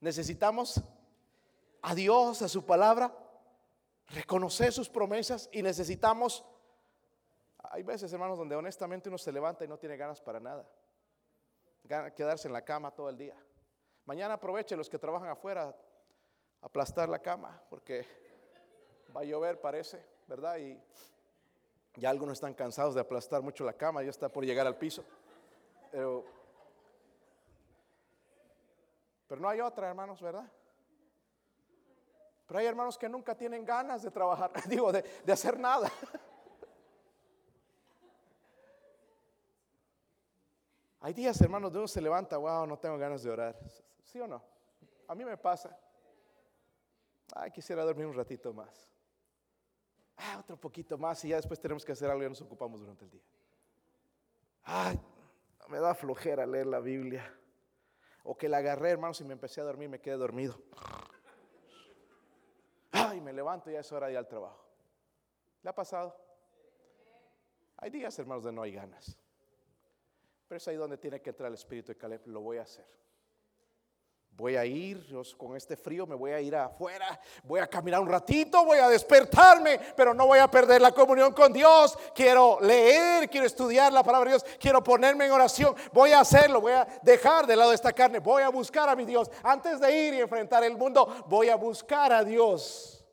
Necesitamos 0.00 0.82
a 1.82 1.94
Dios, 1.94 2.42
a 2.42 2.48
su 2.48 2.64
palabra, 2.64 3.14
reconocer 4.08 4.72
sus 4.72 4.88
promesas 4.88 5.48
y 5.52 5.62
necesitamos, 5.62 6.44
hay 7.58 7.82
veces 7.82 8.12
hermanos 8.12 8.38
donde 8.38 8.56
honestamente 8.56 9.08
uno 9.08 9.18
se 9.18 9.32
levanta 9.32 9.64
y 9.64 9.68
no 9.68 9.78
tiene 9.78 9.96
ganas 9.96 10.20
para 10.20 10.40
nada, 10.40 10.66
quedarse 12.14 12.48
en 12.48 12.52
la 12.52 12.64
cama 12.64 12.90
todo 12.90 13.08
el 13.08 13.16
día. 13.16 13.36
Mañana 14.06 14.34
aproveche 14.34 14.76
los 14.76 14.88
que 14.88 14.98
trabajan 14.98 15.28
afuera, 15.28 15.76
aplastar 16.62 17.08
la 17.08 17.20
cama, 17.20 17.62
porque 17.68 18.06
va 19.14 19.20
a 19.20 19.24
llover 19.24 19.60
parece, 19.60 20.04
¿verdad? 20.26 20.56
Y 20.58 20.80
ya 21.96 22.10
algunos 22.10 22.34
están 22.34 22.54
cansados 22.54 22.94
de 22.94 23.00
aplastar 23.00 23.42
mucho 23.42 23.64
la 23.64 23.72
cama, 23.72 24.02
ya 24.02 24.10
está 24.10 24.28
por 24.28 24.44
llegar 24.44 24.66
al 24.66 24.76
piso. 24.76 25.04
Pero 25.90 26.24
pero 29.30 29.40
no 29.40 29.48
hay 29.48 29.60
otra, 29.60 29.88
hermanos, 29.88 30.20
¿verdad? 30.20 30.50
Pero 32.48 32.58
hay 32.58 32.66
hermanos 32.66 32.98
que 32.98 33.08
nunca 33.08 33.32
tienen 33.36 33.64
ganas 33.64 34.02
de 34.02 34.10
trabajar, 34.10 34.50
digo, 34.68 34.90
de, 34.90 35.04
hacer 35.32 35.56
nada. 35.56 35.88
Hay 41.02 41.14
días, 41.14 41.40
hermanos, 41.40 41.72
de 41.72 41.78
uno 41.78 41.86
se 41.86 42.00
levanta, 42.00 42.36
wow, 42.36 42.66
no 42.66 42.76
tengo 42.76 42.98
ganas 42.98 43.22
de 43.22 43.30
orar. 43.30 43.56
¿Sí 44.02 44.20
o 44.20 44.26
no? 44.26 44.42
A 45.06 45.14
mí 45.14 45.24
me 45.24 45.36
pasa. 45.36 45.78
Ay, 47.36 47.52
quisiera 47.52 47.84
dormir 47.84 48.06
un 48.06 48.14
ratito 48.14 48.52
más. 48.52 48.90
Ah, 50.16 50.38
otro 50.40 50.58
poquito 50.58 50.98
más 50.98 51.24
y 51.24 51.28
ya 51.28 51.36
después 51.36 51.60
tenemos 51.60 51.84
que 51.84 51.92
hacer 51.92 52.10
algo 52.10 52.24
y 52.24 52.28
nos 52.28 52.42
ocupamos 52.42 52.80
durante 52.80 53.04
el 53.04 53.12
día. 53.12 53.22
Ay, 54.64 55.00
me 55.68 55.78
da 55.78 55.94
flojera 55.94 56.44
leer 56.44 56.66
la 56.66 56.80
Biblia. 56.80 57.32
O 58.24 58.36
que 58.36 58.48
la 58.48 58.58
agarré, 58.58 58.90
hermanos, 58.90 59.20
y 59.20 59.24
me 59.24 59.32
empecé 59.32 59.60
a 59.60 59.64
dormir, 59.64 59.88
me 59.88 60.00
quedé 60.00 60.16
dormido. 60.16 60.60
Ay, 62.92 63.20
me 63.20 63.32
levanto 63.32 63.70
y 63.70 63.74
ya 63.74 63.80
es 63.80 63.92
hora 63.92 64.06
de 64.06 64.12
ir 64.12 64.18
al 64.18 64.28
trabajo. 64.28 64.64
¿Le 65.62 65.70
ha 65.70 65.74
pasado? 65.74 66.16
Hay 67.76 67.90
días, 67.90 68.18
hermanos, 68.18 68.44
de 68.44 68.52
no 68.52 68.62
hay 68.62 68.72
ganas. 68.72 69.16
Pero 70.48 70.56
es 70.56 70.68
ahí 70.68 70.76
donde 70.76 70.98
tiene 70.98 71.22
que 71.22 71.30
entrar 71.30 71.48
el 71.48 71.54
espíritu 71.54 71.92
de 71.92 71.96
Caleb. 71.96 72.26
Lo 72.26 72.40
voy 72.40 72.58
a 72.58 72.62
hacer. 72.62 72.86
Voy 74.40 74.56
a 74.56 74.64
ir, 74.64 75.06
con 75.36 75.54
este 75.54 75.76
frío 75.76 76.06
me 76.06 76.14
voy 76.14 76.30
a 76.30 76.40
ir 76.40 76.56
afuera, 76.56 77.20
voy 77.44 77.60
a 77.60 77.66
caminar 77.66 78.00
un 78.00 78.08
ratito, 78.08 78.64
voy 78.64 78.78
a 78.78 78.88
despertarme, 78.88 79.78
pero 79.94 80.14
no 80.14 80.26
voy 80.26 80.38
a 80.38 80.50
perder 80.50 80.80
la 80.80 80.92
comunión 80.92 81.34
con 81.34 81.52
Dios. 81.52 81.98
Quiero 82.14 82.58
leer, 82.62 83.28
quiero 83.28 83.46
estudiar 83.46 83.92
la 83.92 84.02
palabra 84.02 84.30
de 84.30 84.38
Dios, 84.38 84.56
quiero 84.58 84.82
ponerme 84.82 85.26
en 85.26 85.32
oración. 85.32 85.74
Voy 85.92 86.12
a 86.12 86.20
hacerlo, 86.20 86.62
voy 86.62 86.72
a 86.72 86.88
dejar 87.02 87.46
de 87.46 87.54
lado 87.54 87.74
esta 87.74 87.92
carne, 87.92 88.18
voy 88.18 88.42
a 88.42 88.48
buscar 88.48 88.88
a 88.88 88.96
mi 88.96 89.04
Dios. 89.04 89.30
Antes 89.42 89.78
de 89.78 89.92
ir 89.92 90.14
y 90.14 90.20
enfrentar 90.20 90.64
el 90.64 90.74
mundo, 90.74 91.26
voy 91.28 91.50
a 91.50 91.56
buscar 91.56 92.10
a 92.10 92.24
Dios. 92.24 93.04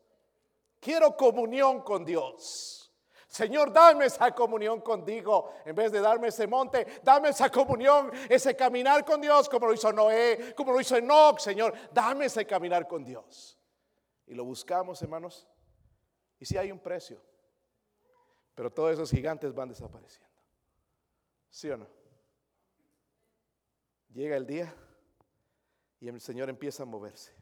Quiero 0.80 1.18
comunión 1.18 1.82
con 1.82 2.06
Dios. 2.06 2.77
Señor, 3.28 3.74
dame 3.74 4.06
esa 4.06 4.34
comunión 4.34 4.80
contigo. 4.82 5.54
En 5.66 5.76
vez 5.76 5.92
de 5.92 6.00
darme 6.00 6.30
ese 6.30 6.48
monte, 6.48 7.02
dame 7.04 7.30
esa 7.30 7.52
comunión, 7.52 8.10
ese 8.30 8.56
caminar 8.56 9.04
con 9.04 9.20
Dios, 9.20 9.50
como 9.50 9.68
lo 9.68 9.74
hizo 9.74 9.92
Noé, 9.92 10.54
como 10.56 10.72
lo 10.72 10.80
hizo 10.80 10.96
Enoch. 10.96 11.40
Señor, 11.40 11.74
dame 11.92 12.26
ese 12.26 12.46
caminar 12.46 12.88
con 12.88 13.04
Dios. 13.04 13.60
Y 14.26 14.34
lo 14.34 14.46
buscamos, 14.46 15.02
hermanos. 15.02 15.48
Y 16.40 16.46
si 16.46 16.58
hay 16.58 16.72
un 16.72 16.80
precio. 16.80 17.22
Pero 18.56 18.72
todos 18.72 18.94
esos 18.94 19.12
gigantes 19.12 19.54
van 19.54 19.70
desapareciendo. 19.70 20.28
¿Sí 21.50 21.70
o 21.70 21.78
no? 21.78 21.88
Llega 24.14 24.38
el 24.38 24.48
día 24.48 24.74
y 26.00 26.08
el 26.08 26.20
Señor 26.22 26.50
empieza 26.50 26.84
a 26.84 26.86
moverse. 26.86 27.36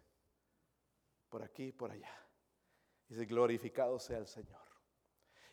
Por 1.30 1.44
aquí 1.44 1.68
y 1.68 1.72
por 1.72 1.92
allá. 1.92 2.12
Y 3.08 3.14
dice, 3.14 3.26
glorificado 3.26 4.00
sea 4.00 4.18
el 4.18 4.28
Señor. 4.28 4.65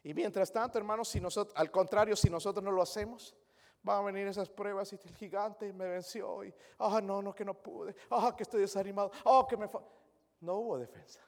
Y 0.04 0.14
mientras 0.14 0.50
tanto, 0.52 0.78
hermanos, 0.78 1.08
si 1.08 1.20
nosotros, 1.20 1.54
al 1.56 1.70
contrario, 1.70 2.16
si 2.16 2.28
nosotros 2.28 2.62
no 2.62 2.72
lo 2.72 2.82
hacemos, 2.82 3.36
van 3.82 3.98
a 3.98 4.02
venir 4.02 4.26
esas 4.26 4.48
pruebas 4.48 4.92
y 4.92 4.96
el 4.96 5.14
gigante 5.16 5.72
me 5.72 5.88
venció 5.88 6.44
y, 6.44 6.54
ah, 6.78 7.00
no, 7.02 7.22
no, 7.22 7.34
que 7.34 7.44
no 7.44 7.54
pude, 7.54 7.94
ah, 8.10 8.34
que 8.36 8.42
estoy 8.42 8.62
desanimado, 8.62 9.10
ah, 9.24 9.46
que 9.48 9.56
me... 9.56 9.68
No 10.40 10.56
hubo 10.56 10.78
defensa. 10.78 11.20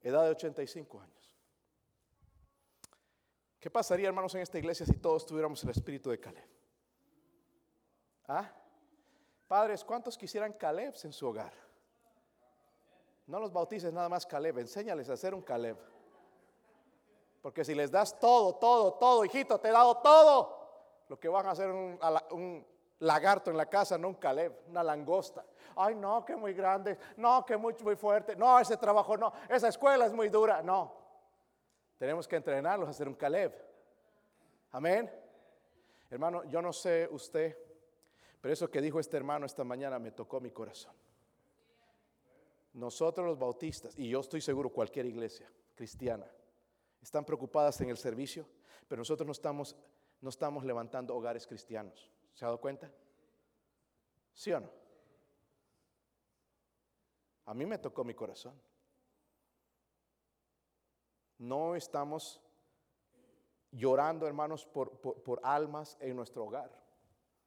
Edad 0.00 0.22
de 0.24 0.30
85 0.30 1.00
años. 1.00 1.16
¿Qué 3.58 3.68
pasaría, 3.68 4.06
hermanos, 4.06 4.32
en 4.36 4.42
esta 4.42 4.58
iglesia 4.58 4.86
si 4.86 4.96
todos 4.98 5.26
tuviéramos 5.26 5.62
el 5.64 5.70
espíritu 5.70 6.10
de 6.10 6.20
Caleb? 6.20 6.48
¿Ah? 8.28 8.48
Padres, 9.48 9.84
¿cuántos 9.84 10.16
quisieran 10.16 10.52
Caleb 10.52 10.94
en 11.02 11.12
su 11.12 11.26
hogar? 11.26 11.52
No 13.26 13.40
los 13.40 13.52
bautices 13.52 13.92
nada 13.92 14.08
más 14.08 14.24
Caleb, 14.24 14.58
enséñales 14.58 15.10
a 15.10 15.14
hacer 15.14 15.34
un 15.34 15.42
Caleb. 15.42 15.76
Porque 17.46 17.64
si 17.64 17.76
les 17.76 17.92
das 17.92 18.18
todo, 18.18 18.56
todo, 18.56 18.94
todo, 18.94 19.24
hijito, 19.24 19.60
te 19.60 19.68
he 19.68 19.70
dado 19.70 19.98
todo, 19.98 21.04
lo 21.06 21.16
que 21.16 21.28
van 21.28 21.46
a 21.46 21.52
hacer 21.52 21.70
un, 21.70 22.66
lagarto 22.98 23.52
en 23.52 23.56
la 23.56 23.66
casa, 23.66 23.96
no 23.96 24.08
un 24.08 24.14
Caleb, 24.16 24.62
una 24.68 24.82
langosta. 24.82 25.44
Ay, 25.76 25.94
no, 25.94 26.24
que 26.24 26.34
muy 26.34 26.54
grande, 26.54 26.98
no, 27.16 27.46
que 27.46 27.56
muy, 27.56 27.72
muy 27.84 27.94
fuerte, 27.94 28.34
no, 28.34 28.58
ese 28.58 28.76
trabajo 28.76 29.16
no, 29.16 29.32
esa 29.48 29.68
escuela 29.68 30.06
es 30.06 30.12
muy 30.12 30.28
dura, 30.28 30.60
no. 30.60 30.92
Tenemos 31.98 32.26
que 32.26 32.34
entrenarlos 32.34 32.88
a 32.88 32.92
ser 32.92 33.06
un 33.06 33.14
Caleb. 33.14 33.54
Amén. 34.72 35.08
Hermano, 36.10 36.42
yo 36.46 36.60
no 36.60 36.72
sé 36.72 37.08
usted, 37.12 37.56
pero 38.40 38.52
eso 38.52 38.68
que 38.68 38.80
dijo 38.80 38.98
este 38.98 39.18
hermano 39.18 39.46
esta 39.46 39.62
mañana 39.62 40.00
me 40.00 40.10
tocó 40.10 40.40
mi 40.40 40.50
corazón. 40.50 40.94
Nosotros 42.72 43.24
los 43.24 43.38
bautistas, 43.38 43.96
y 43.96 44.08
yo 44.08 44.18
estoy 44.18 44.40
seguro 44.40 44.68
cualquier 44.70 45.06
iglesia 45.06 45.48
cristiana, 45.76 46.26
están 47.06 47.24
preocupadas 47.24 47.80
en 47.82 47.88
el 47.88 47.96
servicio, 47.96 48.48
pero 48.88 48.98
nosotros 48.98 49.24
no 49.24 49.30
estamos, 49.30 49.76
no 50.20 50.28
estamos 50.28 50.64
levantando 50.64 51.14
hogares 51.14 51.46
cristianos. 51.46 52.10
¿Se 52.34 52.44
ha 52.44 52.48
dado 52.48 52.60
cuenta? 52.60 52.90
¿Sí 54.34 54.52
o 54.52 54.58
no? 54.58 54.68
A 57.44 57.54
mí 57.54 57.64
me 57.64 57.78
tocó 57.78 58.02
mi 58.02 58.12
corazón. 58.12 58.60
No 61.38 61.76
estamos 61.76 62.42
llorando, 63.70 64.26
hermanos, 64.26 64.66
por, 64.66 64.98
por, 64.98 65.40
almas 65.44 65.96
en 66.00 66.16
nuestro 66.16 66.44
hogar. 66.44 66.76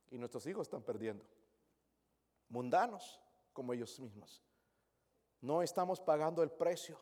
Y 0.10 0.18
nuestros 0.18 0.48
hijos 0.48 0.68
están 0.68 0.84
perdiendo. 0.84 1.26
Mundanos 2.48 3.20
como 3.52 3.74
ellos 3.74 4.00
mismos. 4.00 4.42
No 5.42 5.62
estamos 5.62 6.00
pagando 6.00 6.44
el 6.44 6.50
precio. 6.50 6.98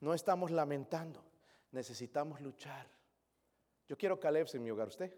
No 0.00 0.14
estamos 0.14 0.50
lamentando. 0.50 1.27
Necesitamos 1.72 2.40
luchar. 2.40 2.86
Yo 3.88 3.96
quiero 3.96 4.18
Caleb 4.18 4.48
en 4.52 4.62
mi 4.62 4.70
hogar. 4.70 4.88
¿Usted? 4.88 5.14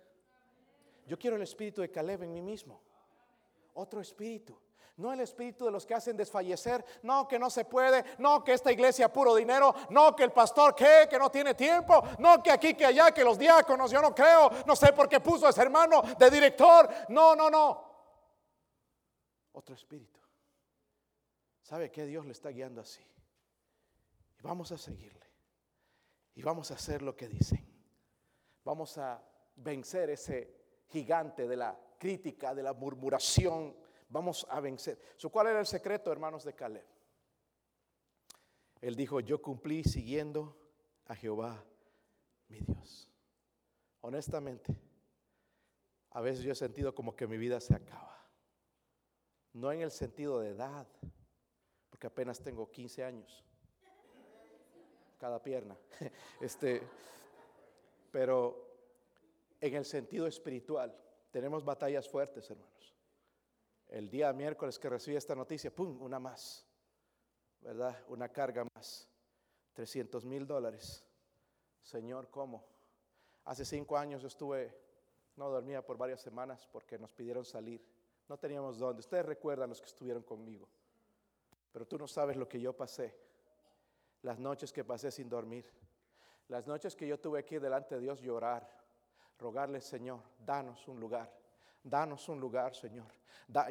Yo 1.06 1.18
quiero 1.18 1.36
el 1.36 1.42
espíritu 1.42 1.80
de 1.80 1.90
Caleb 1.90 2.22
en 2.22 2.32
mí 2.32 2.42
mismo. 2.42 2.80
Otro 3.74 4.00
espíritu. 4.00 4.58
No 4.96 5.12
el 5.12 5.20
espíritu 5.20 5.64
de 5.64 5.70
los 5.70 5.86
que 5.86 5.94
hacen 5.94 6.16
desfallecer. 6.16 6.84
No, 7.02 7.26
que 7.26 7.38
no 7.38 7.48
se 7.48 7.64
puede. 7.64 8.04
No, 8.18 8.44
que 8.44 8.52
esta 8.52 8.70
iglesia 8.70 9.12
puro 9.12 9.34
dinero. 9.34 9.74
No, 9.88 10.14
que 10.14 10.24
el 10.24 10.32
pastor 10.32 10.74
que, 10.74 11.06
que 11.08 11.18
no 11.18 11.30
tiene 11.30 11.54
tiempo. 11.54 12.02
No, 12.18 12.42
que 12.42 12.50
aquí, 12.50 12.74
que 12.74 12.86
allá, 12.86 13.10
que 13.10 13.24
los 13.24 13.38
diáconos. 13.38 13.90
Yo 13.90 14.02
no 14.02 14.14
creo. 14.14 14.50
No 14.66 14.76
sé 14.76 14.92
por 14.92 15.08
qué 15.08 15.20
puso 15.20 15.48
ese 15.48 15.62
hermano 15.62 16.02
de 16.02 16.30
director. 16.30 16.88
No, 17.08 17.34
no, 17.34 17.48
no. 17.48 17.90
Otro 19.52 19.74
espíritu. 19.74 20.20
¿Sabe 21.62 21.90
que 21.90 22.04
Dios 22.04 22.26
le 22.26 22.32
está 22.32 22.50
guiando 22.50 22.80
así? 22.80 23.00
Y 24.38 24.42
vamos 24.42 24.70
a 24.72 24.78
seguirle. 24.78 25.29
Y 26.40 26.42
vamos 26.42 26.70
a 26.70 26.74
hacer 26.74 27.02
lo 27.02 27.14
que 27.14 27.28
dicen. 27.28 27.62
Vamos 28.64 28.96
a 28.96 29.22
vencer 29.56 30.08
ese 30.08 30.86
gigante 30.86 31.46
de 31.46 31.54
la 31.54 31.78
crítica, 31.98 32.54
de 32.54 32.62
la 32.62 32.72
murmuración. 32.72 33.76
Vamos 34.08 34.46
a 34.48 34.58
vencer. 34.58 34.98
¿Cuál 35.30 35.48
era 35.48 35.60
el 35.60 35.66
secreto, 35.66 36.10
hermanos 36.10 36.42
de 36.44 36.54
Caleb? 36.54 36.86
Él 38.80 38.96
dijo, 38.96 39.20
yo 39.20 39.42
cumplí 39.42 39.84
siguiendo 39.84 40.56
a 41.08 41.14
Jehová, 41.14 41.62
mi 42.48 42.60
Dios. 42.60 43.10
Honestamente, 44.00 44.74
a 46.08 46.22
veces 46.22 46.42
yo 46.42 46.52
he 46.52 46.56
sentido 46.56 46.94
como 46.94 47.14
que 47.14 47.26
mi 47.26 47.36
vida 47.36 47.60
se 47.60 47.74
acaba. 47.74 48.18
No 49.52 49.70
en 49.72 49.82
el 49.82 49.90
sentido 49.90 50.40
de 50.40 50.52
edad, 50.52 50.88
porque 51.90 52.06
apenas 52.06 52.40
tengo 52.40 52.70
15 52.70 53.04
años. 53.04 53.44
Cada 55.20 55.40
pierna. 55.42 55.76
Este, 56.40 56.82
pero 58.10 58.70
en 59.60 59.74
el 59.74 59.84
sentido 59.84 60.26
espiritual. 60.26 60.96
Tenemos 61.30 61.64
batallas 61.64 62.08
fuertes, 62.08 62.50
hermanos. 62.50 62.94
El 63.88 64.08
día 64.08 64.32
miércoles 64.32 64.78
que 64.78 64.88
recibí 64.88 65.16
esta 65.16 65.34
noticia, 65.34 65.72
¡pum! 65.72 66.00
Una 66.00 66.18
más, 66.18 66.66
¿verdad? 67.60 68.02
Una 68.08 68.28
carga 68.30 68.64
más. 68.74 69.08
300 69.74 70.24
mil 70.24 70.46
dólares. 70.46 71.04
Señor, 71.82 72.30
¿cómo? 72.30 72.64
Hace 73.44 73.64
cinco 73.64 73.96
años 73.96 74.24
estuve, 74.24 74.74
no 75.36 75.50
dormía 75.50 75.84
por 75.84 75.96
varias 75.96 76.20
semanas 76.20 76.68
porque 76.72 76.98
nos 76.98 77.12
pidieron 77.12 77.44
salir. 77.44 77.84
No 78.28 78.38
teníamos 78.38 78.78
dónde. 78.78 79.00
Ustedes 79.00 79.26
recuerdan 79.26 79.68
los 79.68 79.80
que 79.80 79.86
estuvieron 79.86 80.22
conmigo. 80.22 80.68
Pero 81.72 81.86
tú 81.86 81.98
no 81.98 82.08
sabes 82.08 82.36
lo 82.36 82.48
que 82.48 82.60
yo 82.60 82.72
pasé. 82.72 83.14
Las 84.22 84.38
noches 84.38 84.72
que 84.72 84.84
pasé 84.84 85.10
sin 85.10 85.28
dormir. 85.28 85.64
Las 86.48 86.66
noches 86.66 86.94
que 86.96 87.06
yo 87.06 87.18
tuve 87.18 87.40
aquí 87.40 87.58
delante 87.58 87.94
de 87.94 88.00
Dios 88.00 88.20
llorar 88.20 88.80
rogarle, 89.40 89.80
Señor, 89.80 90.20
danos 90.38 90.86
un 90.86 91.00
lugar. 91.00 91.32
Danos 91.82 92.28
un 92.28 92.38
lugar, 92.38 92.74
Señor. 92.74 93.06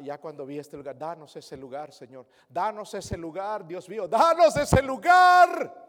ya 0.02 0.18
cuando 0.18 0.44
vi 0.44 0.58
este 0.58 0.76
lugar, 0.76 0.98
danos 0.98 1.34
ese 1.36 1.56
lugar, 1.56 1.92
Señor. 1.92 2.26
Danos 2.48 2.92
ese 2.92 3.16
lugar, 3.16 3.64
Dios 3.66 3.88
mío. 3.88 4.08
Danos 4.08 4.56
ese 4.56 4.82
lugar. 4.82 5.88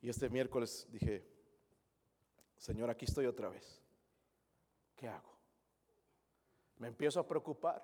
Y 0.00 0.08
este 0.08 0.28
miércoles 0.28 0.86
dije, 0.90 1.24
Señor, 2.56 2.90
aquí 2.90 3.04
estoy 3.04 3.26
otra 3.26 3.48
vez. 3.48 3.80
¿Qué 4.96 5.08
hago? 5.08 5.32
¿Me 6.78 6.88
empiezo 6.88 7.20
a 7.20 7.26
preocupar? 7.26 7.82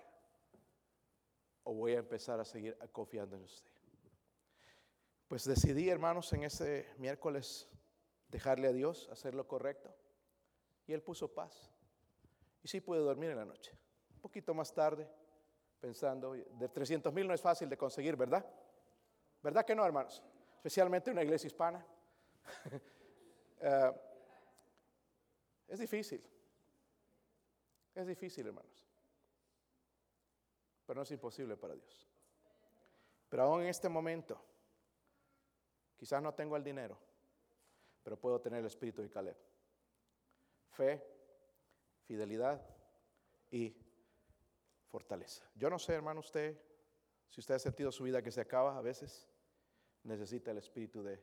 ¿O 1.64 1.74
voy 1.74 1.94
a 1.94 1.98
empezar 1.98 2.40
a 2.40 2.44
seguir 2.44 2.76
confiando 2.92 3.36
en 3.36 3.42
usted? 3.42 3.70
Pues 5.28 5.44
decidí, 5.44 5.88
hermanos, 5.88 6.32
en 6.32 6.44
ese 6.44 6.88
miércoles 6.98 7.68
dejarle 8.28 8.68
a 8.68 8.72
Dios, 8.72 9.08
hacer 9.12 9.34
lo 9.34 9.46
correcto. 9.46 9.94
Y 10.86 10.92
Él 10.92 11.02
puso 11.02 11.32
paz. 11.32 11.70
Y 12.62 12.68
sí 12.68 12.80
pude 12.80 12.98
dormir 12.98 13.30
en 13.30 13.36
la 13.36 13.44
noche. 13.44 13.72
Un 14.14 14.20
poquito 14.20 14.54
más 14.54 14.72
tarde, 14.74 15.08
pensando, 15.80 16.32
de 16.32 16.68
300 16.68 17.12
mil 17.12 17.26
no 17.26 17.34
es 17.34 17.40
fácil 17.40 17.68
de 17.68 17.76
conseguir, 17.76 18.16
¿verdad? 18.16 18.44
¿Verdad 19.42 19.64
que 19.64 19.74
no, 19.74 19.84
hermanos? 19.84 20.22
Especialmente 20.56 21.11
una 21.11 21.22
iglesia 21.22 21.46
hispana. 21.46 21.84
Eh, 23.62 23.92
es 25.68 25.78
difícil. 25.78 26.26
Es 27.94 28.06
difícil, 28.06 28.46
hermanos. 28.46 28.70
Pero 30.91 30.99
no 30.99 31.03
es 31.05 31.11
imposible 31.12 31.57
para 31.57 31.74
Dios. 31.74 32.09
Pero 33.28 33.45
aún 33.45 33.61
en 33.61 33.68
este 33.68 33.88
momento, 33.88 34.45
quizás 35.97 36.20
no 36.20 36.34
tengo 36.34 36.57
el 36.57 36.64
dinero 36.64 36.99
pero 38.03 38.18
puedo 38.18 38.41
tener 38.41 38.61
el 38.61 38.66
espíritu 38.66 39.03
de 39.03 39.11
Caleb. 39.11 39.36
Fe, 40.70 41.01
fidelidad 42.07 42.61
y 43.51 43.76
fortaleza. 44.88 45.49
Yo 45.55 45.70
no 45.70 45.78
sé, 45.78 45.95
hermano, 45.95 46.20
usted, 46.20 46.61
si 47.28 47.41
usted 47.41 47.55
ha 47.55 47.59
sentido 47.59 47.93
su 47.93 48.05
vida 48.05 48.22
que 48.22 48.32
se 48.32 48.41
acaba 48.41 48.76
a 48.76 48.80
veces, 48.80 49.28
necesita 50.03 50.51
el 50.51 50.59
espíritu 50.59 51.03
de 51.03 51.22